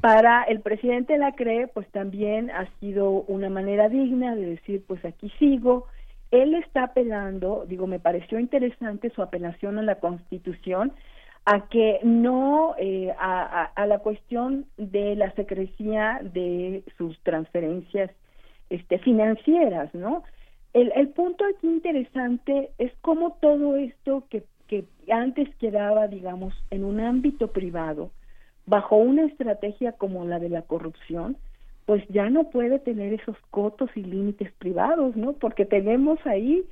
[0.00, 5.04] Para el presidente la cree, pues también ha sido una manera digna de decir, pues
[5.04, 5.86] aquí sigo,
[6.30, 10.92] él está apelando, digo, me pareció interesante su apelación a la Constitución,
[11.44, 18.10] a que no eh, a, a, la cuestión de la secrecía de sus transferencias
[18.70, 20.22] este, financieras, ¿no?
[20.72, 26.84] El, el punto aquí interesante es cómo todo esto que, que antes quedaba, digamos, en
[26.84, 28.10] un ámbito privado,
[28.66, 31.36] bajo una estrategia como la de la corrupción,
[31.86, 35.32] pues ya no puede tener esos cotos y límites privados, ¿no?
[35.34, 36.64] Porque tenemos ahí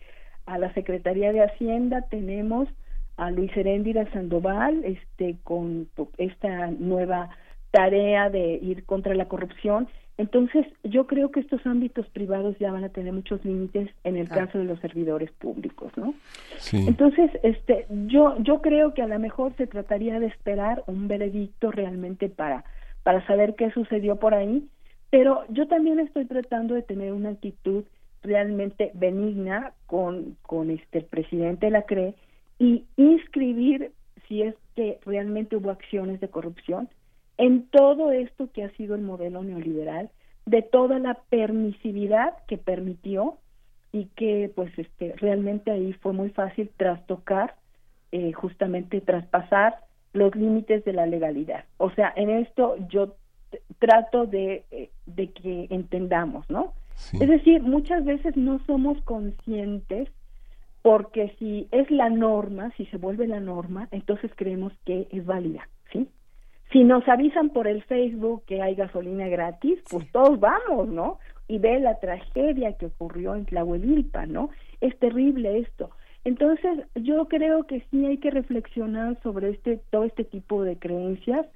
[0.47, 2.69] a la Secretaría de Hacienda, tenemos
[3.17, 7.31] a Luis Heréndira Sandoval, este, con esta nueva
[7.71, 9.89] tarea de ir contra la corrupción.
[10.21, 14.29] Entonces, yo creo que estos ámbitos privados ya van a tener muchos límites en el
[14.29, 16.15] caso de los servidores públicos, ¿no?
[16.73, 21.71] Entonces, este, yo, yo creo que a lo mejor se trataría de esperar un veredicto
[21.71, 22.65] realmente para,
[23.03, 24.69] para saber qué sucedió por ahí
[25.11, 27.85] pero yo también estoy tratando de tener una actitud
[28.23, 32.15] realmente benigna con, con este el presidente de la CRE
[32.59, 33.93] y inscribir
[34.29, 36.89] si es que realmente hubo acciones de corrupción
[37.41, 40.11] en todo esto que ha sido el modelo neoliberal,
[40.45, 43.39] de toda la permisividad que permitió
[43.93, 47.55] y que pues este realmente ahí fue muy fácil trastocar,
[48.13, 49.79] eh, justamente traspasar
[50.13, 51.65] los límites de la legalidad.
[51.79, 53.15] O sea, en esto yo
[53.79, 56.75] trato de, eh, de que entendamos, ¿no?
[57.15, 60.11] Es decir, muchas veces no somos conscientes
[60.83, 65.67] porque si es la norma, si se vuelve la norma, entonces creemos que es válida.
[66.73, 71.19] Si nos avisan por el Facebook que hay gasolina gratis, pues todos vamos, ¿no?
[71.49, 74.51] Y ve la tragedia que ocurrió en Tlahuelilpa, ¿no?
[74.81, 75.91] Es terrible esto.
[76.25, 81.47] Entonces, yo creo que sí hay que reflexionar sobre este todo este tipo de creencias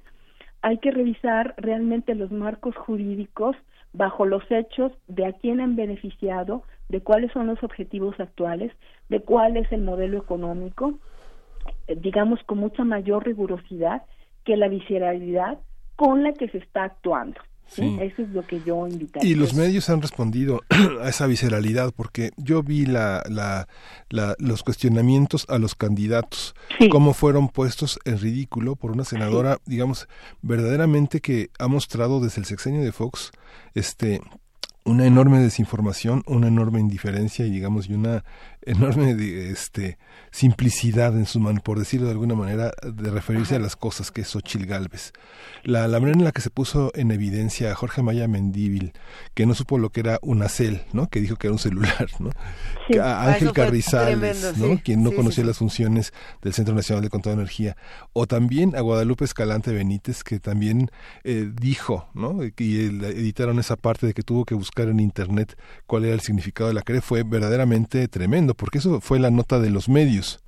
[0.65, 3.55] hay que revisar realmente los marcos jurídicos
[3.93, 8.71] bajo los hechos de a quién han beneficiado, de cuáles son los objetivos actuales,
[9.07, 10.95] de cuál es el modelo económico,
[11.85, 14.01] eh, digamos con mucha mayor rigurosidad
[14.45, 15.59] que la visceralidad
[15.95, 17.41] con la que se está actuando.
[17.67, 19.29] Eso es lo que yo invitaría.
[19.29, 20.61] Y los medios han respondido
[21.01, 23.67] a esa visceralidad, porque yo vi la, la,
[24.37, 26.55] los cuestionamientos a los candidatos,
[26.91, 30.07] cómo fueron puestos en ridículo por una senadora, digamos,
[30.41, 33.31] verdaderamente que ha mostrado desde el sexenio de Fox
[33.73, 34.21] este
[34.85, 38.23] una enorme desinformación, una enorme indiferencia y digamos y una
[38.65, 39.11] enorme
[39.49, 39.97] este
[40.31, 44.21] simplicidad en su mano, por decirlo de alguna manera, de referirse a las cosas que
[44.21, 45.13] es Xochil Galvez.
[45.63, 48.91] La, la manera en la que se puso en evidencia a Jorge Maya Mendíbil,
[49.33, 51.07] que no supo lo que era una cel, ¿no?
[51.07, 52.31] que dijo que era un celular, ¿no?
[53.01, 54.79] a ah, Ángel Carrizales, ¿no?
[54.83, 56.11] quien no conocía las funciones
[56.41, 57.77] del Centro Nacional de Control de Energía,
[58.11, 60.91] o también a Guadalupe Escalante Benítez, que también
[61.23, 62.43] eh, dijo, ¿no?
[62.43, 66.67] y editaron esa parte de que tuvo que buscar en Internet cuál era el significado
[66.67, 70.39] de la CRE, fue verdaderamente tremendo porque eso fue la nota de los medios.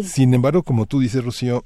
[0.00, 1.64] Sin embargo, como tú dices, Rocío,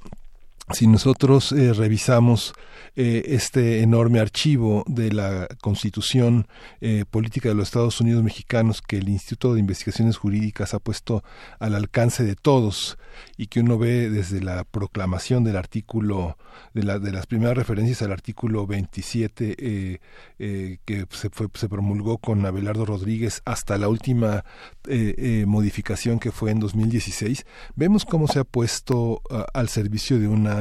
[0.72, 2.52] si nosotros eh, revisamos
[2.96, 6.48] eh, este enorme archivo de la Constitución
[6.80, 11.22] eh, Política de los Estados Unidos Mexicanos que el Instituto de Investigaciones Jurídicas ha puesto
[11.60, 12.98] al alcance de todos
[13.36, 16.36] y que uno ve desde la proclamación del artículo,
[16.74, 20.00] de, la, de las primeras referencias al artículo 27
[20.36, 24.44] que se, fue, se promulgó con Abelardo Rodríguez hasta la última
[25.46, 29.22] modificación que fue en 2016, vemos cómo se ha puesto
[29.54, 30.55] al servicio de una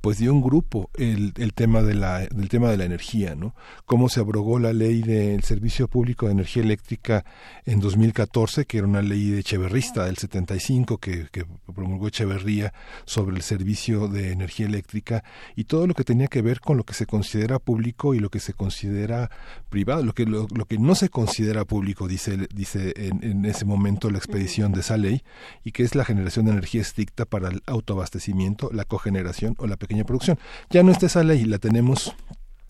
[0.00, 3.54] pues dio un grupo el, el tema de la del tema de la energía no
[3.86, 7.24] cómo se abrogó la ley del servicio público de energía eléctrica
[7.64, 11.44] en 2014 que era una ley de Echeverrista del 75 que, que
[11.74, 12.72] promulgó Echeverría
[13.04, 15.24] sobre el servicio de energía eléctrica
[15.56, 18.30] y todo lo que tenía que ver con lo que se considera público y lo
[18.30, 19.30] que se considera
[19.68, 24.10] privado lo que lo, que no se considera público dice dice en, en ese momento
[24.10, 25.22] la expedición de esa ley
[25.64, 29.27] y que es la generación de energía estricta para el autoabastecimiento la cogeneración
[29.58, 30.38] o la pequeña producción.
[30.70, 32.14] Ya no está esa ley, la tenemos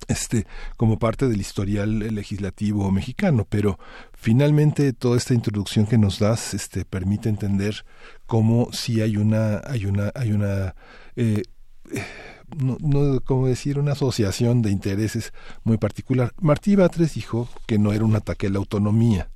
[0.07, 3.79] este como parte del historial legislativo mexicano, pero
[4.13, 7.85] finalmente toda esta introducción que nos das este permite entender
[8.27, 10.75] cómo si hay una hay una hay una
[11.17, 11.43] eh,
[12.57, 15.33] no, no como decir una asociación de intereses
[15.65, 16.33] muy particular.
[16.41, 19.29] Martí Batres dijo que no era un ataque a la autonomía,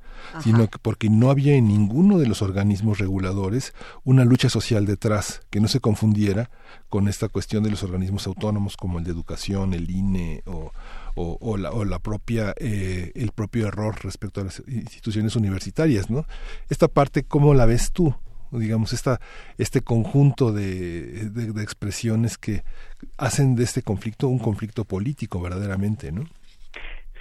[0.43, 3.73] sino que porque no había en ninguno de los organismos reguladores
[4.05, 6.51] una lucha social detrás, que no se confundiera
[6.89, 10.73] con esta cuestión de los organismos autónomos como el de educación, el INE o,
[11.15, 16.25] o, la, o la, propia eh, el propio error respecto a las instituciones universitarias, ¿no?
[16.69, 18.15] Esta parte, ¿cómo la ves tú?
[18.59, 19.19] digamos esta
[19.57, 22.65] este conjunto de, de expresiones que
[23.17, 26.27] hacen de este conflicto un conflicto político verdaderamente, ¿no?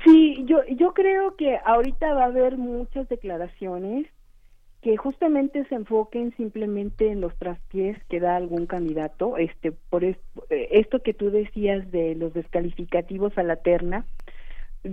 [0.04, 4.08] Sí, yo, yo creo que ahorita va a haber muchas declaraciones
[4.82, 10.04] que justamente se enfoquen simplemente en los traspiés que da algún candidato, este, por
[10.50, 14.06] esto que tú decías de los descalificativos a la terna,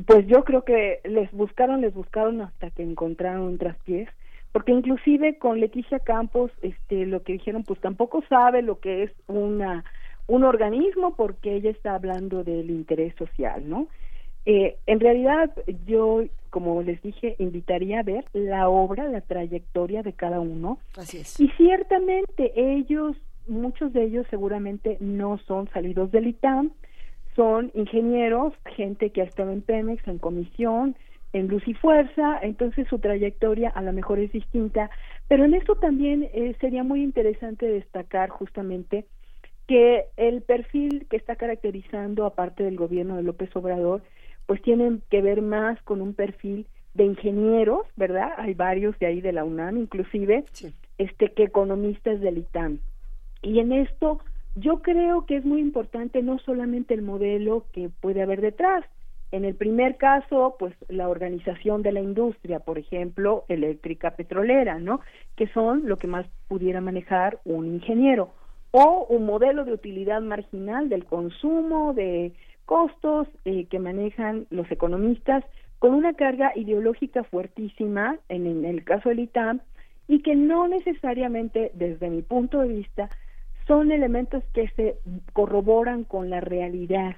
[0.07, 4.11] pues yo creo que les buscaron, les buscaron hasta que encontraron un traspiés,
[4.53, 9.13] porque inclusive con Leticia Campos, este, lo que dijeron, pues tampoco sabe lo que es
[9.27, 9.85] una
[10.27, 13.89] un organismo porque ella está hablando del interés social, ¿no?
[14.51, 15.53] Eh, en realidad,
[15.87, 20.79] yo, como les dije, invitaría a ver la obra, la trayectoria de cada uno.
[20.97, 21.39] Así es.
[21.39, 23.15] Y ciertamente ellos,
[23.47, 26.71] muchos de ellos seguramente no son salidos del ITAM,
[27.37, 30.97] son ingenieros, gente que ha estado en Pemex, en comisión,
[31.35, 34.89] en Luz y Fuerza, entonces su trayectoria a lo mejor es distinta,
[35.29, 39.05] pero en esto también eh, sería muy interesante destacar justamente
[39.67, 44.01] que el perfil que está caracterizando, aparte del gobierno de López Obrador,
[44.49, 48.31] pues tienen que ver más con un perfil de ingenieros, ¿verdad?
[48.39, 50.47] Hay varios de ahí de la UNAM, inclusive,
[50.97, 52.79] este que economistas del ITAM.
[53.43, 54.21] Y en esto
[54.57, 58.87] yo creo que es muy importante no solamente el modelo que puede haber detrás.
[59.33, 65.01] En el primer caso, pues la organización de la industria, por ejemplo, eléctrica petrolera, ¿no?
[65.37, 68.31] Que son lo que más pudiera manejar un ingeniero.
[68.71, 72.33] O un modelo de utilidad marginal del consumo, de
[72.69, 75.43] costos eh, que manejan los economistas
[75.79, 79.61] con una carga ideológica fuertísima en, el caso del ITAM
[80.07, 83.09] y que no necesariamente desde mi punto de vista
[83.67, 84.97] son elementos que se
[85.33, 87.17] corroboran con la realidad,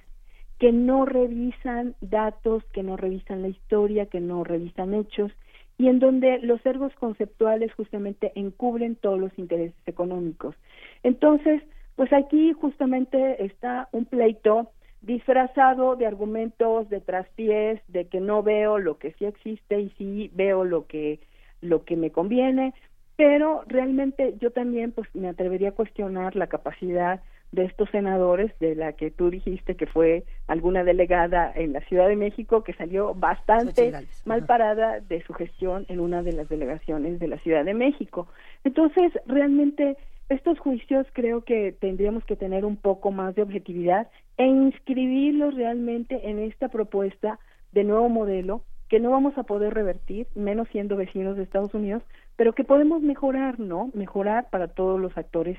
[0.61, 5.33] que no revisan datos, que no revisan la historia, que no revisan hechos
[5.79, 10.55] y en donde los ergos conceptuales justamente encubren todos los intereses económicos.
[11.03, 11.61] Entonces,
[11.97, 14.71] pues aquí justamente está un pleito
[15.03, 20.31] disfrazado de argumentos de traspiés, de que no veo lo que sí existe y sí
[20.35, 21.21] veo lo que
[21.63, 22.73] lo que me conviene,
[23.17, 27.21] pero realmente yo también pues me atrevería a cuestionar la capacidad
[27.53, 32.07] de estos senadores, de la que tú dijiste que fue alguna delegada en la Ciudad
[32.07, 33.93] de México que salió bastante
[34.25, 38.29] mal parada de su gestión en una de las delegaciones de la Ciudad de México.
[38.63, 39.97] Entonces, realmente
[40.31, 44.09] estos juicios creo que tendríamos que tener un poco más de objetividad
[44.39, 47.39] e inscribirlos realmente en esta propuesta
[47.73, 52.03] de nuevo modelo que no vamos a poder revertir, menos siendo vecinos de Estados Unidos,
[52.37, 53.91] pero que podemos mejorar, ¿no?
[53.93, 55.59] Mejorar para todos los actores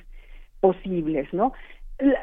[0.59, 1.53] posibles, ¿no?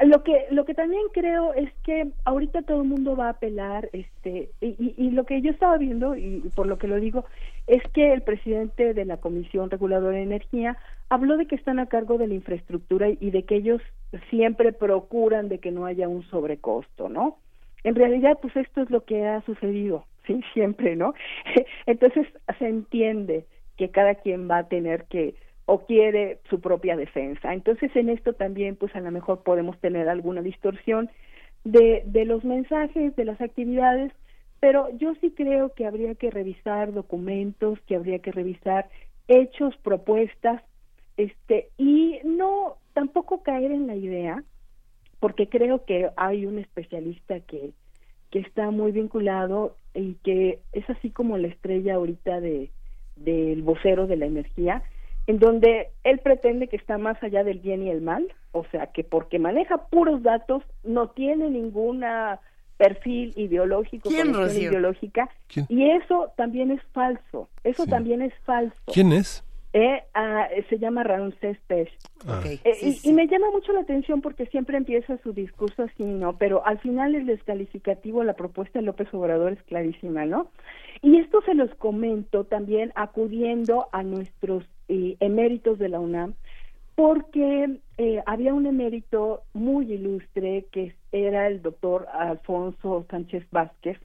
[0.04, 3.88] lo que lo que también creo es que ahorita todo el mundo va a apelar
[3.92, 7.26] este y, y, lo que yo estaba viendo y por lo que lo digo
[7.68, 10.78] es que el presidente de la Comisión Reguladora de Energía
[11.10, 13.82] habló de que están a cargo de la infraestructura y de que ellos
[14.30, 17.36] siempre procuran de que no haya un sobrecosto, ¿no?
[17.84, 21.14] En realidad pues esto es lo que ha sucedido, sí, siempre, ¿no?
[21.86, 22.26] Entonces
[22.58, 23.44] se entiende
[23.76, 25.34] que cada quien va a tener que
[25.66, 27.52] o quiere su propia defensa.
[27.52, 31.10] Entonces en esto también pues a lo mejor podemos tener alguna distorsión
[31.64, 34.10] de, de los mensajes, de las actividades,
[34.60, 38.88] pero yo sí creo que habría que revisar documentos, que habría que revisar
[39.28, 40.62] hechos, propuestas,
[41.16, 44.42] este, y no tampoco caer en la idea,
[45.20, 47.70] porque creo que hay un especialista que,
[48.30, 52.70] que está muy vinculado y que es así como la estrella ahorita de
[53.16, 54.82] del vocero de la energía,
[55.26, 58.86] en donde él pretende que está más allá del bien y el mal, o sea,
[58.88, 62.40] que porque maneja puros datos no tiene ninguna
[62.78, 65.28] perfil ideológico, ¿Quién, ideológica,
[65.68, 68.76] y eso también es falso, eso también es falso.
[68.86, 69.44] ¿Quién es?
[69.74, 71.90] Eh, ah, se llama Ramsés Pech.
[72.26, 72.40] Ah.
[72.44, 76.38] Eh, y, me llama mucho la atención porque siempre empieza su discurso así, ¿no?
[76.38, 80.50] Pero al final el descalificativo, la propuesta de López Obrador es clarísima, ¿no?
[81.02, 86.34] Y esto se los comento también acudiendo a nuestros eh, eméritos de la UNAM,
[86.98, 94.00] porque eh, había un emérito muy ilustre que era el doctor Alfonso Sánchez Vázquez,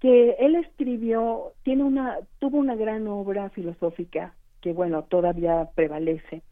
[0.00, 6.42] que él escribió, tiene una, tuvo una gran obra filosófica que bueno, todavía prevalece,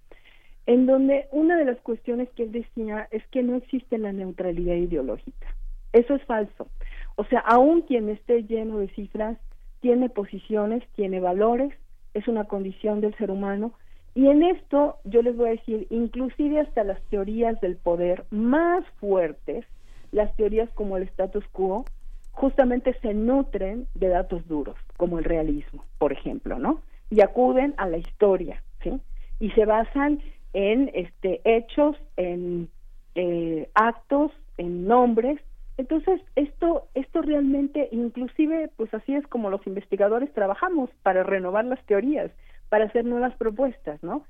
[0.65, 4.77] en donde una de las cuestiones que él decía es que no existe la neutralidad
[4.77, 5.55] ideológica.
[5.93, 6.69] Eso es falso.
[7.17, 9.37] O sea, aún quien esté lleno de cifras,
[9.81, 11.75] tiene posiciones, tiene valores,
[12.15, 13.75] es una condición del ser humano.
[14.19, 18.85] Y en esto yo les voy a decir, inclusive hasta las teorías del poder más
[18.99, 19.65] fuertes,
[20.11, 21.85] las teorías como el status quo,
[22.33, 26.83] justamente se nutren de datos duros, como el realismo, por ejemplo, ¿no?
[27.11, 29.01] y acuden a la historia, ¿sí?
[29.41, 30.21] Y se basan
[30.53, 32.69] en este hechos, en
[33.15, 35.41] eh, actos, en nombres.
[35.77, 41.83] Entonces, esto, esto realmente, inclusive, pues así es como los investigadores trabajamos para renovar las
[41.87, 42.31] teorías,
[42.69, 44.25] para hacer nuevas propuestas, ¿no?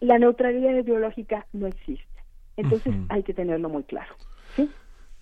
[0.00, 2.06] La neutralidad ideológica no existe.
[2.56, 4.14] Entonces, hay que tenerlo muy claro.
[4.56, 4.68] ¿sí?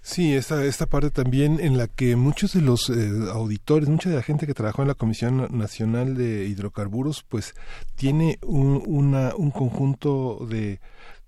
[0.02, 4.16] Sí, esta, esta parte también en la que muchos de los eh, auditores, mucha de
[4.16, 7.54] la gente que trabajó en la Comisión Nacional de Hidrocarburos, pues
[7.96, 10.80] tiene un, una, un conjunto de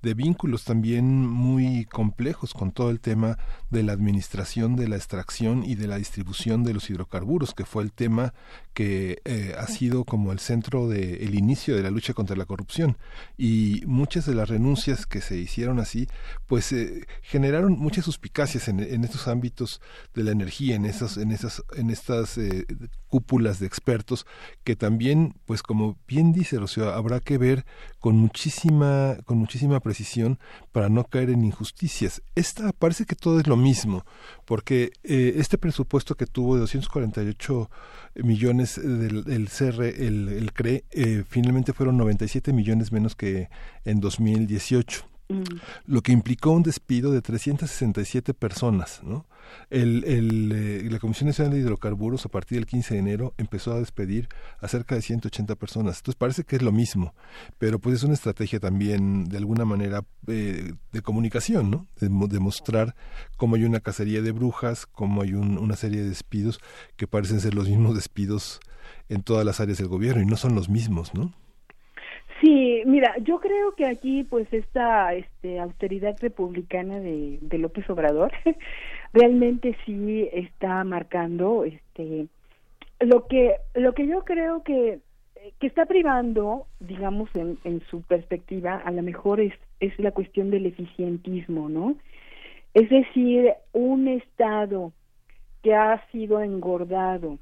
[0.02, 3.38] de vínculos también muy complejos con todo el tema
[3.70, 7.82] de la administración de la extracción y de la distribución de los hidrocarburos, que fue
[7.82, 8.34] el tema
[8.74, 12.98] que eh, ha sido como el centro del inicio de la lucha contra la corrupción.
[13.36, 16.08] Y muchas de las renuncias que se hicieron así,
[16.46, 19.80] pues eh, generaron muchas suspicacias en, en, estos ámbitos
[20.14, 22.66] de la energía, en esas, en esas, en estas eh,
[23.08, 24.26] cúpulas de expertos,
[24.64, 27.64] que también, pues como bien dice Rocío, habrá que ver
[27.98, 29.80] con muchísima, con muchísima
[30.72, 32.22] para no caer en injusticias.
[32.34, 34.04] Esta parece que todo es lo mismo,
[34.44, 37.70] porque eh, este presupuesto que tuvo de 248
[38.16, 43.48] millones del, del CR, el, el CRE, eh, finalmente fueron 97 millones menos que
[43.84, 45.11] en 2018
[45.86, 49.00] lo que implicó un despido de 367 personas.
[49.02, 49.26] ¿no?
[49.70, 53.72] El, el, eh, la Comisión Nacional de Hidrocarburos a partir del 15 de enero empezó
[53.72, 54.28] a despedir
[54.60, 55.98] a cerca de 180 personas.
[55.98, 57.14] Entonces parece que es lo mismo,
[57.58, 61.86] pero pues es una estrategia también de alguna manera eh, de comunicación, ¿no?
[62.00, 62.08] de,
[62.40, 62.94] mostrar
[63.36, 66.60] cómo hay una cacería de brujas, cómo hay una serie de despidos
[66.96, 68.60] que parecen ser los mismos despidos
[69.08, 71.32] en todas las áreas del gobierno y no son los mismos, ¿no?
[72.42, 78.32] Sí, mira, yo creo que aquí pues esta este, austeridad republicana de, de López Obrador
[79.12, 82.26] realmente sí está marcando este
[82.98, 84.98] lo que lo que yo creo que
[85.60, 90.50] que está privando, digamos, en, en su perspectiva, a lo mejor es, es la cuestión
[90.50, 91.96] del eficientismo, ¿no?
[92.74, 94.92] Es decir, un Estado
[95.62, 97.38] que ha sido engordado,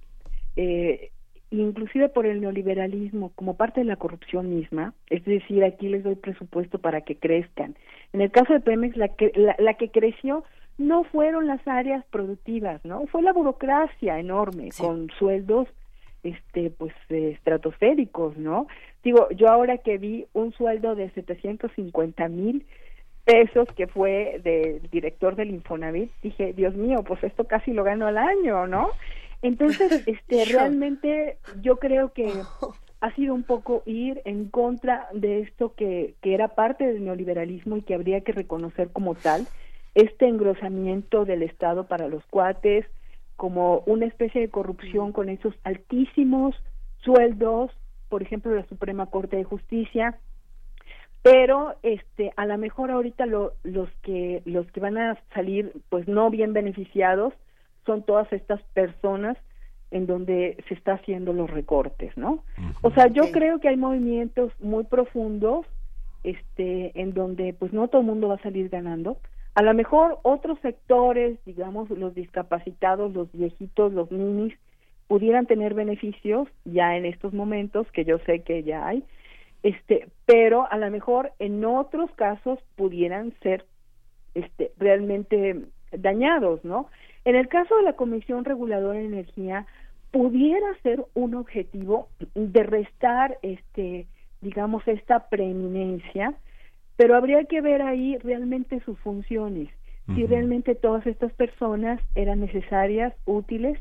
[0.56, 1.10] eh,
[1.50, 6.14] inclusive por el neoliberalismo como parte de la corrupción misma, es decir, aquí les doy
[6.14, 7.74] presupuesto para que crezcan.
[8.12, 10.44] En el caso de Pemex, la que, la, que creció
[10.78, 13.06] no fueron las áreas productivas, ¿no?
[13.08, 15.68] Fue la burocracia enorme, con sueldos
[16.22, 18.66] este pues estratosféricos, ¿no?
[19.02, 22.66] Digo, yo ahora que vi un sueldo de 750 mil
[23.24, 28.06] pesos que fue del director del Infonavit, dije, Dios mío, pues esto casi lo gano
[28.06, 28.90] al año, ¿no?
[29.42, 32.32] Entonces, este, realmente yo creo que
[33.00, 37.76] ha sido un poco ir en contra de esto que, que era parte del neoliberalismo
[37.76, 39.46] y que habría que reconocer como tal,
[39.94, 42.86] este engrosamiento del Estado para los cuates,
[43.36, 46.54] como una especie de corrupción con esos altísimos
[46.98, 47.70] sueldos,
[48.08, 50.18] por ejemplo, la Suprema Corte de Justicia,
[51.22, 56.08] pero este a lo mejor ahorita lo, los que los que van a salir pues
[56.08, 57.34] no bien beneficiados
[57.86, 59.36] son todas estas personas
[59.90, 62.44] en donde se está haciendo los recortes, ¿no?
[62.82, 65.66] O sea, yo creo que hay movimientos muy profundos,
[66.22, 69.18] este, en donde pues no todo el mundo va a salir ganando.
[69.54, 74.54] A lo mejor otros sectores, digamos, los discapacitados, los viejitos, los ninis,
[75.08, 79.02] pudieran tener beneficios ya en estos momentos, que yo sé que ya hay,
[79.64, 83.66] este, pero a lo mejor en otros casos pudieran ser
[84.34, 86.88] este, realmente dañados, ¿no?
[87.24, 89.66] En el caso de la Comisión Reguladora de Energía,
[90.10, 94.06] pudiera ser un objetivo de restar, este,
[94.40, 96.34] digamos, esta preeminencia,
[96.96, 99.68] pero habría que ver ahí realmente sus funciones,
[100.14, 103.78] si realmente todas estas personas eran necesarias, útiles,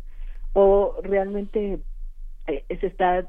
[0.53, 1.79] o realmente
[2.45, 3.27] eh, se está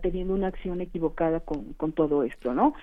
[0.00, 2.74] teniendo una acción equivocada con, con todo esto, ¿no?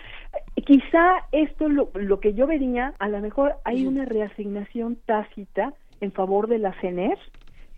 [0.66, 6.12] Quizá esto lo, lo que yo vería, a lo mejor hay una reasignación tácita en
[6.12, 7.18] favor de la CENER,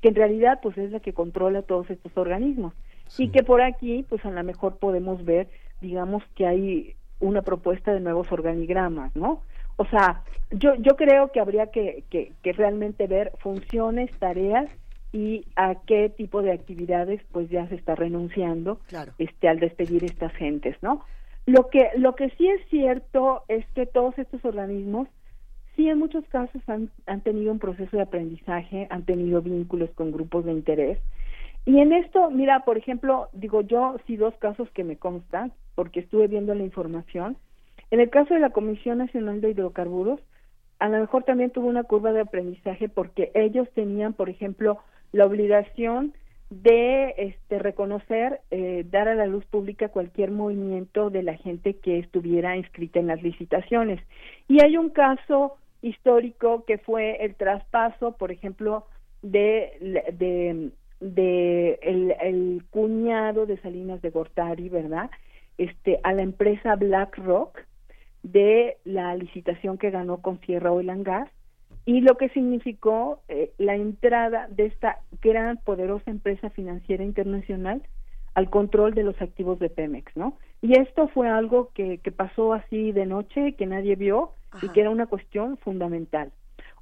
[0.01, 2.73] que en realidad pues es la que controla todos estos organismos.
[3.19, 5.47] Y que por aquí pues a lo mejor podemos ver
[5.79, 9.43] digamos que hay una propuesta de nuevos organigramas no
[9.77, 14.69] o sea yo yo creo que habría que, que, que realmente ver funciones tareas
[15.11, 18.79] y a qué tipo de actividades pues ya se está renunciando
[19.19, 21.03] este al despedir estas gentes no
[21.45, 25.07] lo que lo que sí es cierto es que todos estos organismos
[25.75, 30.11] sí en muchos casos han, han tenido un proceso de aprendizaje, han tenido vínculos con
[30.11, 30.99] grupos de interés.
[31.65, 35.99] Y en esto, mira, por ejemplo, digo yo, sí dos casos que me constan, porque
[35.99, 37.37] estuve viendo la información.
[37.91, 40.19] En el caso de la Comisión Nacional de Hidrocarburos,
[40.79, 44.79] a lo mejor también tuvo una curva de aprendizaje porque ellos tenían, por ejemplo,
[45.11, 46.13] la obligación
[46.49, 51.97] de este, reconocer, eh, dar a la luz pública cualquier movimiento de la gente que
[51.97, 53.99] estuviera inscrita en las licitaciones.
[54.47, 58.87] Y hay un caso histórico que fue el traspaso, por ejemplo,
[59.21, 65.11] de, de, el, cuñado de Salinas de Gortari, ¿verdad?
[65.57, 67.59] Este, a la empresa BlackRock
[68.23, 71.29] de la licitación que ganó con Sierra Oil and Gas
[71.85, 77.83] y lo que significó eh, la entrada de esta gran poderosa empresa financiera internacional
[78.33, 80.37] al control de los activos de Pemex, ¿no?
[80.61, 84.81] Y esto fue algo que, que pasó así de noche, que nadie vio, y que
[84.81, 86.31] era una cuestión fundamental.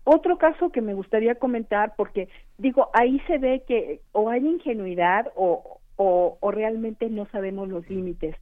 [0.03, 2.27] Otro caso que me gustaría comentar, porque
[2.57, 8.35] digo, ahí se ve que o hay ingenuidad o, o, realmente no sabemos los límites.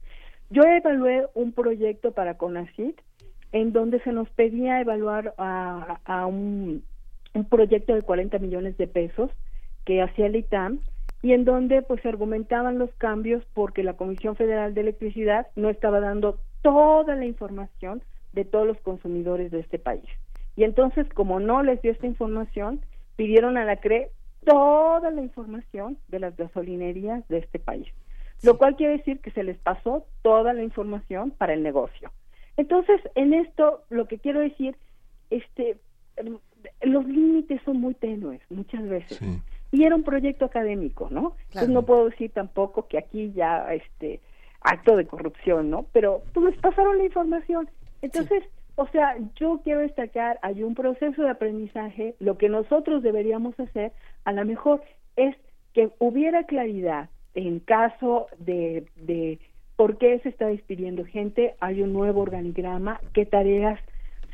[0.50, 3.00] Yo evalué un proyecto para CONACIT
[3.52, 6.82] en donde se nos pedía evaluar a, a un,
[7.34, 9.30] un proyecto de 40 millones de pesos
[9.84, 10.80] que hacía el ITAM
[11.22, 15.70] y en donde pues se argumentaban los cambios porque la Comisión Federal de Electricidad no
[15.70, 18.02] estaba dando toda la información
[18.32, 20.04] de todos los consumidores de este país.
[20.56, 22.80] Y entonces, como no les dio esta información,
[23.16, 24.10] pidieron a la CRE
[24.44, 27.86] toda la información de las gasolinerías de este país,
[28.42, 32.10] lo cual quiere decir que se les pasó toda la información para el negocio.
[32.56, 34.76] Entonces, en esto, lo que quiero decir,
[35.30, 35.78] este,
[36.82, 39.20] los límites son muy tenues muchas veces.
[39.70, 41.34] Y era un proyecto académico, ¿no?
[41.46, 44.20] Entonces no puedo decir tampoco que aquí ya, este,
[44.60, 45.86] acto de corrupción, ¿no?
[45.92, 47.68] Pero pues les pasaron la información
[48.02, 53.58] entonces, o sea, yo quiero destacar, hay un proceso de aprendizaje, lo que nosotros deberíamos
[53.58, 53.92] hacer,
[54.24, 54.82] a lo mejor,
[55.16, 55.36] es
[55.72, 59.38] que hubiera claridad en caso de, de
[59.76, 63.80] por qué se está despidiendo gente, hay un nuevo organigrama, qué tareas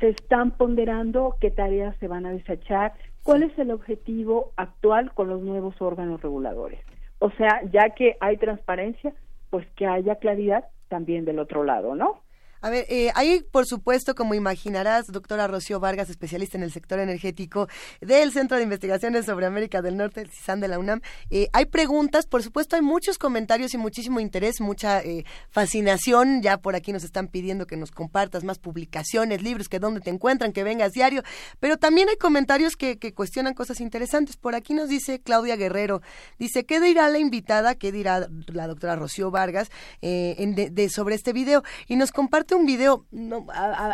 [0.01, 2.93] se están ponderando, qué tareas se van a desechar,
[3.23, 6.81] cuál es el objetivo actual con los nuevos órganos reguladores.
[7.19, 9.13] O sea, ya que hay transparencia,
[9.51, 12.21] pues que haya claridad también del otro lado, ¿no?
[12.61, 16.99] A ver, eh, hay, por supuesto, como imaginarás, doctora Rocío Vargas, especialista en el sector
[16.99, 17.69] energético
[18.01, 21.01] del Centro de Investigaciones sobre América del Norte, el CISAN de la UNAM.
[21.31, 26.43] Eh, hay preguntas, por supuesto, hay muchos comentarios y muchísimo interés, mucha eh, fascinación.
[26.43, 30.11] Ya por aquí nos están pidiendo que nos compartas más publicaciones, libros, que dónde te
[30.11, 31.23] encuentran, que vengas diario.
[31.61, 34.37] Pero también hay comentarios que, que cuestionan cosas interesantes.
[34.37, 36.03] Por aquí nos dice Claudia Guerrero,
[36.39, 39.71] dice, ¿qué dirá la invitada, qué dirá la doctora Rocío Vargas
[40.01, 41.63] de, sobre este video?
[41.87, 43.47] Y nos comparte un video, no,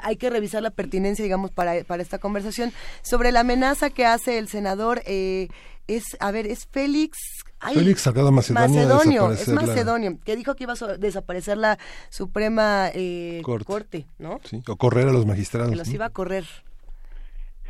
[0.03, 2.73] hay que revisar la pertinencia, digamos, para, para esta conversación,
[3.03, 5.49] sobre la amenaza que hace el senador, eh,
[5.87, 7.45] es, a ver, es Félix...
[7.73, 11.79] Félix Salgado Macedonio, es Macedonio, que dijo que iba a desaparecer la
[12.11, 14.07] Suprema eh, corte.
[14.19, 14.39] ¿no?
[14.45, 15.71] Sí, o correr a los magistrados.
[15.71, 16.45] Que los iba a correr.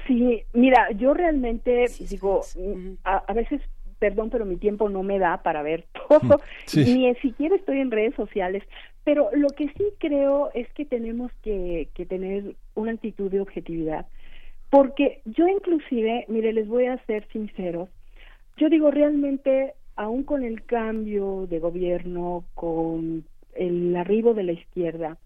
[0.06, 2.40] Sí, mira, yo realmente digo,
[3.04, 3.62] a, veces
[3.98, 6.40] perdón, pero mi tiempo no me da para ver todo,
[6.74, 8.62] ni siquiera estoy en redes sociales,
[9.04, 14.06] pero lo que sí creo es que tenemos que, tener una actitud de objetividad,
[14.70, 17.88] porque yo inclusive, mire, les voy a ser sinceros,
[18.56, 23.24] yo digo realmente aún con el cambio de gobierno, con
[23.54, 25.18] el arribo de la izquierda,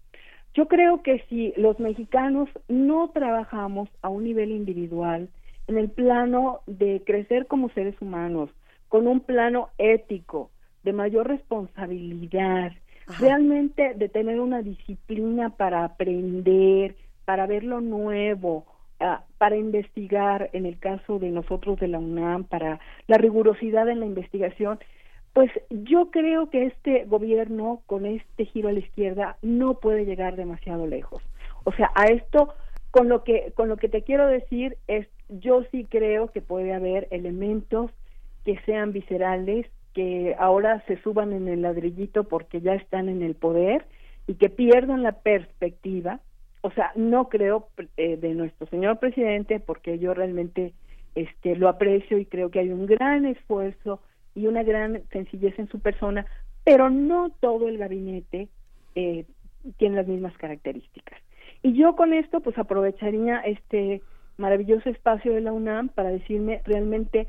[0.53, 5.29] yo creo que si los mexicanos no trabajamos a un nivel individual,
[5.67, 8.49] en el plano de crecer como seres humanos,
[8.87, 10.49] con un plano ético,
[10.83, 12.71] de mayor responsabilidad,
[13.17, 16.95] realmente de tener una disciplina para aprender,
[17.25, 18.65] para ver lo nuevo,
[18.99, 23.99] ah, para investigar, en el caso de nosotros de la UNAM, para la rigurosidad en
[23.99, 24.79] la investigación,
[25.33, 30.35] pues yo creo que este gobierno con este giro a la izquierda no puede llegar
[30.35, 31.23] demasiado lejos.
[31.63, 32.53] O sea, a esto
[32.91, 36.73] con lo que con lo que te quiero decir es yo sí creo que puede
[36.73, 37.91] haber elementos
[38.45, 39.67] que sean viscerales,
[39.99, 43.85] que ahora se suban en el ladrillito porque ya están en el poder
[44.27, 46.21] y que pierdan la perspectiva.
[46.61, 47.67] O sea, no creo
[47.97, 50.71] eh, de nuestro señor presidente porque yo realmente
[51.15, 53.99] este lo aprecio y creo que hay un gran esfuerzo
[54.35, 56.25] y una gran sencillez en su persona,
[56.63, 58.47] pero no todo el gabinete
[58.95, 59.25] eh,
[59.75, 61.19] tiene las mismas características.
[61.61, 64.01] Y yo con esto pues aprovecharía este
[64.37, 67.27] maravilloso espacio de la UNAM para decirme realmente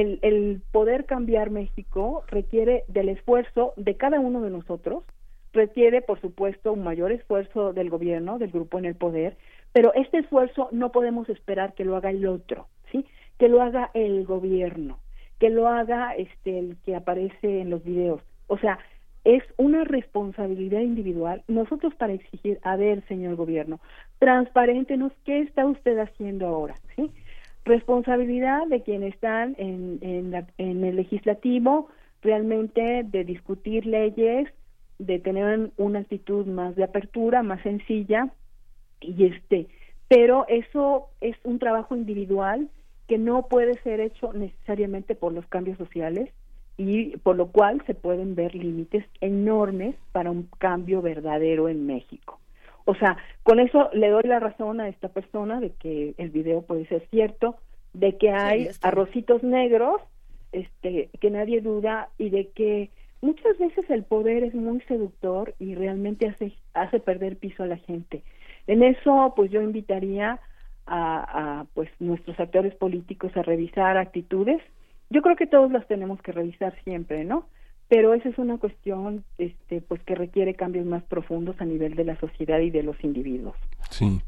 [0.00, 5.04] el, el poder cambiar México requiere del esfuerzo de cada uno de nosotros,
[5.52, 9.36] requiere por supuesto un mayor esfuerzo del gobierno, del grupo en el poder,
[9.72, 13.06] pero este esfuerzo no podemos esperar que lo haga el otro, ¿sí?
[13.38, 14.98] Que lo haga el gobierno,
[15.40, 18.22] que lo haga este el que aparece en los videos.
[18.46, 18.78] O sea,
[19.24, 23.80] es una responsabilidad individual nosotros para exigir, a ver, señor gobierno,
[24.20, 27.10] transparentenos qué está usted haciendo ahora, ¿sí?
[27.68, 31.88] Responsabilidad de quienes están en, en, en el legislativo,
[32.22, 34.48] realmente de discutir leyes,
[34.98, 38.30] de tener una actitud más de apertura, más sencilla,
[39.02, 39.66] y este,
[40.08, 42.70] pero eso es un trabajo individual
[43.06, 46.30] que no puede ser hecho necesariamente por los cambios sociales,
[46.78, 52.40] y por lo cual se pueden ver límites enormes para un cambio verdadero en México.
[52.88, 56.62] O sea, con eso le doy la razón a esta persona de que el video
[56.62, 57.56] puede ser cierto,
[57.92, 60.00] de que hay arrocitos negros,
[60.52, 62.88] este, que nadie duda y de que
[63.20, 67.76] muchas veces el poder es muy seductor y realmente hace hace perder piso a la
[67.76, 68.22] gente.
[68.66, 70.40] En eso, pues yo invitaría
[70.86, 74.62] a, a pues nuestros actores políticos a revisar actitudes
[75.10, 77.46] yo creo que todos las tenemos que revisar siempre, ¿no?
[77.88, 82.04] Pero esa es una cuestión este pues que requiere cambios más profundos a nivel de
[82.04, 83.56] la sociedad y de los individuos.
[83.90, 84.20] Sí.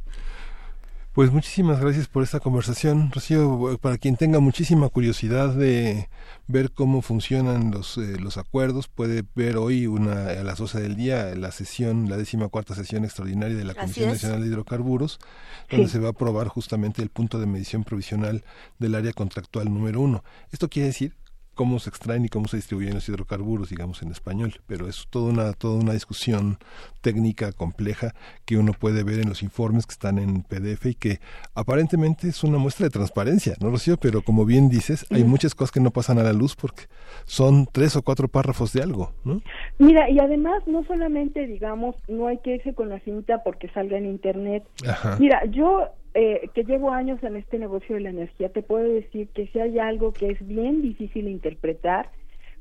[1.13, 3.77] Pues muchísimas gracias por esta conversación, Rocío.
[3.83, 6.09] Para quien tenga muchísima curiosidad de
[6.47, 10.95] ver cómo funcionan los, eh, los acuerdos, puede ver hoy una, a las 12 del
[10.95, 15.19] día la sesión, la décima cuarta sesión extraordinaria de la Comisión Nacional de Hidrocarburos,
[15.69, 18.45] donde se va a aprobar justamente el punto de medición provisional
[18.79, 20.23] del área contractual número uno.
[20.53, 21.15] Esto quiere decir
[21.55, 25.33] cómo se extraen y cómo se distribuyen los hidrocarburos, digamos en español, pero es toda
[25.33, 26.59] una toda una discusión
[27.01, 28.15] técnica compleja
[28.45, 31.19] que uno puede ver en los informes que están en PDF y que
[31.55, 33.97] aparentemente es una muestra de transparencia, ¿no, Rocío?
[33.97, 36.85] Pero como bien dices, hay muchas cosas que no pasan a la luz porque
[37.25, 39.41] son tres o cuatro párrafos de algo, ¿no?
[39.79, 43.99] Mira, y además no solamente, digamos, no hay que irse con la cinta porque salga
[43.99, 44.65] en Internet.
[45.19, 49.29] Mira, yo eh, que llevo años en este negocio de la energía, te puedo decir
[49.29, 52.11] que si hay algo que es bien difícil interpretar,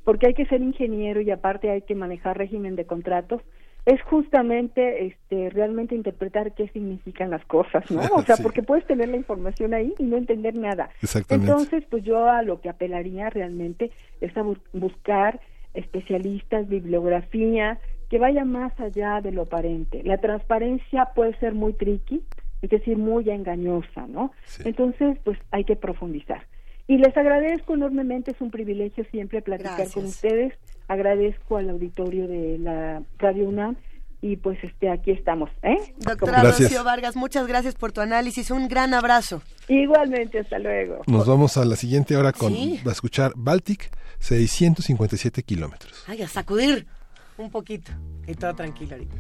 [0.03, 3.41] porque hay que ser ingeniero y aparte hay que manejar régimen de contratos,
[3.85, 8.01] es justamente este realmente interpretar qué significan las cosas, ¿no?
[8.15, 10.89] O sea, porque puedes tener la información ahí y no entender nada.
[11.29, 14.43] Entonces, pues yo a lo que apelaría realmente es a
[14.73, 15.39] buscar
[15.73, 20.03] especialistas, bibliografía, que vaya más allá de lo aparente.
[20.03, 22.23] La transparencia puede ser muy tricky,
[22.61, 24.31] es decir, muy engañosa, ¿no?
[24.63, 26.45] Entonces, pues hay que profundizar.
[26.87, 30.53] Y les agradezco enormemente, es un privilegio siempre platicar con ustedes.
[30.87, 33.75] Agradezco al auditorio de la Radio UNAM
[34.21, 35.77] y pues este aquí estamos, ¿eh?
[35.97, 39.41] Doctora Rocío Vargas, muchas gracias por tu análisis, un gran abrazo.
[39.67, 41.01] Igualmente, hasta luego.
[41.07, 46.03] Nos vamos a la siguiente hora con a escuchar Baltic, 657 kilómetros.
[46.07, 46.87] Ay, a sacudir
[47.37, 47.91] un poquito.
[48.27, 49.15] Y todo tranquilo ahorita.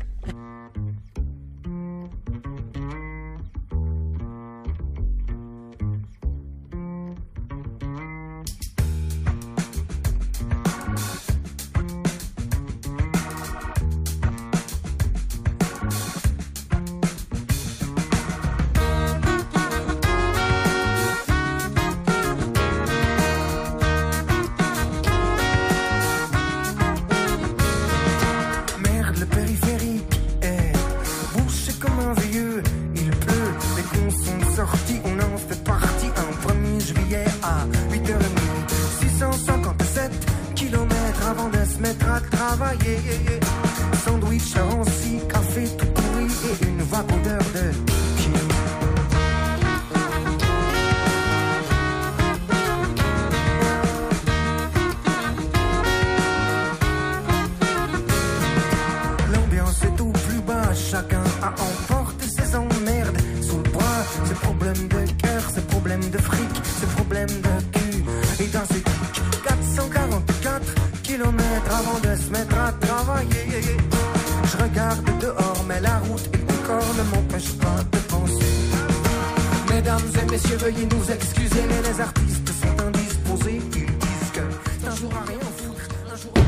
[35.03, 38.19] on en fait partie un 1er juillet à 8h30.
[39.01, 40.11] 657
[40.55, 43.38] km avant de se mettre à travailler.
[66.09, 66.49] de fric,
[66.81, 68.03] ce problème de cul.
[68.43, 68.81] Et dans ses
[69.43, 70.73] 444
[71.03, 73.77] kilomètres avant de se mettre à travailler,
[74.45, 78.45] je regarde dehors, mais la route et le corps ne m'empêchent pas de penser.
[79.69, 83.61] Mesdames et messieurs, veuillez nous excuser, mais les artistes sont indisposés.
[83.75, 84.41] Ils disent que
[84.87, 86.39] un jour à rien foutre, un jour à...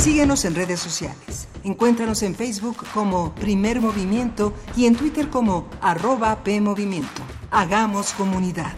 [0.00, 1.16] Síguenos en redes sociales.
[1.64, 7.22] Encuéntranos en Facebook como Primer Movimiento y en Twitter como arroba PMovimiento.
[7.50, 8.74] Hagamos comunidad.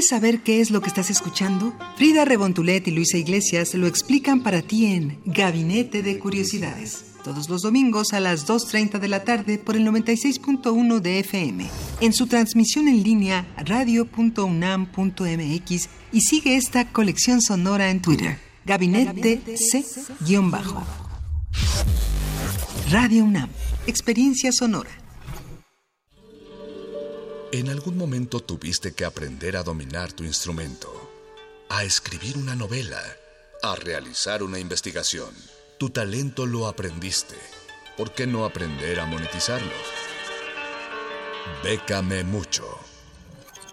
[0.00, 1.74] ¿Quieres saber qué es lo que estás escuchando?
[1.96, 7.04] Frida Rebontulet y Luisa Iglesias lo explican para ti en Gabinete de Curiosidades.
[7.22, 11.66] Todos los domingos a las 2.30 de la tarde por el 96.1 de FM.
[12.00, 14.88] En su transmisión en línea radio.unam.mx
[16.12, 18.38] y sigue esta colección sonora en Twitter.
[18.64, 20.82] Gabinete C-bajo.
[22.90, 23.50] Radio UNAM.
[23.86, 24.99] Experiencia sonora.
[27.52, 31.10] En algún momento tuviste que aprender a dominar tu instrumento,
[31.68, 33.02] a escribir una novela,
[33.60, 35.34] a realizar una investigación.
[35.76, 37.34] Tu talento lo aprendiste.
[37.96, 39.72] ¿Por qué no aprender a monetizarlo?
[41.64, 42.78] Bécame mucho.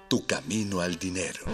[0.07, 1.45] Tu camino al dinero.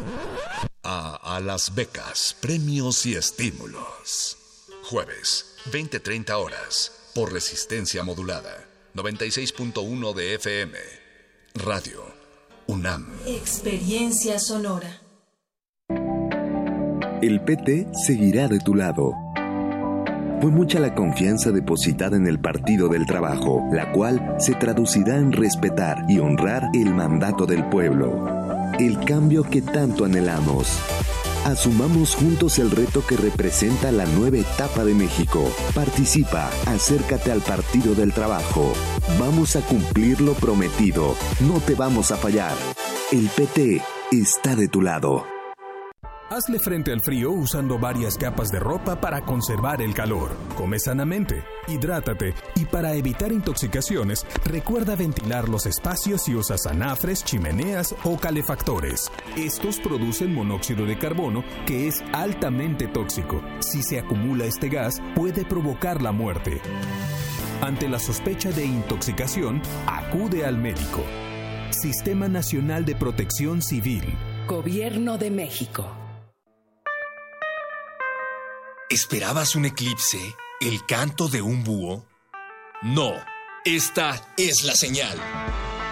[0.82, 4.38] A, a las becas, premios y estímulos.
[4.84, 8.66] Jueves, 20-30 horas, por resistencia modulada.
[8.95, 10.80] 96.1 de FM.
[11.56, 12.12] Radio
[12.68, 13.07] UNAM.
[13.27, 15.02] Experiencia sonora.
[17.22, 19.14] El PT seguirá de tu lado.
[20.41, 25.31] Fue mucha la confianza depositada en el Partido del Trabajo, la cual se traducirá en
[25.31, 28.26] respetar y honrar el mandato del pueblo.
[28.80, 30.68] El cambio que tanto anhelamos.
[31.45, 35.44] Asumamos juntos el reto que representa la nueva etapa de México.
[35.76, 38.72] Participa, acércate al Partido del Trabajo.
[39.20, 41.15] Vamos a cumplir lo prometido.
[41.41, 42.56] No te vamos a fallar.
[43.11, 45.32] El PT está de tu lado.
[46.34, 50.31] Hazle frente al frío usando varias capas de ropa para conservar el calor.
[50.55, 57.93] Come sanamente, hidrátate y para evitar intoxicaciones, recuerda ventilar los espacios si usas anafres, chimeneas
[58.03, 59.11] o calefactores.
[59.38, 63.39] Estos producen monóxido de carbono que es altamente tóxico.
[63.60, 66.61] Si se acumula este gas, puede provocar la muerte.
[67.61, 71.03] Ante la sospecha de intoxicación, acude al médico.
[71.69, 74.15] Sistema Nacional de Protección Civil.
[74.47, 76.03] Gobierno de México.
[78.94, 80.20] ¿Esperabas un eclipse?
[80.61, 82.06] ¿El canto de un búho?
[82.84, 83.11] No,
[83.65, 85.18] esta es la señal.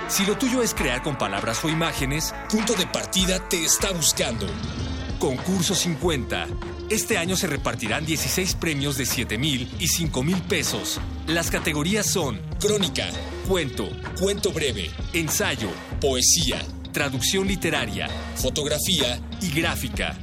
[0.07, 4.45] Si lo tuyo es crear con palabras o imágenes, Punto de Partida te está buscando.
[5.17, 6.47] Concurso 50.
[6.91, 11.01] Este año se repartirán 16 premios de 7 mil y 5 mil pesos.
[11.25, 13.09] Las categorías son crónica,
[13.47, 16.63] cuento, cuento breve, ensayo, poesía,
[16.93, 20.15] traducción literaria, fotografía y gráfica.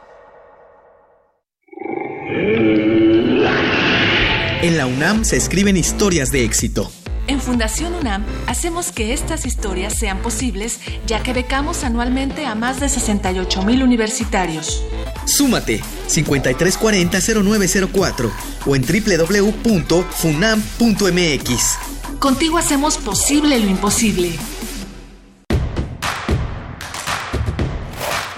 [4.62, 6.90] En la UNAM se escriben historias de éxito.
[7.26, 12.80] En Fundación UNAM hacemos que estas historias sean posibles, ya que becamos anualmente a más
[12.80, 14.82] de 68 mil universitarios.
[15.24, 18.30] Súmate 5340-0904
[18.66, 21.78] o en www.funam.mx.
[22.18, 24.32] Contigo hacemos posible lo imposible.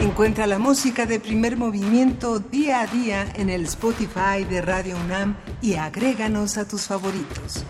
[0.04, 5.34] Encuentra la música de primer movimiento día a día en el Spotify de Radio UNAM
[5.62, 7.64] y agréganos a tus favoritos.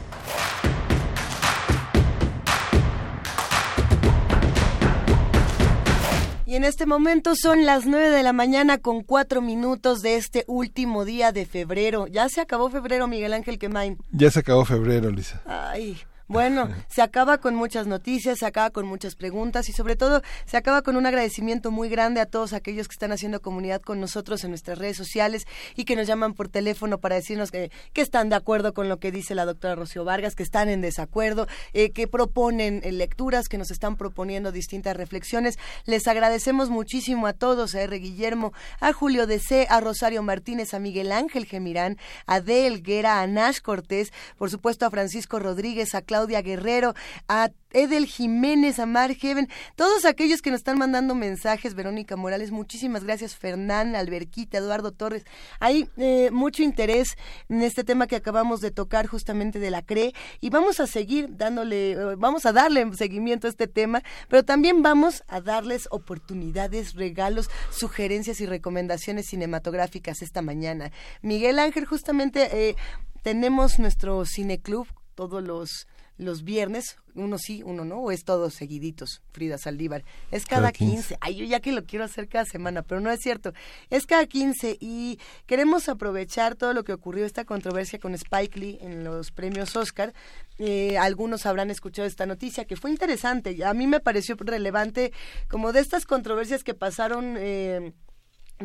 [6.44, 10.43] Y en este momento son las 9 de la mañana con cuatro minutos de este
[10.48, 12.09] último día de febrero.
[12.09, 13.97] Ya se acabó febrero, Miguel Ángel Quemain.
[14.11, 15.40] Ya se acabó febrero, Lisa.
[15.47, 20.22] Ay, Bueno, se acaba con muchas noticias, se acaba con muchas preguntas y sobre todo
[20.46, 24.01] se acaba con un agradecimiento muy grande a todos aquellos que están haciendo comunidad con
[24.01, 25.46] nosotros en nuestras redes sociales
[25.76, 28.98] y que nos llaman por teléfono para decirnos que, que están de acuerdo con lo
[28.98, 33.48] que dice la doctora Rocío Vargas, que están en desacuerdo, eh, que proponen eh, lecturas,
[33.48, 35.59] que nos están proponiendo distintas reflexiones.
[35.84, 37.98] Les agradecemos muchísimo a todos, a R.
[37.98, 42.66] Guillermo, a Julio C., a Rosario Martínez, a Miguel Ángel Gemirán, a D.
[42.66, 46.95] Elguera, a Nash Cortés, por supuesto a Francisco Rodríguez, a Claudia Guerrero,
[47.27, 52.53] a Edel Jiménez, a Mar Heaven, todos aquellos que nos están mandando mensajes, Verónica Morales,
[52.53, 55.24] muchísimas gracias, Fernán, Alberquita, Eduardo Torres.
[55.59, 57.16] Hay eh, mucho interés
[57.49, 61.36] en este tema que acabamos de tocar justamente de la CRE y vamos a seguir
[61.36, 66.95] dándole, eh, vamos a darle seguimiento a este tema, pero también vamos a darles oportunidades,
[66.95, 70.93] regalos, sugerencias y recomendaciones cinematográficas esta mañana.
[71.23, 72.77] Miguel Ángel, justamente eh,
[73.24, 75.86] tenemos nuestro cineclub todos los
[76.16, 80.05] los viernes, uno sí, uno no, o es todos seguiditos, Frida Saldívar.
[80.31, 81.19] Es cada, 15.
[81.20, 83.53] Ay, yo ya que lo quiero hacer cada semana, pero no es cierto.
[83.91, 88.78] Es cada 15 y queremos aprovechar todo lo que ocurrió, esta controversia con Spike Lee
[88.81, 90.12] en los premios Oscar.
[90.59, 93.65] Eh, algunos habrán escuchado esta noticia que fue interesante.
[93.65, 95.12] A mí me pareció relevante
[95.49, 97.36] como de estas controversias que pasaron.
[97.39, 97.93] Eh,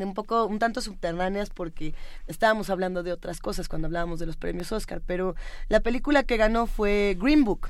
[0.06, 1.94] un poco un tanto subterráneas porque
[2.28, 5.36] estábamos hablando de otras cosas cuando hablábamos de los premios Oscar, pero
[5.68, 7.70] la película que ganó fue Green Book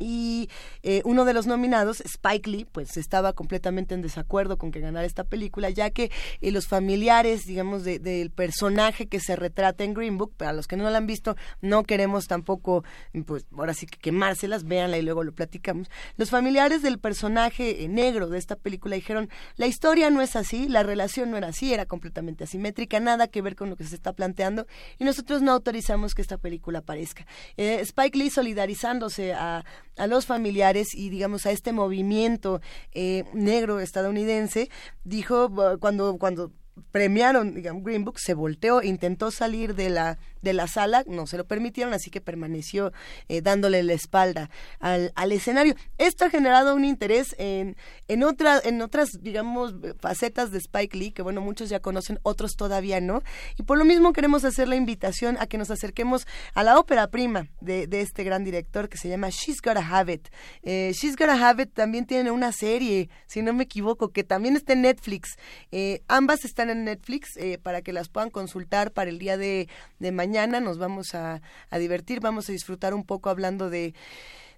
[0.00, 0.48] y
[0.82, 5.06] eh, uno de los nominados, Spike Lee, pues estaba completamente en desacuerdo con que ganara
[5.06, 6.10] esta película, ya que
[6.40, 10.76] eh, los familiares, digamos, del personaje que se retrata en Green Book, para los que
[10.76, 12.82] no la han visto, no queremos tampoco,
[13.26, 15.88] pues ahora sí que quemárselas, véanla y luego lo platicamos.
[16.16, 20.66] Los familiares del personaje eh, negro de esta película dijeron, la historia no es así,
[20.66, 23.94] la relación no era así, era completamente asimétrica, nada que ver con lo que se
[23.94, 24.66] está planteando,
[24.98, 27.26] y nosotros no autorizamos que esta película aparezca.
[27.56, 29.64] Spike Lee solidarizándose a
[29.96, 32.60] a los familiares y digamos a este movimiento
[32.92, 34.70] eh, negro estadounidense
[35.04, 35.50] dijo
[35.80, 36.52] cuando cuando
[36.90, 41.36] premiaron digamos Green Book se volteó intentó salir de la de la sala, no se
[41.36, 42.92] lo permitieron, así que permaneció
[43.28, 45.74] eh, dándole la espalda al, al, escenario.
[45.98, 47.76] Esto ha generado un interés en,
[48.08, 52.52] en, otra, en otras, digamos, facetas de Spike Lee, que bueno, muchos ya conocen, otros
[52.56, 53.22] todavía no.
[53.58, 57.08] Y por lo mismo queremos hacer la invitación a que nos acerquemos a la ópera
[57.08, 60.28] prima de, de este gran director que se llama She's Gotta Have It.
[60.62, 64.56] Eh, She's Gotta Have It también tiene una serie, si no me equivoco, que también
[64.56, 65.36] está en Netflix.
[65.70, 69.68] Eh, ambas están en Netflix para que las puedan consultar para el día de,
[69.98, 71.42] de mañana mañana nos vamos a,
[71.76, 73.94] divertir, vamos a disfrutar un poco hablando de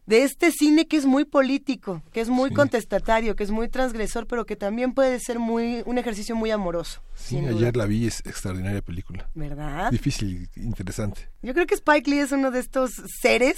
[0.05, 4.27] de este cine que es muy político, que es muy contestatario, que es muy transgresor,
[4.27, 7.01] pero que también puede ser muy un ejercicio muy amoroso.
[7.15, 9.31] Sí, ayer la vi, es extraordinaria película.
[9.37, 9.93] ¿Verdad?
[9.93, 11.29] Difícil, interesante.
[11.41, 12.91] Yo creo que Spike Lee es uno de estos
[13.21, 13.57] seres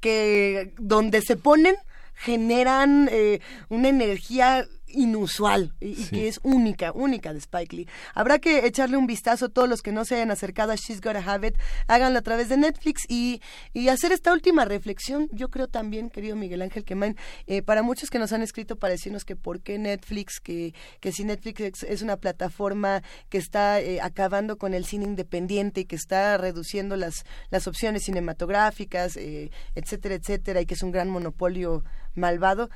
[0.00, 1.76] que donde se ponen
[2.14, 7.88] generan eh, una energía inusual y, que es única, única de Spike Lee.
[8.14, 11.00] Habrá que echarle un vistazo a todos los que no se hayan acercado a She's
[11.00, 11.54] Gotta Have It,
[11.86, 13.40] háganlo a través de Netflix y,
[13.72, 15.28] y hacer esta última reflexión.
[15.32, 17.16] Yo creo también, querido Miguel Ángel Quemain,
[17.46, 21.12] eh, para muchos que nos han escrito para decirnos que por qué Netflix, que, que
[21.12, 25.96] si Netflix es una plataforma que está eh, acabando con el cine independiente y que
[25.96, 31.84] está reduciendo las, las opciones cinematográficas, eh, etcétera, etcétera, y que es un gran monopolio
[32.14, 32.70] malvado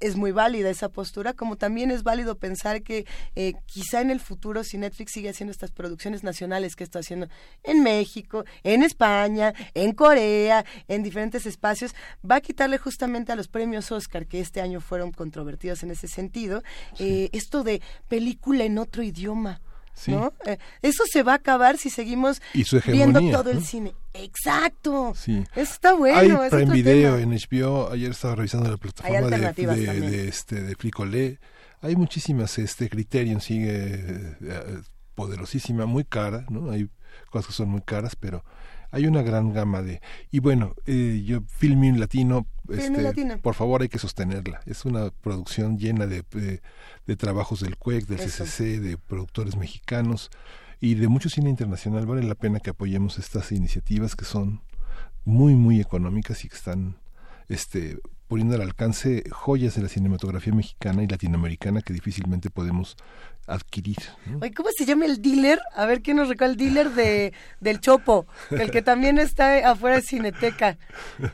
[0.00, 3.06] es muy válida esa postura, como también es válido pensar que
[3.36, 7.28] eh, quizá en el futuro, si Netflix sigue haciendo estas producciones nacionales que está haciendo
[7.62, 11.94] en México, en España, en Corea, en diferentes espacios,
[12.28, 16.08] va a quitarle justamente a los premios Oscar, que este año fueron controvertidos en ese
[16.08, 16.62] sentido,
[16.98, 19.60] eh, esto de película en otro idioma.
[20.06, 20.32] ¿No?
[20.44, 22.40] Eh, eso se va a acabar si seguimos
[22.86, 23.94] viendo todo el cine.
[24.12, 25.14] Exacto.
[25.16, 25.44] Sí.
[25.54, 26.40] Eso está bueno.
[26.42, 27.90] Hay Prime Video en HBO.
[27.90, 31.38] Ayer estaba revisando la plataforma de, de, este de Fricolé.
[31.80, 32.58] Hay muchísimas.
[32.58, 34.80] Este Criterion sigue eh,
[35.14, 36.70] poderosísima, muy cara, ¿no?
[36.70, 36.88] Hay
[37.30, 38.44] cosas que son muy caras, pero
[38.94, 40.00] hay una gran gama de
[40.30, 44.60] y bueno eh, yo Filmin Latino este, por favor hay que sostenerla.
[44.64, 46.24] Es una producción llena de,
[47.06, 50.30] de, trabajos del CUEC del CCC de productores mexicanos
[50.80, 52.06] y de mucho cine internacional.
[52.06, 54.62] Vale la pena que apoyemos estas iniciativas que son
[55.24, 56.96] muy muy económicas y que están
[57.48, 57.98] este
[58.28, 62.96] poniendo al alcance joyas de la cinematografía mexicana y latinoamericana que difícilmente podemos
[63.46, 63.98] adquirir.
[64.56, 65.60] ¿cómo se llama el dealer?
[65.74, 69.96] A ver quién nos recuerda el dealer de del Chopo, el que también está afuera
[69.96, 70.78] de Cineteca.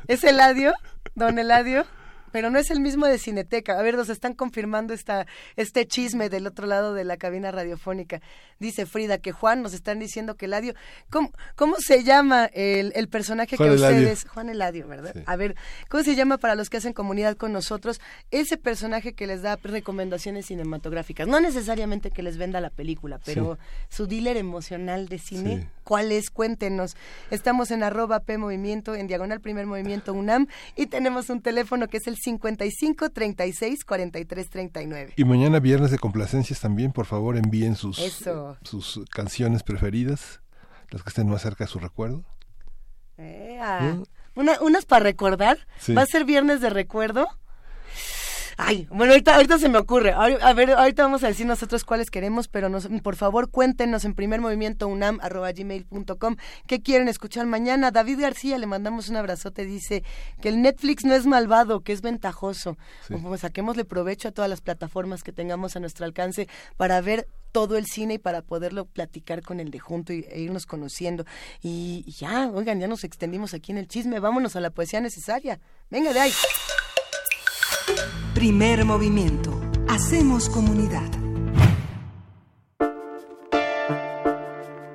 [0.09, 0.75] ¿Es Eladio?
[1.15, 1.87] ¿Don Eladio?
[2.33, 3.79] Pero no es el mismo de Cineteca.
[3.79, 5.27] A ver, nos están confirmando esta,
[5.57, 8.21] este chisme del otro lado de la cabina radiofónica.
[8.59, 10.75] Dice Frida que Juan, nos están diciendo que Eladio.
[11.11, 14.25] ¿Cómo, cómo se llama el, el personaje que ustedes.
[14.29, 15.15] Juan Eladio, ¿verdad?
[15.27, 15.57] A ver,
[15.89, 18.01] ¿cómo se llama para los que hacen comunidad con nosotros?
[18.31, 21.27] Ese personaje que les da recomendaciones cinematográficas.
[21.27, 23.59] No necesariamente que les venda la película, pero
[23.89, 26.31] su dealer emocional de cine, ¿cuál es?
[26.31, 26.97] Cuéntenos.
[27.31, 30.47] Estamos en arroba P Movimiento, en diagonal primer movimiento UNAM,
[30.77, 35.13] y tenemos un teléfono que es el 55 36 43 39.
[35.17, 37.97] Y mañana viernes de complacencias también, por favor envíen sus,
[38.63, 40.41] sus canciones preferidas,
[40.91, 42.25] las que estén más cerca de su recuerdo.
[43.17, 44.03] ¿Mm?
[44.37, 45.59] Una, unas para recordar.
[45.97, 47.27] Va a ser viernes de recuerdo.
[48.63, 50.13] Ay, bueno, ahorita, ahorita se me ocurre.
[50.13, 54.13] A ver, ahorita vamos a decir nosotros cuáles queremos, pero nos, por favor cuéntenos en
[54.13, 57.91] primer movimiento unam gmail.com qué quieren escuchar mañana.
[57.91, 60.05] David García, le mandamos un abrazote, dice
[60.43, 62.77] que el Netflix no es malvado, que es ventajoso.
[63.09, 66.47] Pues saquémosle provecho a todas las plataformas que tengamos a nuestro alcance
[66.77, 70.39] para ver todo el cine y para poderlo platicar con el de junto y, e
[70.39, 71.25] irnos conociendo.
[71.63, 75.01] Y, y ya, oigan, ya nos extendimos aquí en el chisme, vámonos a la poesía
[75.01, 75.61] necesaria.
[75.89, 76.33] Venga de ahí.
[78.35, 79.61] Primer movimiento.
[79.89, 81.11] Hacemos comunidad.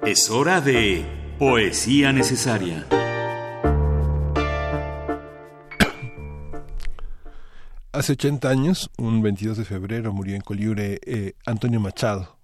[0.05, 1.05] Es hora de
[1.39, 2.85] poesía necesaria.
[7.91, 12.37] Hace 80 años, un 22 de febrero, murió en Coliure eh, Antonio Machado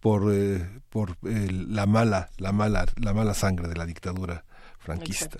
[0.00, 4.44] por, eh, por la mala, la mala, la mala sangre de la dictadura
[4.78, 5.38] franquista.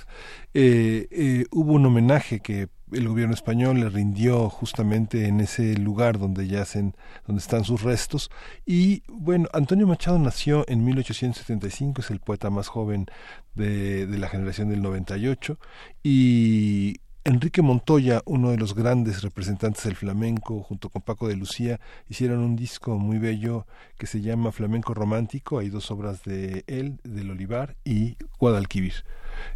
[0.52, 6.46] Eh, hubo un homenaje que el gobierno español le rindió justamente en ese lugar donde
[6.46, 6.94] yacen,
[7.26, 8.30] donde están sus restos.
[8.66, 13.06] Y bueno, Antonio Machado nació en 1875, es el poeta más joven
[13.54, 15.58] de, de la generación del 98,
[16.02, 17.00] y
[17.30, 21.78] Enrique Montoya, uno de los grandes representantes del flamenco, junto con Paco de Lucía,
[22.08, 25.60] hicieron un disco muy bello que se llama Flamenco Romántico.
[25.60, 29.04] Hay dos obras de él, del Olivar y Guadalquivir.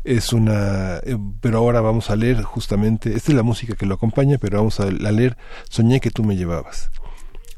[0.04, 3.96] Es una, eh, pero ahora vamos a leer justamente, esta es la música que lo
[3.96, 5.36] acompaña, pero vamos a leer
[5.68, 6.92] Soñé que tú me llevabas.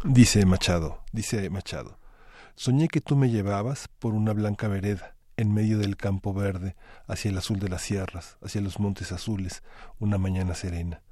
[0.03, 1.99] Dice Machado, dice Machado.
[2.55, 6.77] Soñé que tú me llevabas por una blanca vereda en medio del campo verde,
[7.07, 9.63] hacia el azul de las sierras, hacia los montes azules,
[9.99, 11.03] una mañana serena.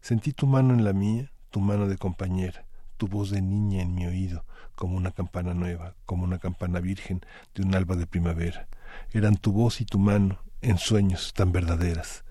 [0.00, 2.64] Sentí tu mano en la mía, tu mano de compañera,
[2.96, 4.44] tu voz de niña en mi oído,
[4.74, 7.20] como una campana nueva, como una campana virgen
[7.54, 8.68] de un alba de primavera.
[9.12, 12.24] Eran tu voz y tu mano, en sueños tan verdaderas.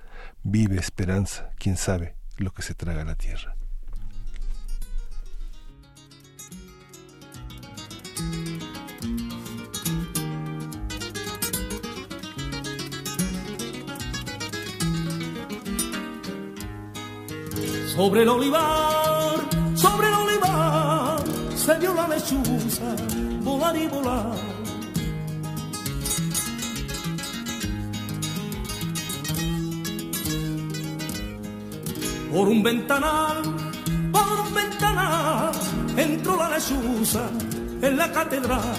[0.44, 3.56] Vive esperanza, quién sabe lo que se traga la tierra.
[18.02, 21.24] Sobre el olivar, sobre el olivar,
[21.56, 22.96] se vio la lechuza
[23.44, 24.36] volar y volar.
[32.32, 33.44] Por un ventanal,
[34.12, 35.52] por un ventanal,
[35.96, 37.30] entró la lechuza
[37.84, 38.78] en la catedral.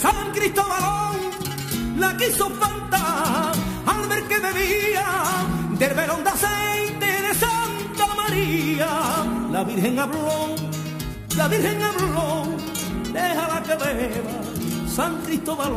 [0.00, 1.17] San Cristóbal
[1.98, 3.52] la quiso espantar
[3.86, 5.06] al ver que bebía
[5.78, 8.88] del velón de aceite de Santa María.
[9.50, 10.54] La Virgen habló,
[11.36, 12.44] la Virgen habló,
[13.12, 15.72] déjala que beba San Cristóbal.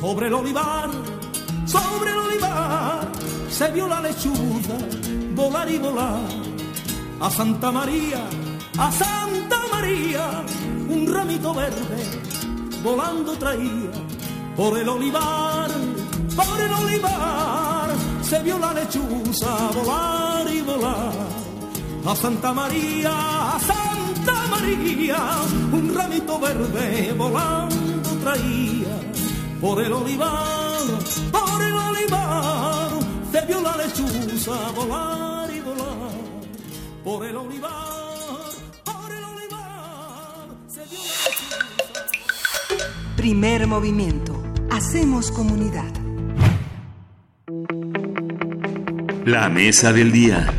[0.00, 0.90] Sobre el olivar,
[1.64, 3.08] sobre el olivar,
[3.48, 4.76] se vio la lechuza
[5.34, 6.43] volar y volar
[7.24, 8.22] a Santa María,
[8.76, 10.44] a Santa María,
[10.90, 12.04] un ramito verde
[12.82, 13.90] volando traía
[14.54, 15.70] por el olivar,
[16.36, 17.88] por el olivar,
[18.22, 21.12] se vio la lechuza volar y volar.
[22.06, 25.16] A Santa María, a Santa María,
[25.72, 28.96] un ramito verde volando traía
[29.62, 30.84] por el olivar,
[31.32, 32.90] por el olivar,
[33.32, 35.33] se vio la lechuza volar
[37.04, 37.70] por el olivar,
[38.82, 44.42] por el olivar, se dio la Primer movimiento.
[44.70, 45.92] Hacemos comunidad.
[49.26, 50.50] La mesa del día.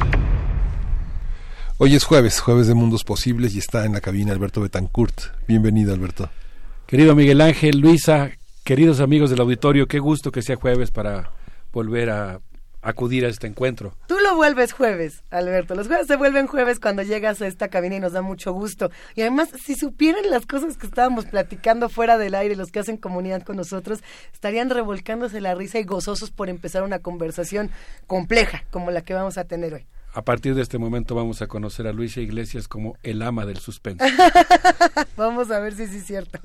[1.77, 5.19] Hoy es jueves, jueves de Mundos Posibles y está en la cabina Alberto Betancourt.
[5.47, 6.29] Bienvenido, Alberto.
[6.85, 8.29] Querido Miguel Ángel, Luisa,
[8.63, 11.31] queridos amigos del auditorio, qué gusto que sea jueves para
[11.73, 12.39] volver a
[12.85, 13.95] acudir a este encuentro.
[14.07, 15.73] Tú lo vuelves jueves, Alberto.
[15.73, 18.91] Los jueves se vuelven jueves cuando llegas a esta cabina y nos da mucho gusto.
[19.15, 22.97] Y además, si supieran las cosas que estábamos platicando fuera del aire, los que hacen
[22.97, 24.01] comunidad con nosotros,
[24.31, 27.71] estarían revolcándose la risa y gozosos por empezar una conversación
[28.05, 29.87] compleja como la que vamos a tener hoy.
[30.13, 33.57] A partir de este momento vamos a conocer a Luisa Iglesias como el ama del
[33.57, 34.05] suspenso.
[35.17, 36.39] vamos a ver si sí es cierto.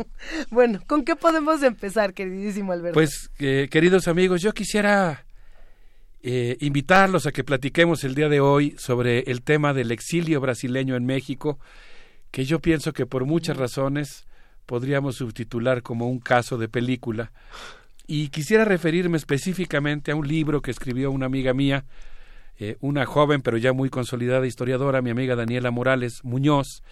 [0.50, 2.94] bueno, ¿con qué podemos empezar, queridísimo Alberto?
[2.94, 5.24] Pues, eh, queridos amigos, yo quisiera
[6.20, 10.96] eh, invitarlos a que platiquemos el día de hoy sobre el tema del exilio brasileño
[10.96, 11.58] en México,
[12.30, 14.26] que yo pienso que por muchas razones
[14.66, 17.32] podríamos subtitular como un caso de película.
[18.06, 21.84] Y quisiera referirme específicamente a un libro que escribió una amiga mía,
[22.58, 26.82] eh, una joven pero ya muy consolidada historiadora, mi amiga Daniela Morales Muñoz,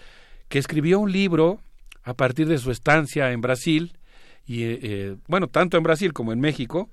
[0.47, 1.59] que escribió un libro
[2.03, 3.97] a partir de su estancia en Brasil,
[4.45, 6.89] y eh, bueno, tanto en Brasil como en México,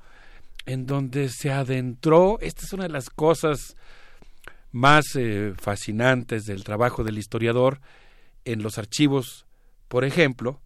[0.67, 3.77] en donde se adentró, esta es una de las cosas
[4.73, 7.81] más eh, fascinantes del trabajo del historiador,
[8.45, 9.47] en los archivos,
[9.89, 10.61] por ejemplo,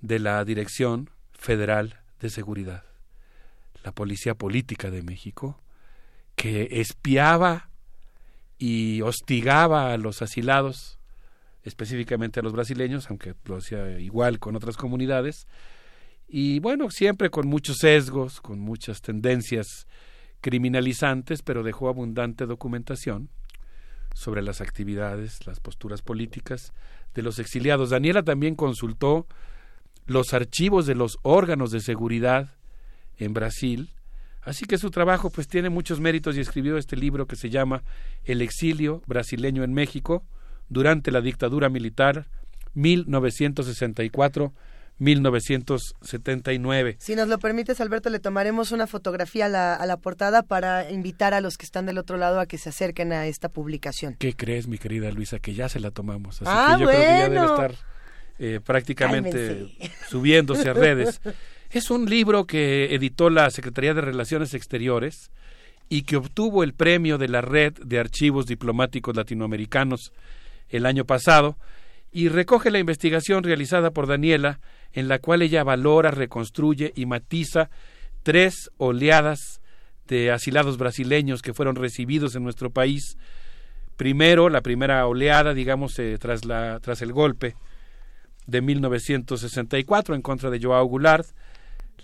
[0.00, 2.84] de la Dirección Federal de Seguridad,
[3.84, 5.60] la Policía Política de México,
[6.36, 7.70] que espiaba
[8.58, 10.98] y hostigaba a los asilados,
[11.64, 15.46] específicamente a los brasileños, aunque lo hacía igual con otras comunidades,
[16.28, 19.86] y bueno, siempre con muchos sesgos, con muchas tendencias
[20.42, 23.30] criminalizantes, pero dejó abundante documentación
[24.14, 26.72] sobre las actividades, las posturas políticas
[27.14, 27.90] de los exiliados.
[27.90, 29.26] Daniela también consultó
[30.06, 32.50] los archivos de los órganos de seguridad
[33.16, 33.90] en Brasil,
[34.42, 37.82] así que su trabajo pues tiene muchos méritos y escribió este libro que se llama
[38.24, 40.24] El exilio brasileño en México
[40.68, 42.26] durante la dictadura militar
[42.74, 44.52] 1964
[44.98, 46.96] 1979.
[46.98, 50.90] Si nos lo permites, Alberto, le tomaremos una fotografía a la, a la, portada para
[50.90, 54.16] invitar a los que están del otro lado a que se acerquen a esta publicación.
[54.18, 55.38] ¿Qué crees, mi querida Luisa?
[55.38, 56.42] Que ya se la tomamos.
[56.42, 57.74] Así ah, que yo creo que ya debe estar
[58.38, 59.68] eh, prácticamente
[60.08, 61.20] subiéndose a redes.
[61.70, 65.30] Es un libro que editó la Secretaría de Relaciones Exteriores
[65.88, 70.12] y que obtuvo el premio de la Red de Archivos Diplomáticos Latinoamericanos
[70.68, 71.56] el año pasado
[72.12, 74.60] y recoge la investigación realizada por Daniela
[74.92, 77.70] en la cual ella valora, reconstruye y matiza
[78.22, 79.60] tres oleadas
[80.06, 83.16] de asilados brasileños que fueron recibidos en nuestro país.
[83.96, 87.56] Primero, la primera oleada, digamos, eh, tras, el golpe
[88.46, 91.26] de 1964 en contra de Joao Goulart.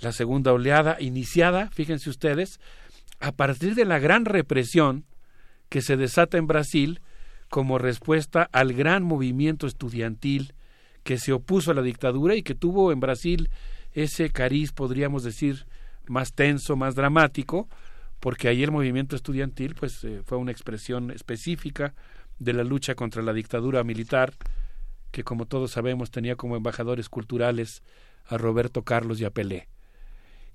[0.00, 2.60] La segunda oleada iniciada, fíjense ustedes,
[3.20, 5.04] a partir de la gran represión
[5.68, 7.00] que se desata en Brasil
[7.48, 10.54] como respuesta al gran movimiento estudiantil
[11.04, 13.50] que se opuso a la dictadura y que tuvo en Brasil
[13.92, 15.66] ese cariz, podríamos decir,
[16.08, 17.68] más tenso, más dramático,
[18.20, 21.94] porque ahí el movimiento estudiantil pues eh, fue una expresión específica
[22.38, 24.32] de la lucha contra la dictadura militar,
[25.12, 27.82] que como todos sabemos tenía como embajadores culturales
[28.26, 29.68] a Roberto Carlos y a Pelé.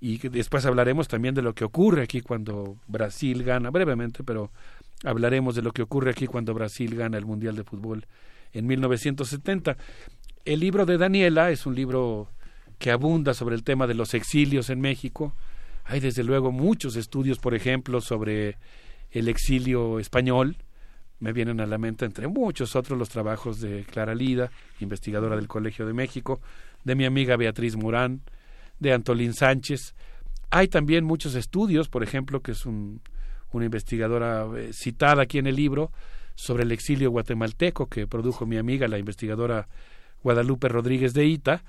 [0.01, 4.51] Y después hablaremos también de lo que ocurre aquí cuando Brasil gana, brevemente, pero
[5.03, 8.05] hablaremos de lo que ocurre aquí cuando Brasil gana el Mundial de Fútbol
[8.53, 9.77] en 1970.
[10.49, 12.27] El libro de Daniela es un libro
[12.79, 15.35] que abunda sobre el tema de los exilios en México.
[15.85, 18.57] Hay desde luego muchos estudios, por ejemplo, sobre
[19.11, 20.57] el exilio español.
[21.19, 24.49] Me vienen a la mente, entre muchos otros, los trabajos de Clara Lida,
[24.79, 26.41] investigadora del Colegio de México,
[26.83, 28.21] de mi amiga Beatriz Morán,
[28.79, 29.93] de Antolín Sánchez.
[30.49, 35.57] Hay también muchos estudios, por ejemplo, que es una investigadora eh, citada aquí en el
[35.57, 35.91] libro,
[36.33, 39.67] sobre el exilio guatemalteco que produjo mi amiga, la investigadora
[40.23, 41.63] Guadalupe Rodríguez de Ita,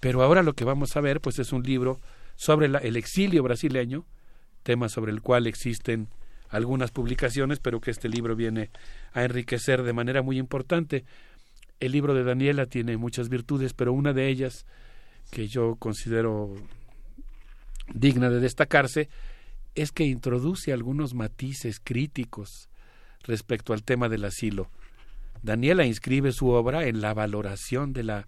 [0.00, 2.00] pero ahora lo que vamos a ver pues es un libro
[2.36, 4.04] sobre el exilio brasileño,
[4.62, 6.08] tema sobre el cual existen
[6.48, 8.70] algunas publicaciones, pero que este libro viene
[9.12, 11.04] a enriquecer de manera muy importante.
[11.80, 14.66] El libro de Daniela tiene muchas virtudes, pero una de ellas
[15.30, 16.54] que yo considero
[17.94, 19.08] digna de destacarse
[19.74, 22.68] es que introduce algunos matices críticos
[23.22, 24.68] respecto al tema del asilo.
[25.42, 28.26] Daniela inscribe su obra en la valoración de la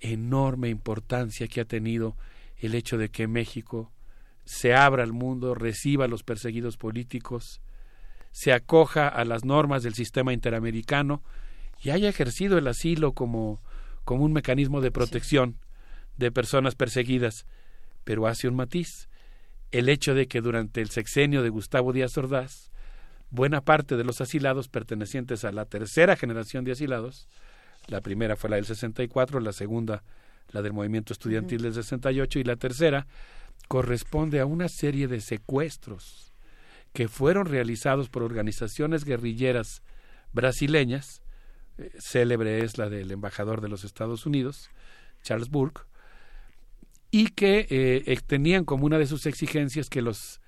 [0.00, 2.16] enorme importancia que ha tenido
[2.58, 3.92] el hecho de que México
[4.44, 7.60] se abra al mundo, reciba a los perseguidos políticos,
[8.30, 11.22] se acoja a las normas del sistema interamericano
[11.82, 13.62] y haya ejercido el asilo como,
[14.04, 15.58] como un mecanismo de protección
[16.16, 17.46] de personas perseguidas.
[18.04, 19.08] Pero hace un matiz,
[19.70, 22.70] el hecho de que durante el sexenio de Gustavo Díaz Ordaz
[23.34, 27.28] buena parte de los asilados pertenecientes a la tercera generación de asilados,
[27.88, 30.02] la primera fue la del 64, la segunda
[30.50, 33.06] la del movimiento estudiantil del 68 y la tercera
[33.66, 36.32] corresponde a una serie de secuestros
[36.92, 39.82] que fueron realizados por organizaciones guerrilleras
[40.32, 41.22] brasileñas,
[41.78, 44.70] eh, célebre es la del embajador de los Estados Unidos,
[45.22, 45.82] Charles Burke,
[47.10, 50.40] y que eh, tenían como una de sus exigencias que los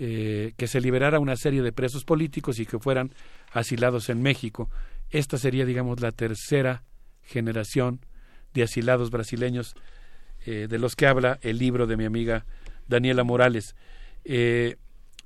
[0.00, 3.10] eh, que se liberara una serie de presos políticos y que fueran
[3.50, 4.70] asilados en México.
[5.10, 6.84] Esta sería, digamos, la tercera
[7.24, 7.98] generación
[8.54, 9.74] de asilados brasileños
[10.46, 12.46] eh, de los que habla el libro de mi amiga
[12.86, 13.74] Daniela Morales.
[14.24, 14.76] Eh,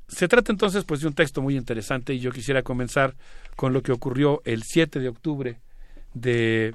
[0.09, 3.15] se trata entonces pues de un texto muy interesante y yo quisiera comenzar
[3.57, 5.61] con lo que ocurrió el 7 de octubre
[6.15, 6.75] de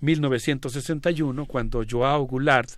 [0.00, 2.68] 1961 cuando Joao Goulart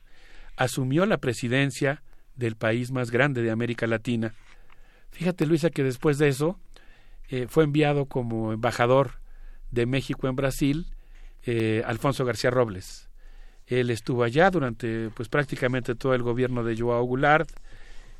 [0.57, 2.05] asumió la presidencia
[2.37, 4.33] del país más grande de América Latina.
[5.11, 6.59] Fíjate, Luisa, que después de eso
[7.29, 9.13] eh, fue enviado como embajador
[9.71, 10.87] de México en Brasil
[11.47, 13.09] eh, Alfonso García Robles.
[13.67, 17.49] Él estuvo allá durante pues prácticamente todo el gobierno de Joao Goulart,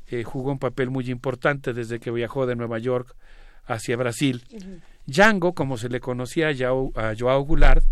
[0.07, 3.15] eh, jugó un papel muy importante desde que viajó de Nueva York
[3.65, 4.43] hacia Brasil.
[5.05, 7.83] Django, como se le conocía a Joao, a Joao Goulart,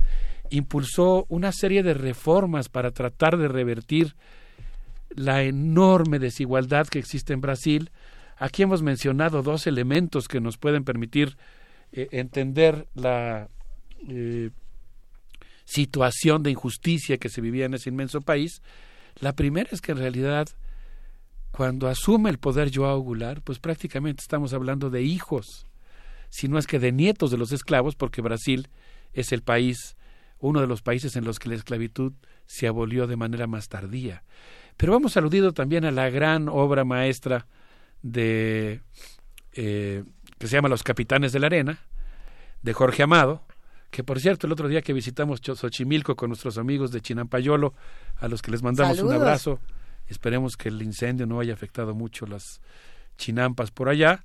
[0.49, 4.15] impulsó una serie de reformas para tratar de revertir
[5.15, 7.91] la enorme desigualdad que existe en Brasil.
[8.37, 11.37] Aquí hemos mencionado dos elementos que nos pueden permitir
[11.91, 13.49] eh, entender la
[14.07, 14.49] eh,
[15.63, 18.61] situación de injusticia que se vivía en ese inmenso país.
[19.19, 20.47] La primera es que en realidad
[21.51, 25.65] cuando asume el poder Joao Goulart, pues prácticamente estamos hablando de hijos,
[26.29, 28.67] si no es que de nietos de los esclavos, porque Brasil
[29.13, 29.95] es el país,
[30.39, 32.11] uno de los países en los que la esclavitud
[32.45, 34.23] se abolió de manera más tardía.
[34.77, 37.47] Pero hemos aludido también a la gran obra maestra
[38.01, 38.81] de
[39.53, 40.03] eh,
[40.37, 41.79] que se llama Los Capitanes de la Arena,
[42.61, 43.43] de Jorge Amado,
[43.89, 47.73] que por cierto el otro día que visitamos Xochimilco con nuestros amigos de Chinampayolo,
[48.17, 49.59] a los que les mandamos un abrazo,
[50.07, 52.61] esperemos que el incendio no haya afectado mucho las
[53.17, 54.21] chinampas por allá,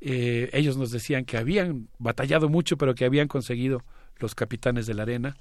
[0.00, 3.82] eh, ellos nos decían que habían batallado mucho, pero que habían conseguido
[4.18, 5.36] los capitanes de la arena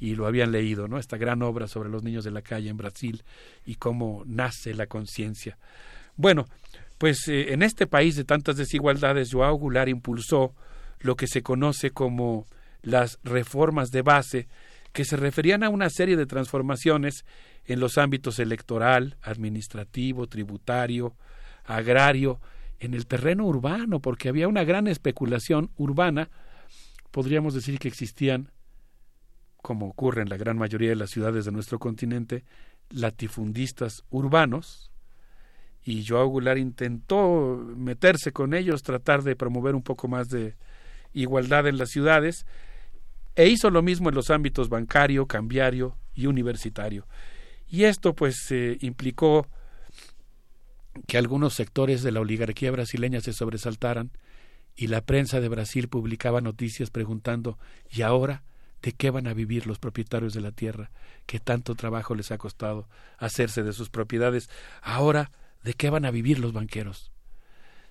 [0.00, 0.98] y lo habían leído, ¿no?
[0.98, 3.22] Esta gran obra sobre los niños de la calle en Brasil
[3.66, 5.58] y cómo nace la conciencia.
[6.16, 6.46] Bueno,
[6.98, 10.54] pues eh, en este país de tantas desigualdades, Joao Goulart impulsó
[11.00, 12.46] lo que se conoce como
[12.82, 14.48] las reformas de base,
[14.92, 17.24] que se referían a una serie de transformaciones
[17.66, 21.14] en los ámbitos electoral, administrativo, tributario,
[21.64, 22.40] agrario,
[22.80, 26.30] en el terreno urbano, porque había una gran especulación urbana,
[27.10, 28.50] podríamos decir que existían
[29.62, 32.44] como ocurre en la gran mayoría de las ciudades de nuestro continente,
[32.90, 34.90] latifundistas urbanos,
[35.82, 40.56] y Joao Goulart intentó meterse con ellos, tratar de promover un poco más de
[41.12, 42.46] igualdad en las ciudades,
[43.34, 47.06] e hizo lo mismo en los ámbitos bancario, cambiario y universitario.
[47.68, 49.46] Y esto pues eh, implicó
[51.06, 54.10] que algunos sectores de la oligarquía brasileña se sobresaltaran
[54.76, 57.58] y la prensa de Brasil publicaba noticias preguntando
[57.90, 58.42] ¿y ahora
[58.82, 60.90] ¿De qué van a vivir los propietarios de la tierra
[61.26, 64.48] que tanto trabajo les ha costado hacerse de sus propiedades?
[64.82, 65.30] Ahora,
[65.62, 67.10] ¿de qué van a vivir los banqueros?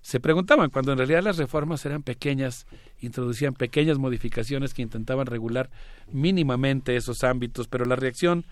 [0.01, 2.65] Se preguntaban cuando en realidad las reformas eran pequeñas,
[3.01, 5.69] introducían pequeñas modificaciones que intentaban regular
[6.11, 8.45] mínimamente esos ámbitos, pero la reacción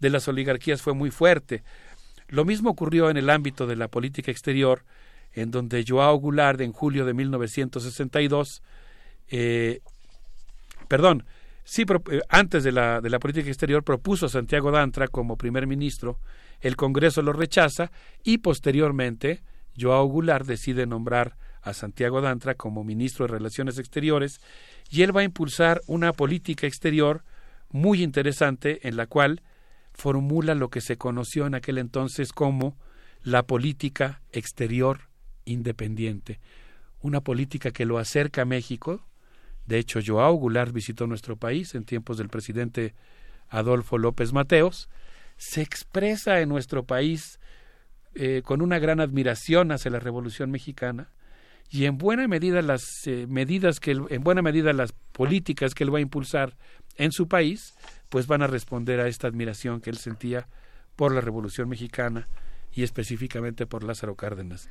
[0.00, 1.62] de las oligarquías fue muy fuerte.
[2.28, 4.82] Lo mismo ocurrió en el ámbito de la política exterior,
[5.34, 8.62] en donde Joao Goulart en julio de 1962,
[9.28, 9.80] eh,
[10.88, 11.24] perdón,
[11.64, 15.66] Sí, eh, antes de la, de la política exterior propuso a Santiago Dantra como primer
[15.66, 16.20] ministro,
[16.60, 17.90] el Congreso lo rechaza
[18.22, 19.42] y posteriormente
[19.78, 24.40] Joao Goulart decide nombrar a Santiago Dantra como ministro de Relaciones Exteriores
[24.90, 27.24] y él va a impulsar una política exterior
[27.70, 29.42] muy interesante en la cual
[29.94, 32.76] formula lo que se conoció en aquel entonces como
[33.22, 35.08] la política exterior
[35.46, 36.40] independiente,
[37.00, 39.06] una política que lo acerca a México,
[39.66, 42.94] de hecho, Joao Goulart visitó nuestro país en tiempos del presidente
[43.48, 44.88] Adolfo López Mateos.
[45.36, 47.40] Se expresa en nuestro país
[48.14, 51.10] eh, con una gran admiración hacia la Revolución Mexicana
[51.70, 55.92] y en buena medida las eh, medidas que en buena medida las políticas que él
[55.92, 56.56] va a impulsar
[56.96, 57.74] en su país,
[58.10, 60.46] pues van a responder a esta admiración que él sentía
[60.94, 62.28] por la Revolución Mexicana
[62.72, 64.68] y específicamente por Lázaro Cárdenas.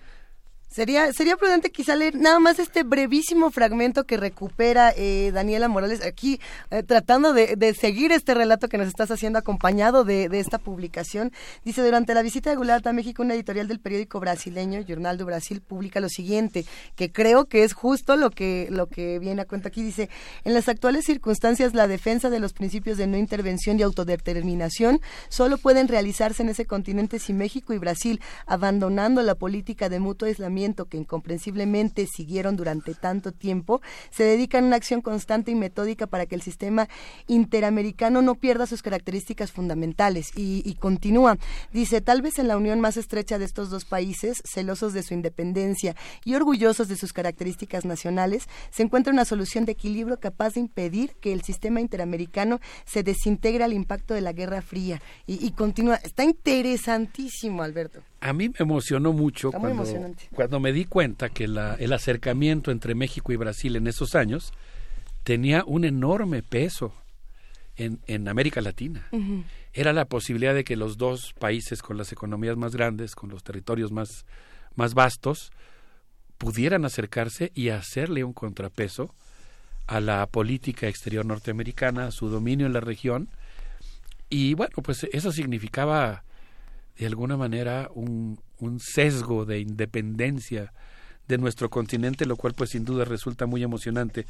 [0.74, 6.04] Sería, sería prudente quizá leer nada más este brevísimo fragmento que recupera eh, Daniela Morales
[6.04, 6.40] aquí,
[6.72, 11.32] eh, tratando de, seguir este relato que nos estás haciendo acompañado de, esta publicación.
[11.64, 15.28] Dice, durante la visita de Goulart a México, una editorial del periódico brasileño, Jornal do
[15.28, 19.46] Brasil, publica lo siguiente, que creo que es justo lo que, lo que viene a
[19.46, 19.84] cuenta aquí.
[19.84, 20.10] Dice,
[20.44, 25.60] en las actuales circunstancias, la defensa de los principios de no intervención y autodeterminación solo
[25.60, 30.63] pueden realizarse en ese continente si México y Brasil, abandonando la política de mutuo aislamiento,
[30.64, 36.26] que incomprensiblemente siguieron durante tanto tiempo, se dedican a una acción constante y metódica para
[36.26, 36.88] que el sistema
[37.28, 40.32] interamericano no pierda sus características fundamentales.
[40.36, 41.38] Y, y continúa,
[41.72, 45.14] dice, tal vez en la unión más estrecha de estos dos países, celosos de su
[45.14, 50.62] independencia y orgullosos de sus características nacionales, se encuentra una solución de equilibrio capaz de
[50.62, 55.02] impedir que el sistema interamericano se desintegre al impacto de la Guerra Fría.
[55.28, 58.02] Y, continúa, está interesantísimo, Alberto.
[58.24, 59.84] A mí me emocionó mucho cuando,
[60.34, 64.54] cuando, me di cuenta que la, el acercamiento entre México y Brasil en esos años
[65.24, 66.94] tenía un enorme peso
[67.76, 69.06] en, en América Latina.
[69.74, 73.44] Era la posibilidad de que los dos países con las economías más grandes, con los
[73.44, 74.26] territorios más,
[74.76, 75.52] más vastos,
[76.38, 79.14] pudieran acercarse y hacerle un contrapeso
[79.86, 83.28] a la política exterior norteamericana, a su dominio en la región.
[84.30, 86.24] Y bueno, pues eso significaba
[86.98, 90.74] de alguna manera un, un sesgo de independencia
[91.28, 94.26] de nuestro continente, lo cual pues sin duda resulta muy emocionante.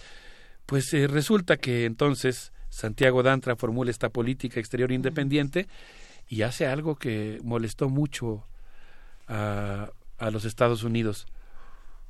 [0.66, 5.68] Pues eh, resulta que entonces Santiago Dantra formula esta política exterior independiente
[6.28, 8.46] y hace algo que molestó mucho
[9.28, 11.28] a, a los Estados Unidos.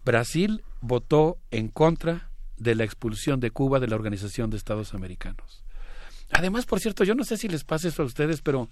[0.05, 5.63] Brasil votó en contra de la expulsión de Cuba de la Organización de Estados Americanos.
[6.31, 8.69] Además, por cierto, yo no sé si les pasa eso a ustedes, pero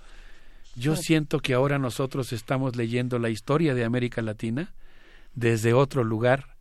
[0.76, 4.74] yo siento que ahora nosotros estamos leyendo la historia de América Latina
[5.36, 6.56] desde otro lugar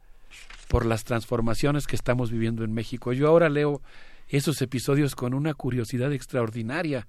[0.69, 3.13] por las transformaciones que estamos viviendo en México.
[3.13, 3.83] Yo ahora leo
[4.29, 7.07] esos episodios con una curiosidad extraordinaria.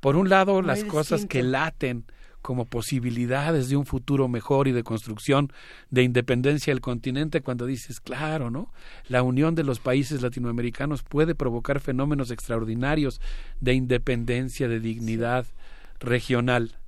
[0.00, 2.04] Por un lado, las cosas que laten
[2.44, 5.50] como posibilidades de un futuro mejor y de construcción
[5.90, 8.70] de independencia del continente cuando dices, claro, ¿no?
[9.08, 13.18] La unión de los países latinoamericanos puede provocar fenómenos extraordinarios
[13.60, 15.46] de independencia, de dignidad
[16.04, 16.78] regional,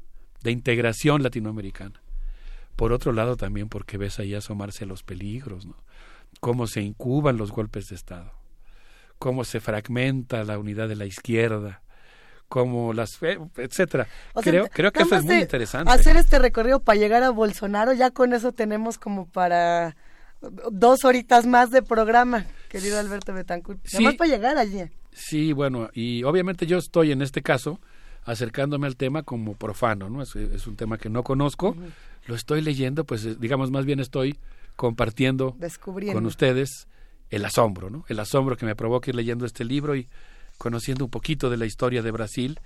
[0.42, 2.00] de integración latinoamericana.
[2.76, 5.76] Por otro lado, también porque ves ahí asomarse los peligros, ¿no?
[6.40, 8.32] Cómo se incuban los golpes de Estado,
[9.18, 11.82] cómo se fragmenta la unidad de la izquierda,
[12.48, 13.18] como las
[13.56, 14.06] etcétera.
[14.42, 15.90] creo, creo que eso es muy interesante.
[15.90, 19.96] Hacer este recorrido para llegar a Bolsonaro, ya con eso tenemos como para
[20.70, 23.80] dos horitas más de programa, querido Alberto Betancourt.
[23.84, 24.82] Sí, más para llegar allí.
[25.12, 27.80] Sí, bueno, y obviamente yo estoy en este caso
[28.26, 30.20] acercándome al tema como profano, ¿no?
[30.20, 31.74] Es, es un tema que no conozco,
[32.26, 34.36] lo estoy leyendo, pues eh, digamos más bien estoy
[34.74, 35.56] compartiendo
[36.12, 36.88] con ustedes
[37.30, 38.04] el asombro, ¿no?
[38.08, 40.08] El asombro que me provoca ir leyendo este libro y
[40.58, 42.60] conociendo un poquito de la historia de Brasil.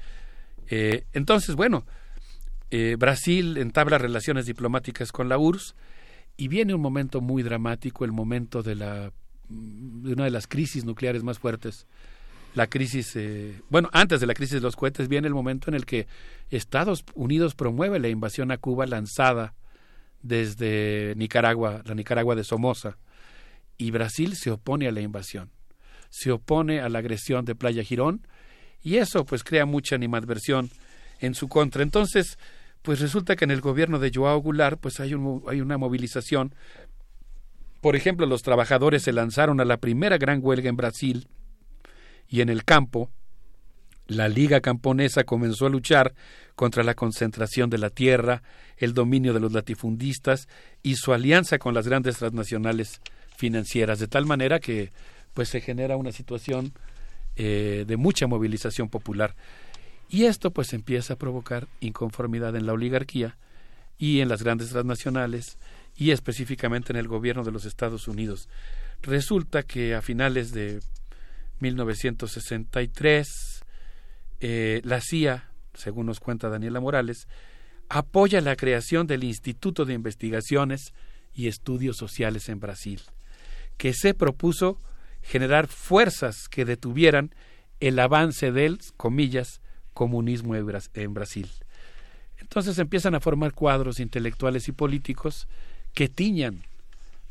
[0.69, 1.85] Eh, entonces, bueno,
[2.71, 5.75] eh, Brasil entabla relaciones diplomáticas con la URSS
[6.37, 9.13] y viene un momento muy dramático, el momento de, la,
[9.49, 11.87] de una de las crisis nucleares más fuertes.
[12.55, 15.75] La crisis, eh, bueno, antes de la crisis de los cohetes viene el momento en
[15.75, 16.07] el que
[16.51, 19.55] Estados Unidos promueve la invasión a Cuba lanzada
[20.23, 22.99] desde Nicaragua, la Nicaragua de Somoza,
[23.79, 25.51] y Brasil se opone a la invasión
[26.11, 28.27] se opone a la agresión de Playa Girón
[28.83, 30.71] y eso pues crea mucha animadversión
[31.21, 31.83] en su contra.
[31.83, 32.39] Entonces,
[32.83, 36.55] pues resulta que en el gobierno de Joao Goulart pues hay, un, hay una movilización.
[37.81, 41.29] Por ejemplo, los trabajadores se lanzaron a la primera gran huelga en Brasil
[42.31, 43.11] y en el campo
[44.07, 46.15] la Liga Camponesa comenzó a luchar
[46.57, 48.43] contra la concentración de la tierra,
[48.77, 50.49] el dominio de los latifundistas
[50.83, 53.01] y su alianza con las grandes transnacionales
[53.37, 54.91] financieras, de tal manera que
[55.33, 56.73] pues se genera una situación
[57.37, 59.37] eh, de mucha movilización popular.
[60.09, 63.37] Y esto pues empieza a provocar inconformidad en la oligarquía
[63.97, 65.57] y en las grandes transnacionales
[65.97, 68.49] y específicamente en el gobierno de los Estados Unidos.
[69.03, 70.81] Resulta que a finales de
[71.61, 73.61] 1963
[74.41, 77.29] eh, la CIA, según nos cuenta Daniela Morales,
[77.89, 80.95] apoya la creación del Instituto de Investigaciones
[81.35, 83.03] y Estudios Sociales en Brasil,
[83.77, 84.79] que se propuso
[85.23, 87.35] generar fuerzas que detuvieran
[87.81, 89.61] el avance del, comillas,
[89.93, 91.51] comunismo en Brasil.
[92.39, 95.47] Entonces empiezan a formar cuadros intelectuales y políticos
[95.93, 96.63] que tiñan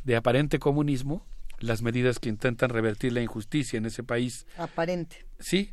[0.03, 1.25] de aparente comunismo
[1.59, 4.45] las medidas que intentan revertir la injusticia en ese país.
[4.57, 5.25] Aparente.
[5.39, 5.71] Sí.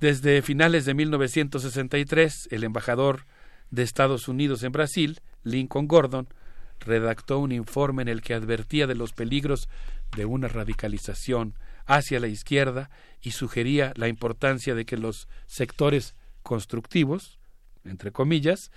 [0.00, 3.24] Desde finales de 1963, el embajador
[3.70, 6.28] de Estados Unidos en Brasil, Lincoln Gordon,
[6.80, 9.68] redactó un informe en el que advertía de los peligros
[10.14, 11.54] de una radicalización
[11.86, 12.90] hacia la izquierda
[13.22, 17.38] y sugería la importancia de que los sectores constructivos,
[17.84, 18.70] entre comillas,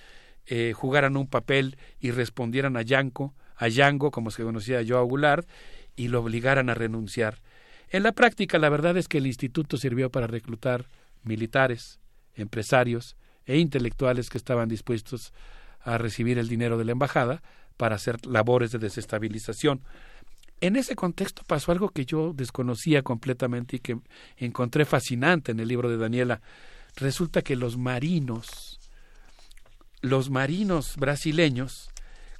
[0.45, 5.47] eh, jugaran un papel y respondieran a Yanko, a Yango, como se conocía Joao Goulart,
[5.99, 7.41] y lo obligaran a renunciar.
[7.89, 10.85] En la práctica, la verdad es que el instituto sirvió para reclutar
[11.23, 11.99] militares,
[12.35, 15.33] empresarios e intelectuales que estaban dispuestos
[15.81, 17.43] a recibir el dinero de la embajada
[17.75, 19.81] para hacer labores de desestabilización.
[20.61, 23.99] En ese contexto pasó algo que yo desconocía completamente y que
[24.37, 26.39] encontré fascinante en el libro de Daniela.
[26.95, 28.79] Resulta que los marinos,
[30.01, 31.89] los marinos brasileños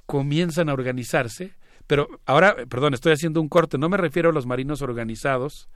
[0.06, 1.59] comienzan a organizarse,
[1.90, 5.68] pero ahora, perdón, estoy haciendo un corte, no me refiero a los marinos organizados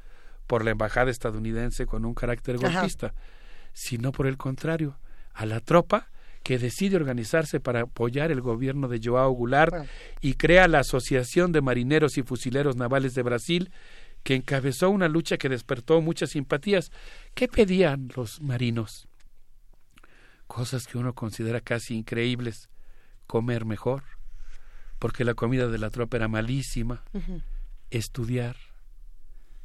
[0.46, 3.14] por la embajada estadounidense con un carácter golpista,
[3.72, 4.96] sino por el contrario,
[5.32, 6.12] a la tropa
[6.44, 9.88] que decide organizarse para apoyar el gobierno de Joao Goulart
[10.20, 13.72] y crea la Asociación de Marineros y Fusileros Navales de Brasil,
[14.22, 16.92] que encabezó una lucha que despertó muchas simpatías.
[17.34, 19.08] ¿Qué pedían los marinos?
[20.46, 22.68] Cosas que uno considera casi increíbles.
[23.26, 24.04] Comer mejor,
[25.04, 27.04] porque la comida de la tropa era malísima.
[27.90, 28.56] Estudiar.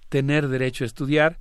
[0.10, 1.40] Tener derecho a estudiar.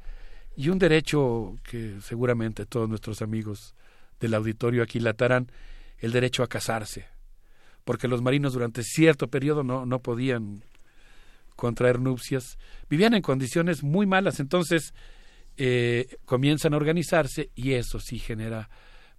[0.55, 3.75] Y un derecho que seguramente todos nuestros amigos
[4.21, 5.51] del auditorio aquilatarán
[5.99, 7.07] el derecho a casarse,
[7.85, 10.63] porque los marinos durante cierto periodo no, no podían
[11.57, 12.57] contraer nupcias,
[12.89, 14.95] vivían en condiciones muy malas, entonces
[15.57, 18.71] eh, comienzan a organizarse y eso sí genera,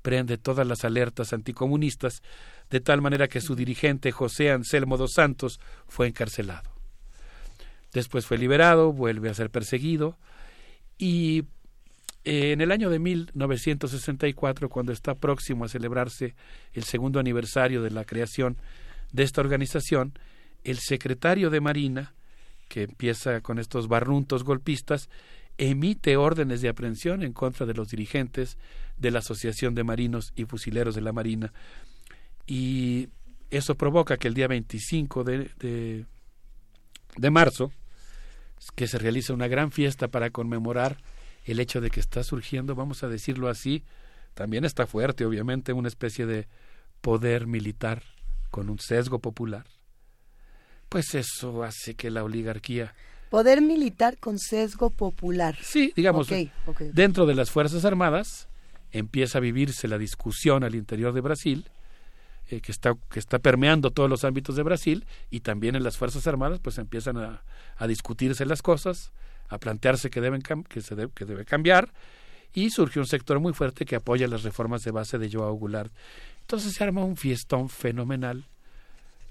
[0.01, 2.22] prende todas las alertas anticomunistas,
[2.69, 6.69] de tal manera que su dirigente José Anselmo dos Santos fue encarcelado.
[7.93, 10.17] Después fue liberado, vuelve a ser perseguido
[10.98, 11.45] y
[12.25, 16.35] eh, en el año de 1964, cuando está próximo a celebrarse
[16.73, 18.57] el segundo aniversario de la creación
[19.11, 20.14] de esta organización,
[20.64, 22.14] el secretario de Marina,
[22.67, 25.09] que empieza con estos barruntos golpistas,
[25.57, 28.57] emite órdenes de aprehensión en contra de los dirigentes
[28.98, 31.51] de la Asociación de Marinos y Fusileros de la Marina.
[32.49, 33.09] Y
[33.51, 36.05] eso provoca que el día 25 de, de,
[37.15, 37.71] de marzo,
[38.75, 40.97] que se realiza una gran fiesta para conmemorar
[41.45, 43.83] el hecho de que está surgiendo, vamos a decirlo así,
[44.33, 46.47] también está fuerte, obviamente, una especie de
[47.01, 48.01] poder militar
[48.49, 49.67] con un sesgo popular.
[50.89, 52.95] Pues eso hace que la oligarquía...
[53.29, 55.55] Poder militar con sesgo popular.
[55.61, 56.27] Sí, digamos,
[56.93, 58.47] dentro de las Fuerzas Armadas
[58.91, 61.69] empieza a vivirse la discusión al interior de Brasil,
[62.49, 65.97] eh, que, está, que está permeando todos los ámbitos de Brasil, y también en las
[65.97, 67.43] Fuerzas Armadas pues empiezan a,
[67.77, 69.11] a discutirse las cosas,
[69.49, 71.91] a plantearse que, deben que, se que debe cambiar
[72.53, 75.93] y surgió un sector muy fuerte que apoya las reformas de base de Joao Goulart.
[76.41, 78.45] Entonces se arma un fiestón fenomenal.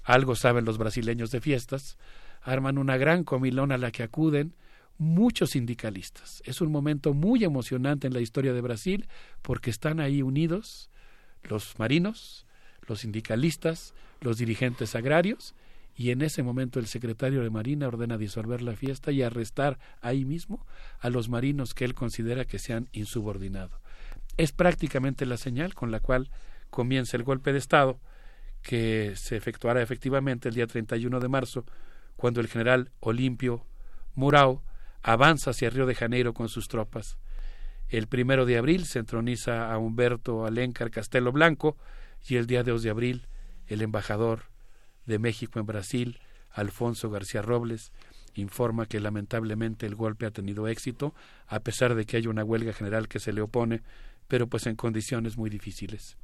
[0.03, 1.97] Algo saben los brasileños de fiestas.
[2.41, 4.53] Arman una gran comilón a la que acuden
[4.97, 6.41] muchos sindicalistas.
[6.45, 9.07] Es un momento muy emocionante en la historia de Brasil
[9.41, 10.89] porque están ahí unidos
[11.43, 12.45] los marinos,
[12.89, 15.55] los sindicalistas, los dirigentes agrarios
[15.95, 20.25] y en ese momento el secretario de Marina ordena disolver la fiesta y arrestar ahí
[20.25, 20.65] mismo
[20.99, 23.81] a los marinos que él considera que se han insubordinado.
[24.37, 26.29] Es prácticamente la señal con la cual
[26.69, 27.99] comienza el golpe de Estado
[28.61, 31.65] que se efectuará efectivamente el día 31 de marzo,
[32.15, 33.65] cuando el general Olimpio
[34.15, 34.63] Murao
[35.01, 37.17] avanza hacia Río de Janeiro con sus tropas.
[37.89, 41.77] El primero de abril se entroniza a Humberto Alencar Castelo Blanco
[42.27, 43.27] y el día 2 de abril
[43.67, 44.43] el embajador
[45.05, 46.19] de México en Brasil,
[46.51, 47.91] Alfonso García Robles,
[48.35, 51.13] informa que lamentablemente el golpe ha tenido éxito,
[51.47, 53.81] a pesar de que hay una huelga general que se le opone,
[54.27, 56.17] pero pues en condiciones muy difíciles.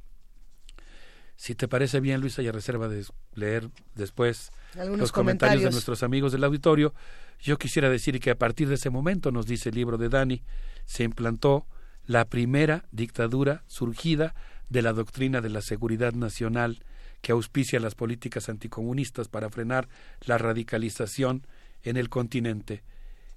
[1.36, 5.64] Si te parece bien, Luisa, y a reserva de leer después los comentarios.
[5.64, 6.94] de nuestros amigos del auditorio,
[7.40, 10.42] yo quisiera decir que a partir de ese momento, nos dice el libro de Dani,
[10.86, 11.66] se implantó
[12.06, 14.34] la primera dictadura surgida
[14.68, 16.82] de la doctrina de la seguridad nacional
[17.22, 19.88] que auspicia las políticas anticomunistas para frenar
[20.22, 21.46] la radicalización
[21.82, 22.82] en el continente.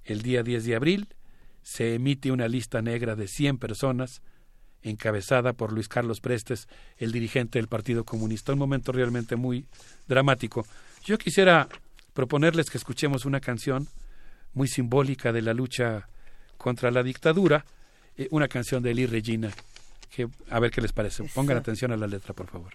[0.04, 1.08] El día 10 de abril
[1.62, 4.22] se emite una lista negra de 100 personas
[4.82, 8.52] encabezada por Luis Carlos Prestes, el dirigente del Partido Comunista.
[8.52, 9.66] Un momento realmente muy
[10.08, 10.66] dramático.
[11.04, 11.68] Yo quisiera
[12.14, 13.88] proponerles que escuchemos una canción
[14.52, 16.08] muy simbólica de la lucha
[16.56, 17.64] contra la dictadura,
[18.16, 19.50] eh, una canción de Eli Regina,
[20.10, 21.24] que a ver qué les parece.
[21.34, 22.72] Pongan atención a la letra, por favor.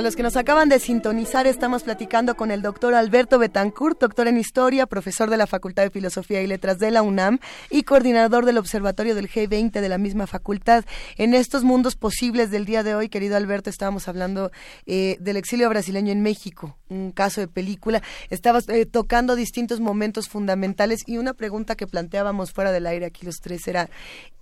[0.00, 4.28] Para los que nos acaban de sintonizar, estamos platicando con el doctor Alberto Betancourt, doctor
[4.28, 7.38] en Historia, profesor de la Facultad de Filosofía y Letras de la UNAM
[7.68, 10.86] y coordinador del Observatorio del G20 de la misma facultad.
[11.18, 14.50] En estos mundos posibles del día de hoy, querido Alberto, estábamos hablando
[14.86, 18.02] eh, del exilio brasileño en México, un caso de película.
[18.30, 23.26] Estabas eh, tocando distintos momentos fundamentales y una pregunta que planteábamos fuera del aire aquí
[23.26, 23.90] los tres era...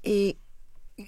[0.04, 0.36] Eh,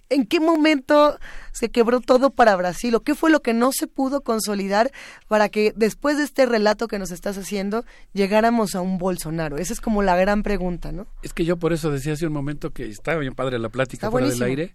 [0.08, 1.18] ¿En qué momento
[1.50, 2.94] se quebró todo para Brasil?
[2.94, 4.92] ¿O qué fue lo que no se pudo consolidar
[5.26, 9.56] para que después de este relato que nos estás haciendo llegáramos a un Bolsonaro?
[9.58, 11.08] Esa es como la gran pregunta, ¿no?
[11.22, 14.10] Es que yo por eso decía hace un momento que estaba bien padre la plática
[14.12, 14.74] fuera del aire,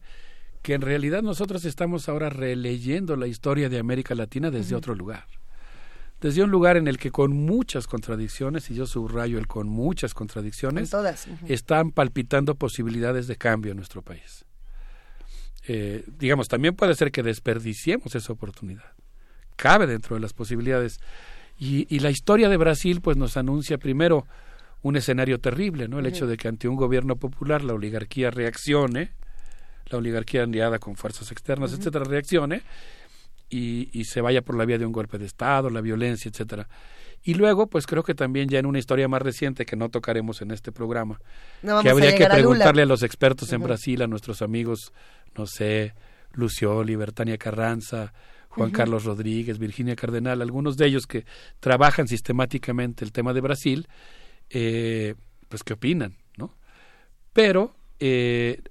[0.62, 5.26] que en realidad nosotros estamos ahora releyendo la historia de América Latina desde otro lugar.
[6.20, 10.14] Desde un lugar en el que con muchas contradicciones, y yo subrayo el con muchas
[10.14, 10.92] contradicciones,
[11.48, 14.45] están palpitando posibilidades de cambio en nuestro país
[15.68, 18.94] eh, digamos, también puede ser que desperdiciemos esa oportunidad.
[19.56, 21.00] Cabe dentro de las posibilidades.
[21.58, 24.26] Y, y, la historia de Brasil, pues, nos anuncia primero
[24.82, 26.00] un escenario terrible, ¿no?
[26.00, 29.14] El hecho de que ante un gobierno popular la oligarquía reaccione,
[29.88, 32.62] la oligarquía aliada con fuerzas externas, etcétera, reaccione
[33.50, 36.68] y, y se vaya por la vía de un golpe de Estado, la violencia, etcétera.
[37.28, 40.44] Y luego, pues creo que también ya en una historia más reciente que no tocaremos
[40.44, 41.20] en este programa,
[41.82, 44.94] que habría que preguntarle a, los expertos en Brasil, a nuestros amigos,
[45.36, 45.96] no sé,
[46.34, 48.14] Lucio Libertania Carranza,
[48.50, 51.26] Juan Carlos Rodríguez, Virginia Cardenal, algunos de ellos que
[51.60, 53.88] trabajan sistemáticamente el tema de Brasil,
[54.52, 55.16] eh,
[55.50, 56.54] pues qué opinan, ¿no?
[57.34, 58.62] Pero, eh,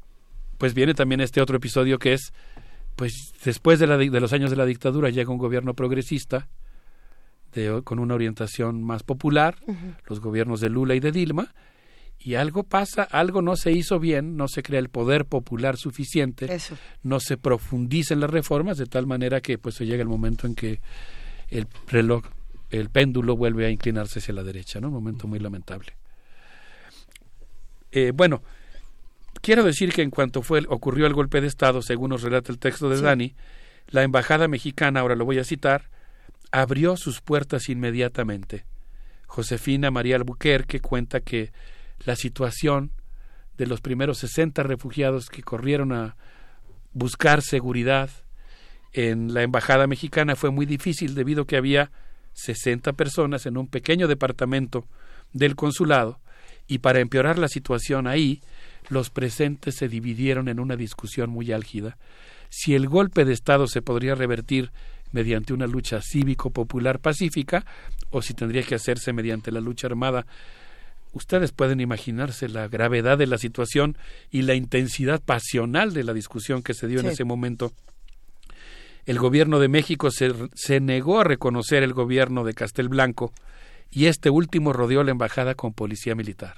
[0.58, 2.32] pues viene también este otro episodio que es,
[2.94, 6.48] pues después de, la, de los años de la dictadura llega un gobierno progresista,
[7.84, 9.56] con una orientación más popular,
[10.06, 11.54] los gobiernos de Lula y de Dilma,
[12.18, 16.58] y algo pasa, algo no se hizo bien, no se crea el poder popular suficiente,
[17.02, 20.54] no se profundizan las reformas de tal manera que pues se llega el momento en
[20.54, 20.80] que
[21.48, 22.24] el reloj,
[22.70, 24.88] el péndulo vuelve a inclinarse hacia la derecha, ¿no?
[24.88, 25.92] Un momento muy lamentable.
[27.92, 28.42] Eh, bueno,
[29.42, 32.58] quiero decir que en cuanto fue ocurrió el golpe de Estado, según nos relata el
[32.58, 33.34] texto de Dani,
[33.88, 35.90] la embajada mexicana, ahora lo voy a citar,
[36.52, 38.64] abrió sus puertas inmediatamente.
[39.26, 41.52] Josefina María Albuquerque cuenta que
[42.04, 42.92] la situación
[43.56, 46.16] de los primeros 60 refugiados que corrieron a
[46.92, 48.10] buscar seguridad
[48.92, 51.90] en la embajada mexicana fue muy difícil debido a que había
[52.34, 54.86] 60 personas en un pequeño departamento
[55.32, 56.20] del consulado
[56.66, 58.40] y para empeorar la situación ahí
[58.88, 61.96] los presentes se dividieron en una discusión muy álgida
[62.50, 64.70] si el golpe de Estado se podría revertir
[65.14, 67.64] mediante una lucha cívico-popular pacífica
[68.10, 70.26] o si tendría que hacerse mediante la lucha armada.
[71.12, 73.96] Ustedes pueden imaginarse la gravedad de la situación
[74.30, 77.72] y la intensidad pasional de la discusión que se dio en ese momento.
[79.06, 83.32] El gobierno de México se, se negó a reconocer el gobierno de Castelblanco
[83.92, 86.56] y este último rodeó la embajada con policía militar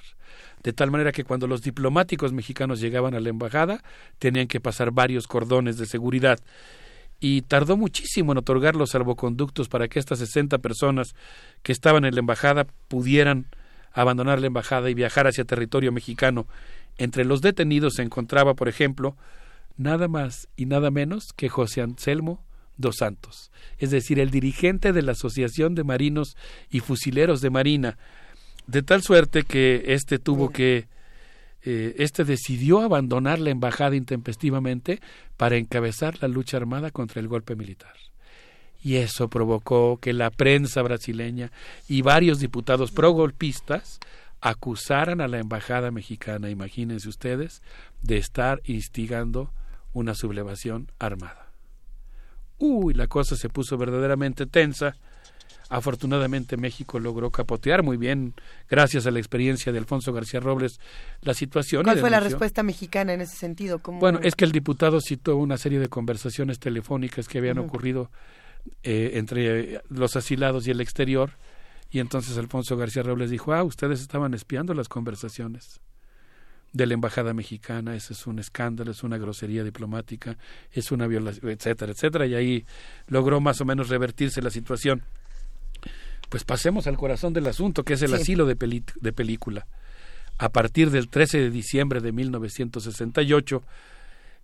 [0.63, 3.83] de tal manera que cuando los diplomáticos mexicanos llegaban a la embajada
[4.17, 6.39] tenían que pasar varios cordones de seguridad
[7.19, 11.15] y tardó muchísimo en otorgar los salvoconductos para que estas 60 personas
[11.63, 13.47] que estaban en la embajada pudieran
[13.91, 16.47] abandonar la embajada y viajar hacia territorio mexicano.
[16.97, 19.15] Entre los detenidos se encontraba, por ejemplo,
[19.77, 22.43] nada más y nada menos que José Anselmo
[22.77, 26.37] dos Santos, es decir, el dirigente de la Asociación de Marinos
[26.69, 27.97] y Fusileros de Marina,
[28.67, 30.87] de tal suerte que éste tuvo que
[31.63, 35.01] eh, este decidió abandonar la embajada intempestivamente
[35.37, 37.93] para encabezar la lucha armada contra el golpe militar.
[38.83, 41.51] Y eso provocó que la prensa brasileña
[41.87, 43.99] y varios diputados pro-golpistas
[44.39, 47.61] acusaran a la embajada mexicana, imagínense ustedes,
[48.01, 49.51] de estar instigando
[49.93, 51.47] una sublevación armada.
[52.59, 54.95] Uy, la cosa se puso verdaderamente tensa
[55.69, 58.33] Afortunadamente México logró capotear muy bien,
[58.69, 60.79] gracias a la experiencia de Alfonso García Robles,
[61.21, 61.83] la situación.
[61.83, 63.81] ¿Cuál fue la respuesta mexicana en ese sentido?
[63.83, 68.09] Bueno, es que el diputado citó una serie de conversaciones telefónicas que habían ocurrido
[68.83, 71.31] eh, entre los asilados y el exterior,
[71.91, 75.81] y entonces Alfonso García Robles dijo, ah, ustedes estaban espiando las conversaciones
[76.73, 80.37] de la embajada mexicana, ese es un escándalo, es una grosería diplomática,
[80.71, 82.65] es una violación, etcétera, etcétera, y ahí
[83.07, 85.01] logró más o menos revertirse la situación.
[86.29, 89.67] Pues pasemos al corazón del asunto, que es el asilo de, de película.
[90.37, 93.63] A partir del 13 de diciembre de 1968,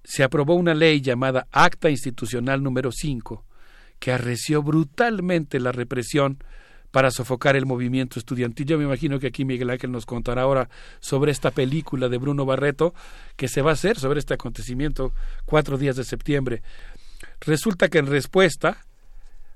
[0.03, 3.44] se aprobó una ley llamada Acta Institucional número 5,
[4.00, 6.40] que arreció brutalmente la represión
[6.94, 8.68] para sofocar el movimiento estudiantil.
[8.68, 12.45] Yo me imagino que aquí Miguel Ángel nos contará ahora sobre esta película de Bruno
[12.45, 12.94] Barreto
[13.36, 15.12] que se va a hacer sobre este acontecimiento
[15.45, 16.62] cuatro días de septiembre.
[17.42, 18.86] Resulta que en respuesta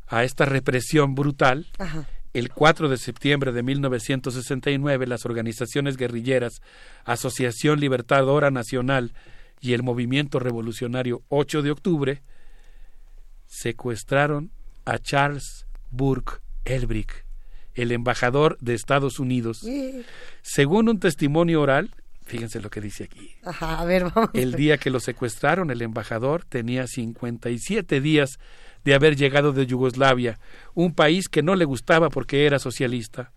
[0.07, 1.67] a esta represión brutal,
[2.33, 6.61] el 4 de septiembre de 1969 las organizaciones guerrilleras
[7.05, 9.13] Asociación Libertadora Nacional
[9.61, 12.21] y el Movimiento Revolucionario 8 de octubre
[13.47, 14.51] secuestraron
[14.85, 17.25] a Charles Burke Elbrick,
[17.73, 19.65] el embajador de Estados Unidos.
[20.41, 23.35] Según un testimonio oral, fíjense lo que dice aquí.
[23.43, 24.29] Ajá, a ver, vamos.
[24.33, 28.39] El día que lo secuestraron, el embajador tenía 57 días
[28.87, 30.39] de haber llegado de Yugoslavia,
[30.73, 33.33] un país que no le gustaba porque era socialista.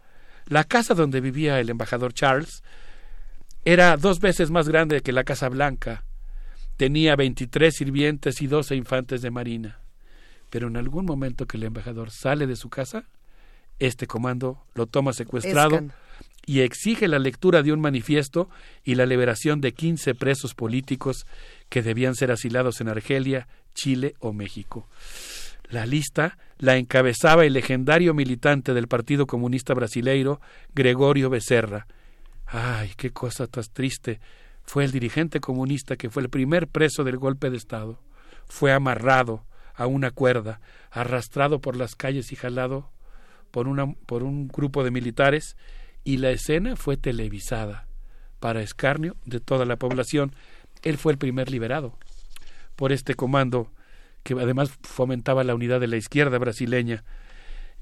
[0.46, 2.62] La casa donde vivía el embajador Charles
[3.64, 6.04] era dos veces más grande que la Casa Blanca.
[6.76, 9.80] Tenía 23 sirvientes y 12 infantes de marina.
[10.50, 13.08] Pero en algún momento que el embajador sale de su casa,
[13.80, 15.80] este comando lo toma secuestrado.
[16.46, 18.48] Y exige la lectura de un manifiesto
[18.82, 21.26] y la liberación de 15 presos políticos
[21.68, 24.88] que debían ser asilados en Argelia, Chile o México.
[25.70, 30.40] La lista la encabezaba el legendario militante del Partido Comunista Brasileiro,
[30.74, 31.86] Gregorio Becerra.
[32.46, 34.20] Ay, qué cosa tan triste.
[34.64, 38.00] Fue el dirigente comunista que fue el primer preso del golpe de Estado.
[38.48, 42.90] Fue amarrado a una cuerda, arrastrado por las calles y jalado
[43.52, 43.66] por,
[44.06, 45.56] por un grupo de militares,
[46.04, 47.86] y la escena fue televisada
[48.38, 50.34] para escarnio de toda la población.
[50.82, 51.98] Él fue el primer liberado
[52.76, 53.70] por este comando
[54.22, 57.04] que además fomentaba la unidad de la izquierda brasileña.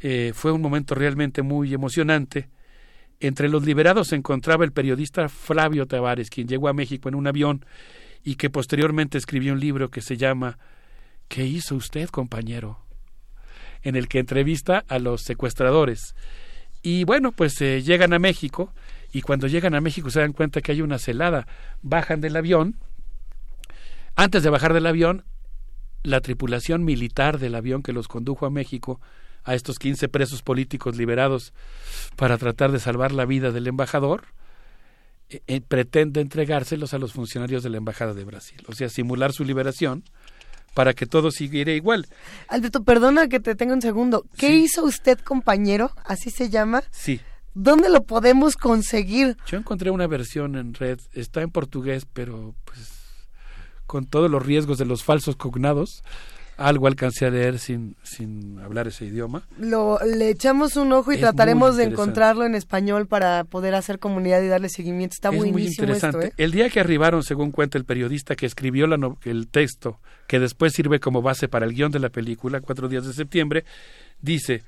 [0.00, 2.48] Eh, fue un momento realmente muy emocionante.
[3.20, 7.26] Entre los liberados se encontraba el periodista Flavio Tavares, quien llegó a México en un
[7.26, 7.64] avión
[8.24, 10.58] y que posteriormente escribió un libro que se llama
[11.28, 12.88] ¿Qué hizo usted, compañero?
[13.82, 16.14] en el que entrevista a los secuestradores.
[16.82, 18.72] Y bueno, pues eh, llegan a México
[19.12, 21.46] y cuando llegan a México se dan cuenta que hay una celada.
[21.82, 22.76] Bajan del avión.
[24.16, 25.24] Antes de bajar del avión,
[26.02, 29.00] la tripulación militar del avión que los condujo a México,
[29.44, 31.52] a estos 15 presos políticos liberados
[32.16, 34.24] para tratar de salvar la vida del embajador,
[35.30, 39.32] eh, eh, pretende entregárselos a los funcionarios de la Embajada de Brasil, o sea, simular
[39.32, 40.04] su liberación
[40.74, 42.06] para que todo siguiera igual.
[42.48, 44.24] Alberto, perdona que te tenga un segundo.
[44.36, 45.92] ¿Qué hizo usted, compañero?
[46.04, 46.82] Así se llama.
[46.90, 47.20] Sí.
[47.54, 49.36] ¿Dónde lo podemos conseguir?
[49.46, 52.98] Yo encontré una versión en red, está en portugués, pero pues
[53.86, 56.04] con todos los riesgos de los falsos cognados,
[56.58, 59.44] algo alcancé a leer sin, sin hablar ese idioma.
[59.58, 63.98] Lo, le echamos un ojo y Es trataremos de encontrarlo en español para poder hacer
[64.00, 65.14] comunidad y darle seguimiento.
[65.14, 66.18] Está es muy interesante.
[66.26, 66.32] esto, ¿eh?
[66.36, 70.40] El día que arribaron, según cuenta el periodista que escribió la no- el texto, que
[70.40, 73.64] después sirve como base para el guion de la película, cuatro días de septiembre,
[74.20, 74.62] dice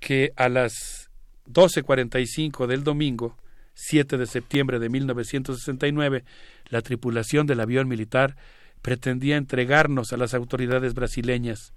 [0.00, 1.08] que a las
[1.50, 3.36] 12.45 del domingo,
[3.74, 6.24] 7 de septiembre de 1969,
[6.68, 8.36] la tripulación del avión militar
[8.82, 11.72] pretendía entregarnos a las autoridades brasileñas,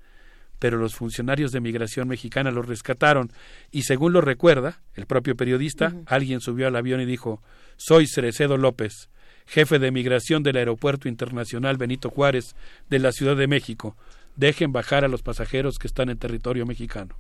[0.60, 3.32] pero los funcionarios de migración mexicana los rescataron
[3.72, 7.42] y según lo recuerda el propio periodista, alguien subió al avión y dijo,
[7.78, 9.10] soy Cerecedo López,
[9.46, 12.56] jefe de migración del Aeropuerto Internacional Benito Juárez
[12.90, 13.96] de la Ciudad de México,
[14.36, 17.16] dejen bajar a los pasajeros que están en territorio mexicano.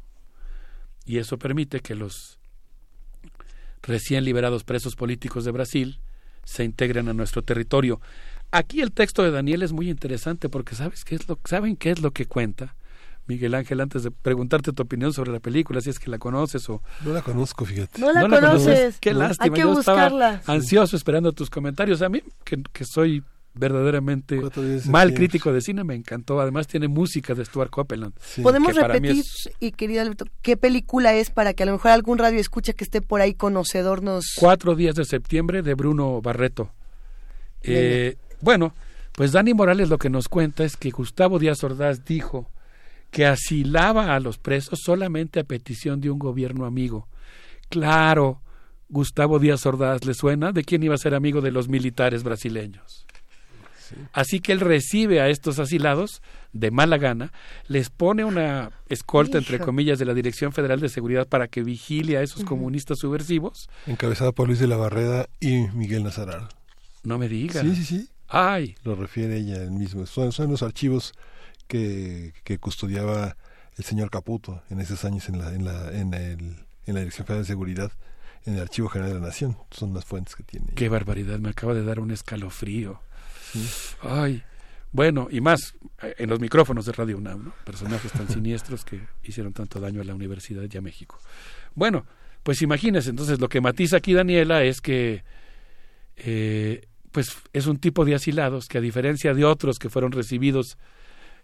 [1.06, 2.40] Y eso permite que los
[3.84, 6.00] recién liberados presos políticos de Brasil
[6.44, 8.02] se integren a nuestro territorio.
[8.52, 11.92] Aquí el texto de Daniel es muy interesante porque sabes qué es lo saben qué
[11.92, 12.76] es lo que cuenta.
[13.28, 16.70] Miguel Ángel, antes de preguntarte tu opinión sobre la película, si es que la conoces
[16.70, 18.00] o No la conozco, fíjate.
[18.00, 19.00] No la conoces.
[19.00, 19.20] Qué No.
[19.20, 19.46] lástima.
[19.46, 20.36] Hay que Yo buscarla.
[20.36, 22.04] estaba ansioso esperando tus comentarios.
[22.04, 23.24] A mí, que, que soy
[23.56, 24.40] verdaderamente
[24.90, 26.40] mal crítico de cine, me encantó.
[26.40, 28.14] Además tiene música de Stuart Copeland.
[28.44, 32.18] Podemos repetir, es y querido Alberto, qué película es para que a lo mejor algún
[32.20, 34.34] radio escucha que esté por ahí conocedor nos...
[34.38, 36.70] Cuatro días de septiembre de Bruno Barreto.
[37.64, 38.74] Eh, bueno,
[39.14, 42.50] pues Dani Morales lo que nos cuenta es que Gustavo Díaz Ordaz dijo
[43.12, 47.08] que asilaba a los presos solamente a petición de un gobierno amigo.
[47.70, 48.42] Claro,
[48.90, 53.06] Gustavo Díaz Ordaz le suena de quién iba a ser amigo de los militares brasileños.
[54.14, 56.22] Así que él recibe a estos asilados
[56.54, 57.32] de mala gana,
[57.68, 62.18] les pone una escolta, entre comillas, de la Dirección Federal de Seguridad para que vigile
[62.18, 63.70] a esos comunistas subversivos.
[63.86, 66.50] Encabezada por Luis de la Barreda y Miguel Nazaral.
[67.04, 67.62] No me digas.
[67.62, 68.10] Sí, sí, sí.
[68.38, 68.76] Ay.
[68.84, 70.06] Lo refiere ella el mismo.
[70.06, 71.14] Son, son los archivos
[71.68, 73.38] que, que custodiaba
[73.78, 77.26] el señor Caputo en esos años en la, en la, en el, en la Dirección
[77.26, 77.92] Federal de Seguridad,
[78.46, 79.58] en el Archivo General de la Nación.
[79.72, 80.74] Son las fuentes que tiene.
[80.76, 83.00] Qué barbaridad, me acaba de dar un escalofrío.
[84.02, 84.44] Ay,
[84.92, 87.54] bueno, y más eh, en los micrófonos de Radio UNAM, ¿no?
[87.64, 91.20] personajes tan siniestros que hicieron tanto daño a la universidad y a México.
[91.74, 92.06] Bueno,
[92.44, 95.24] pues imagínense, entonces lo que matiza aquí Daniela es que
[96.18, 100.77] eh, pues es un tipo de asilados que a diferencia de otros que fueron recibidos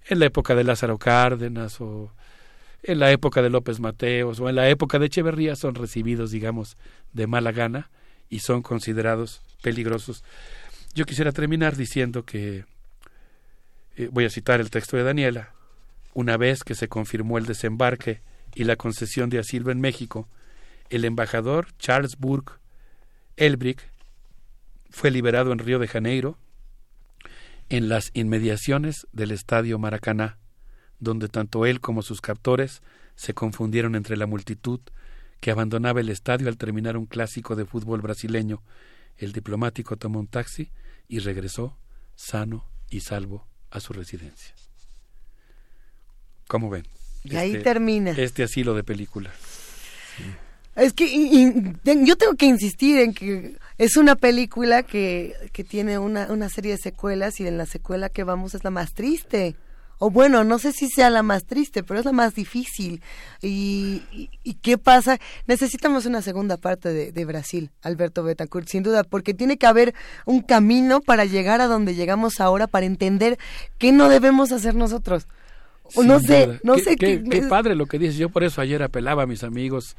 [0.05, 2.11] en la época de Lázaro Cárdenas o
[2.83, 6.75] en la época de López Mateos o en la época de Echeverría son recibidos, digamos,
[7.13, 7.89] de mala gana
[8.29, 10.25] y son considerados peligrosos.
[10.93, 12.65] Yo quisiera terminar diciendo que,
[13.95, 15.53] eh, voy a citar el texto de Daniela,
[16.13, 18.19] una vez que se confirmó el desembarque
[18.55, 20.27] y la concesión de asilo en México,
[20.89, 22.55] el embajador Charles Burke
[23.37, 23.90] Elbrick
[24.91, 26.37] fue liberado en Río de Janeiro,
[27.69, 30.37] en las inmediaciones del estadio Maracaná,
[30.99, 32.81] donde tanto él como sus captores
[33.15, 34.81] se confundieron entre la multitud
[35.39, 38.61] que abandonaba el estadio al terminar un clásico de fútbol brasileño.
[39.17, 40.69] El diplomático tomó un taxi
[41.07, 41.77] y regresó
[42.15, 44.53] sano y salvo a su residencia.
[46.47, 46.85] ¿Cómo ven?
[47.23, 48.11] Y ahí termina.
[48.11, 49.31] Este asilo de película.
[50.75, 51.51] Es que y- y
[51.83, 56.47] ten- yo tengo que insistir en que es una película que, que tiene una, una
[56.49, 59.55] serie de secuelas y en la secuela que vamos es la más triste.
[60.03, 63.03] O bueno, no sé si sea la más triste, pero es la más difícil.
[63.43, 65.19] ¿Y, y, y qué pasa?
[65.45, 69.93] Necesitamos una segunda parte de, de Brasil, Alberto Betancourt, sin duda, porque tiene que haber
[70.25, 73.37] un camino para llegar a donde llegamos ahora, para entender
[73.77, 75.27] qué no debemos hacer nosotros.
[75.95, 78.15] O no sé, no Qué- sé qué, qué- qué padre lo que dices.
[78.17, 79.95] Yo por eso ayer apelaba a mis amigos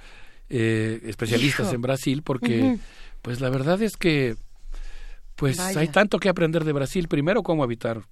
[0.54, 1.74] eh, especialistas Hijo.
[1.74, 2.78] en Brasil, porque
[3.22, 4.36] pues la verdad es que
[5.34, 5.80] pues Vaya.
[5.80, 7.08] hay tanto que aprender de Brasil.
[7.08, 8.02] Primero, cómo evitar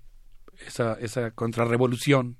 [0.66, 2.36] esa, esa contrarrevolución.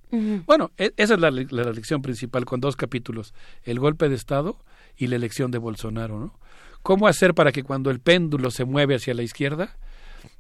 [0.46, 4.56] Bueno, e- esa es la, la lección principal con dos capítulos, el golpe de Estado
[4.96, 6.40] y la elección de Bolsonaro, ¿no?
[6.82, 9.76] ¿Cómo hacer para que cuando el péndulo se mueve hacia la izquierda,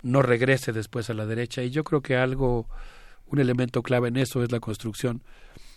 [0.02, 1.62] no regrese después a la derecha?
[1.62, 2.66] Y yo creo que algo,
[3.26, 5.22] un elemento clave en eso es la construcción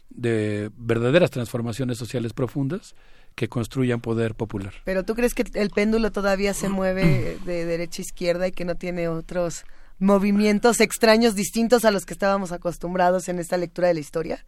[0.10, 2.96] de verdaderas transformaciones sociales profundas
[3.36, 4.74] que construyan poder popular.
[4.86, 8.66] Pero tú crees que el péndulo todavía se mueve de derecha a izquierda y que
[8.66, 9.64] no tiene otros
[10.00, 14.46] movimientos extraños distintos a los que estábamos acostumbrados en esta lectura de la historia?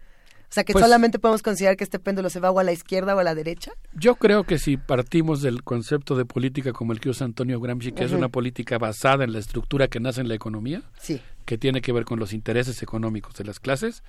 [0.48, 2.72] O sea, que Pues- solamente podemos considerar que este péndulo se va o a la
[2.72, 3.72] izquierda o a la derecha.
[3.94, 7.92] Yo creo que si partimos del concepto de política como el que usa Antonio Gramsci,
[7.92, 11.20] que es una política basada en la estructura que nace en la economía, Sí.
[11.46, 14.04] que tiene que ver con los intereses económicos de las clases,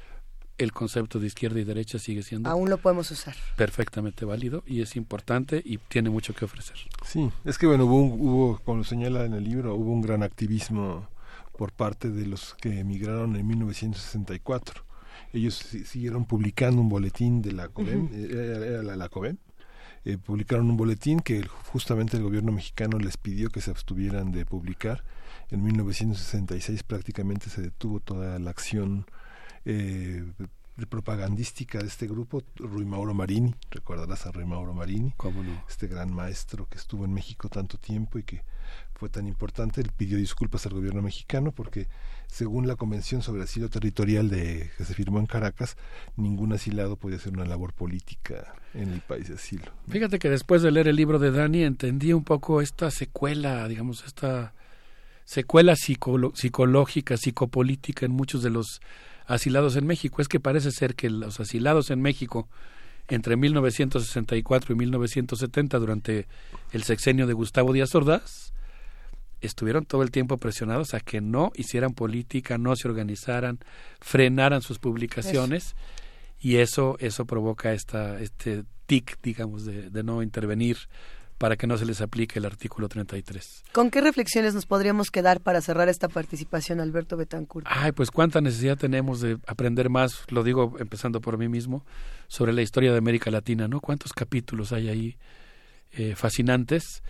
[0.59, 3.35] el concepto de izquierda y derecha sigue siendo Aún lo podemos usar.
[3.57, 6.77] perfectamente válido y es importante y tiene mucho que ofrecer.
[7.05, 10.01] Sí, es que bueno, hubo, un- hubo, como lo señala en el libro, hubo un
[10.03, 11.09] gran activismo
[11.59, 14.85] por parte de los que emigraron en 1964.
[15.33, 18.15] Ellos si- siguieron publicando un boletín de la COVEM, Ujú.
[18.15, 19.11] eh, era, era la, la
[20.05, 24.31] eh, publicaron un boletín que el- justamente el gobierno mexicano les pidió que se abstuvieran
[24.33, 25.03] de publicar.
[25.51, 29.07] En 1966 prácticamente se detuvo toda la acción
[29.67, 30.25] eh,
[30.89, 35.65] propagandística de este grupo, Rui Mauro Marini, recordarás a Rui Mauro Marini, ¿Cómo no?
[35.69, 38.43] este gran maestro que estuvo en México tanto tiempo y que
[38.95, 41.87] fue tan importante, él pidió disculpas al gobierno mexicano porque
[42.27, 45.77] según la Convención sobre Asilo Territorial de, que se firmó en Caracas,
[46.17, 49.71] ningún asilado podía hacer una labor política en el país de asilo.
[49.89, 54.05] Fíjate que después de leer el libro de Dani entendí un poco esta secuela, digamos,
[54.05, 54.55] esta
[55.25, 58.81] secuela psicológica, psicopolítica en muchos de los
[59.27, 60.23] asilados en México.
[60.23, 62.49] Es que parece ser que los asilados en México
[63.09, 66.27] entre 1964 y 1970, durante
[66.73, 68.53] el sexenio de Gustavo Díaz Ordaz,
[69.41, 73.61] estuvieron todo el tiempo presionados a que no hicieran política, no se organizaran,
[74.01, 75.77] frenaran sus publicaciones
[76.41, 80.77] y eso eso provoca esta este tic, digamos, de, de no intervenir
[81.39, 83.65] para que no se les aplique el artículo 33.
[83.73, 87.67] ¿Con qué reflexiones nos podríamos quedar para cerrar esta participación, Alberto Betancourt?
[87.69, 91.85] Ay, pues cuánta necesidad tenemos de aprender más, lo digo empezando por mí mismo,
[92.29, 93.81] sobre la historia de América Latina, ¿no?
[93.81, 95.17] ¿Cuántos capítulos hay ahí
[95.93, 97.03] eh, fascinantes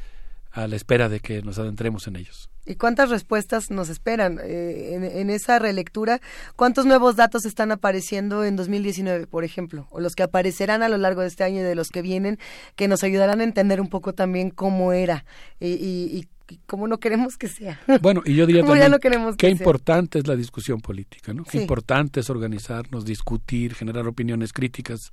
[0.51, 2.51] a la espera de que nos adentremos en ellos?
[2.67, 6.21] ¿Y cuántas respuestas nos esperan eh, en, en esa relectura?
[6.57, 9.87] ¿Cuántos nuevos datos están apareciendo en 2019, por ejemplo?
[9.91, 12.39] O los que aparecerán a lo largo de este año y de los que vienen,
[12.75, 15.25] que nos ayudarán a entender un poco también cómo era
[15.61, 17.81] y, y- y cómo no queremos que sea.
[18.03, 19.65] Bueno, y yo diría también no queremos qué que sea.
[19.65, 21.43] importante es la discusión política, ¿no?
[21.43, 21.59] Qué Sí.
[21.59, 25.11] importante es organizarnos, discutir, generar opiniones críticas.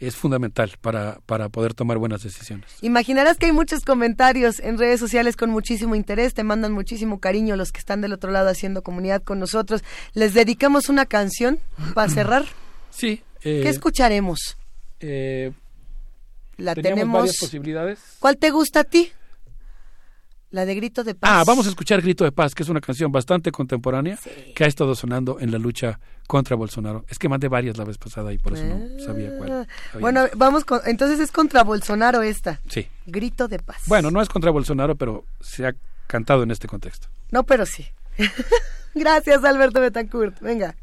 [0.00, 2.68] Es fundamental para, para poder tomar buenas decisiones.
[2.82, 7.56] Imaginarás que hay muchos comentarios en redes sociales con muchísimo interés, te mandan muchísimo cariño
[7.56, 9.82] los que están del otro lado haciendo comunidad con nosotros.
[10.12, 11.58] Les dedicamos una canción
[11.94, 12.44] para cerrar.
[12.90, 13.22] Sí.
[13.42, 14.56] eh, ¿Qué escucharemos?
[15.00, 15.50] eh,
[16.58, 17.22] La tenemos.
[17.22, 17.98] varias posibilidades.
[18.20, 19.10] ¿Cuál te gusta a ti?
[20.54, 21.28] La de Grito de Paz.
[21.32, 24.16] Ah, vamos a escuchar Grito de Paz, que es una canción bastante contemporánea
[24.54, 27.04] que ha estado sonando en la lucha contra Bolsonaro.
[27.08, 29.50] Es que mandé varias la vez pasada y por eso no sabía cuál.
[29.50, 30.00] Ah, había.
[30.00, 32.60] Bueno, vamos con, entonces es contra Bolsonaro esta.
[32.68, 32.86] Sí.
[33.04, 33.82] Grito de Paz.
[33.86, 35.74] Bueno, no es contra Bolsonaro, pero se ha
[36.06, 37.08] cantado en este contexto.
[37.32, 37.88] No, pero sí.
[38.94, 40.38] Gracias, Alberto Betancourt.
[40.38, 40.76] Venga.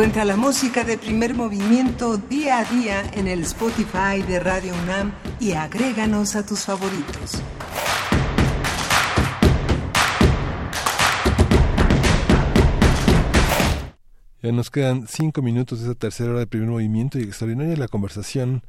[0.00, 5.12] Encuentra la música de primer movimiento día a día en el Spotify de Radio UNAM
[5.38, 7.42] y agréganos a tus favoritos.
[14.42, 17.88] Ya nos quedan cinco minutos de esa tercera hora de primer movimiento y extraordinaria la
[17.88, 18.62] conversación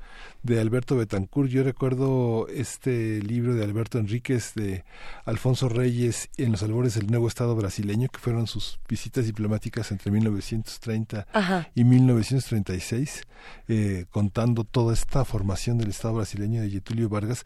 [0.51, 1.49] de Alberto Betancourt.
[1.49, 4.83] Yo recuerdo este libro de Alberto Enríquez de
[5.23, 10.11] Alfonso Reyes en los albores del nuevo Estado brasileño, que fueron sus visitas diplomáticas entre
[10.11, 11.25] 1930
[11.73, 13.23] y 1936,
[13.69, 17.45] eh, contando toda esta formación del Estado brasileño de Getulio Vargas.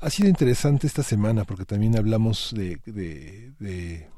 [0.00, 2.78] Ha sido interesante esta semana porque también hablamos de,
[3.58, 4.08] de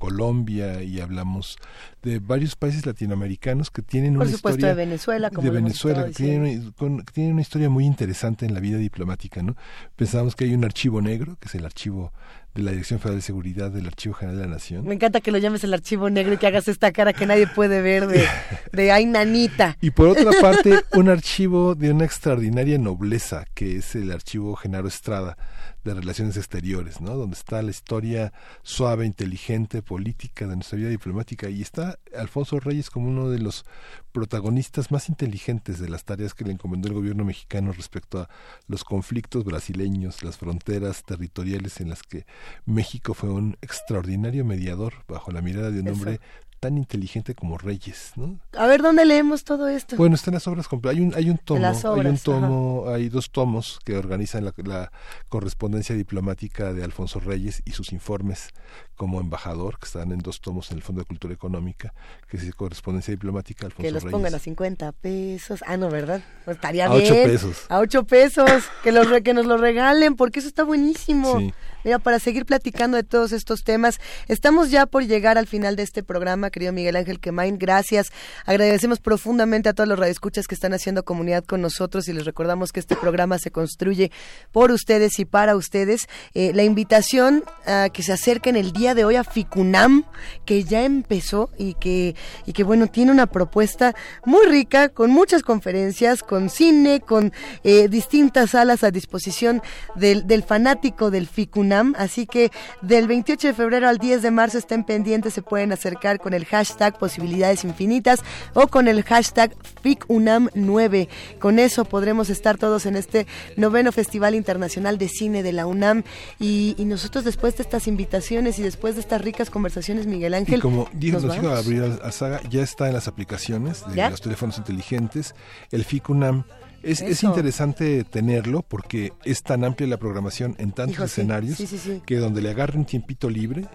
[0.00, 1.58] Colombia y hablamos
[2.02, 6.06] de varios países latinoamericanos que tienen Por una supuesto, historia de Venezuela, como de Venezuela
[6.06, 9.54] que tienen, con- que tienen una historia muy interesante en la vida diplomática, ¿no?
[9.96, 12.12] Pensamos que hay un archivo negro, que es el archivo
[12.54, 14.86] de la Dirección Federal de Seguridad del Archivo General de la Nación.
[14.86, 17.46] Me encanta que lo llames el archivo negro y que hagas esta cara que nadie
[17.46, 18.26] puede ver de,
[18.72, 19.76] de ay, nanita.
[19.80, 24.88] Y por otra parte, un archivo de una extraordinaria nobleza, que es el archivo Genaro
[24.88, 25.36] Estrada
[25.84, 27.16] de Relaciones Exteriores, ¿no?
[27.16, 31.48] Donde está la historia suave, inteligente, política de nuestra vida diplomática.
[31.48, 33.64] Y está Alfonso Reyes como uno de los
[34.12, 38.28] protagonistas más inteligentes de las tareas que le encomendó el gobierno mexicano respecto a
[38.66, 42.26] los conflictos brasileños, las fronteras territoriales en las que
[42.66, 46.20] México fue un extraordinario mediador bajo la mirada de un hombre
[46.60, 48.38] tan inteligente como Reyes, ¿no?
[48.56, 49.96] A ver, ¿dónde leemos todo esto?
[49.96, 50.98] Bueno, están las obras completas.
[50.98, 54.92] Hay un, hay un tomo, hay un tomo, hay dos tomos que organizan la, la
[55.30, 58.50] correspondencia diplomática de Alfonso Reyes y sus informes
[58.94, 61.94] como embajador, que están en dos tomos en el Fondo de Cultura Económica,
[62.28, 64.12] que es correspondencia diplomática Alfonso que los Reyes.
[64.12, 65.64] pongan a 50 pesos.
[65.66, 66.22] Ah, no, ¿verdad?
[66.44, 67.04] Pues estaría A bien.
[67.10, 67.66] ocho pesos.
[67.70, 68.50] A 8 pesos.
[68.82, 71.38] Que, los que nos lo regalen, porque eso está buenísimo.
[71.38, 71.54] Sí.
[71.84, 73.98] Mira, para seguir platicando de todos estos temas,
[74.28, 77.58] estamos ya por llegar al final de este programa, querido Miguel Ángel Quemain.
[77.58, 78.12] Gracias.
[78.46, 82.72] Agradecemos profundamente a todos los radioescuchas que están haciendo comunidad con nosotros y les recordamos
[82.72, 84.10] que este programa se construye
[84.52, 86.08] por ustedes y para ustedes.
[86.34, 90.04] Eh, la invitación a que se acerquen el día de hoy a FICUNAM,
[90.44, 92.14] que ya empezó y que,
[92.46, 97.32] y que bueno, tiene una propuesta muy rica, con muchas conferencias, con cine, con
[97.64, 99.62] eh, distintas salas a disposición
[99.94, 101.94] del, del fanático del FICUNAM.
[101.98, 102.50] Así que
[102.82, 106.39] del 28 de febrero al 10 de marzo estén pendientes, se pueden acercar con el
[106.44, 108.20] hashtag posibilidades infinitas
[108.54, 111.08] o con el hashtag FICUNAM9.
[111.38, 116.04] Con eso podremos estar todos en este noveno Festival Internacional de Cine de la UNAM.
[116.38, 120.58] Y, y nosotros después de estas invitaciones y después de estas ricas conversaciones, Miguel Ángel,
[120.58, 121.48] Y como dijo, nos dijo.
[121.48, 124.10] Gabriel Azaga, ya está en las aplicaciones de ¿Ya?
[124.10, 125.34] los teléfonos inteligentes,
[125.70, 126.44] el FICUNAM.
[126.82, 131.66] Es, es interesante tenerlo porque es tan amplia la programación en tantos Hijo, escenarios sí,
[131.66, 132.00] sí, sí.
[132.06, 133.66] que donde le agarre un tiempito libre,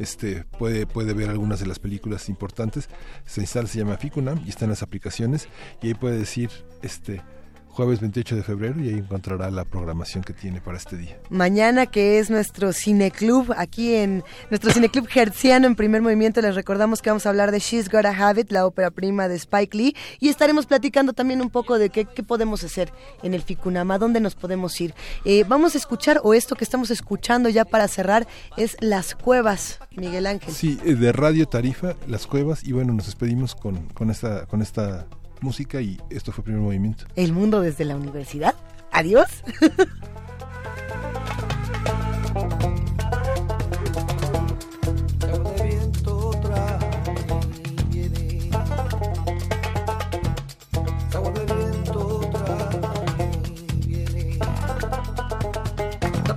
[0.00, 2.88] este puede, puede ver algunas de las películas importantes.
[3.24, 5.48] Se instala, se llama FICUNAM y está en las aplicaciones
[5.82, 6.50] y ahí puede decir
[6.82, 7.22] este
[7.70, 11.18] jueves 28 de febrero y ahí encontrará la programación que tiene para este día.
[11.30, 17.00] Mañana, que es nuestro cineclub, aquí en nuestro cineclub hertziano en primer movimiento, les recordamos
[17.00, 19.96] que vamos a hablar de She's Gotta Have It, la ópera prima de Spike Lee,
[20.18, 22.92] y estaremos platicando también un poco de qué, qué podemos hacer
[23.22, 24.94] en el Ficunama, dónde nos podemos ir.
[25.24, 28.26] Eh, vamos a escuchar, o esto que estamos escuchando ya para cerrar,
[28.56, 30.52] es Las Cuevas, Miguel Ángel.
[30.52, 34.62] Sí, eh, de Radio Tarifa, Las Cuevas y bueno, nos despedimos con, con esta con
[34.62, 35.06] esta
[35.42, 37.04] música y esto fue Primer Movimiento.
[37.16, 38.54] El mundo desde la universidad.
[38.92, 39.28] Adiós.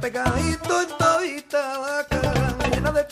[0.03, 2.22] pegadito en todita de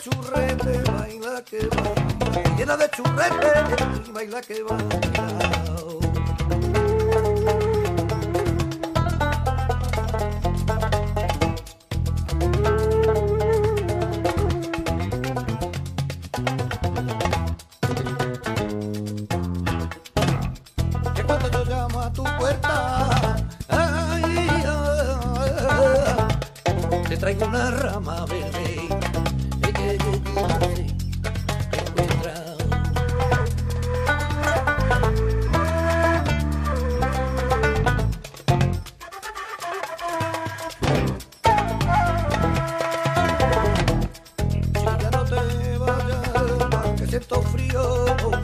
[0.02, 2.56] churrete, baila que baila.
[2.56, 5.00] Llena de churrete, baila que baila.
[23.68, 24.20] ah,
[27.18, 28.26] traigo una rama.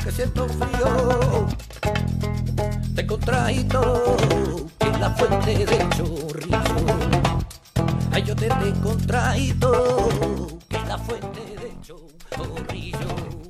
[0.08, 1.46] Que siento frío
[2.94, 4.16] te contraído
[4.80, 6.86] es la fuente del chorrillo.
[8.10, 10.08] Ay, yo te he contraído
[10.70, 12.98] es la fuente del chorrillo.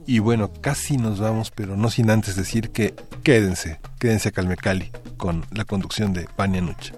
[0.06, 4.90] Y bueno, casi nos vamos, pero no sin antes decir que quédense, quédense a Calmecali
[5.16, 6.97] con la conducción de Pania Nucha.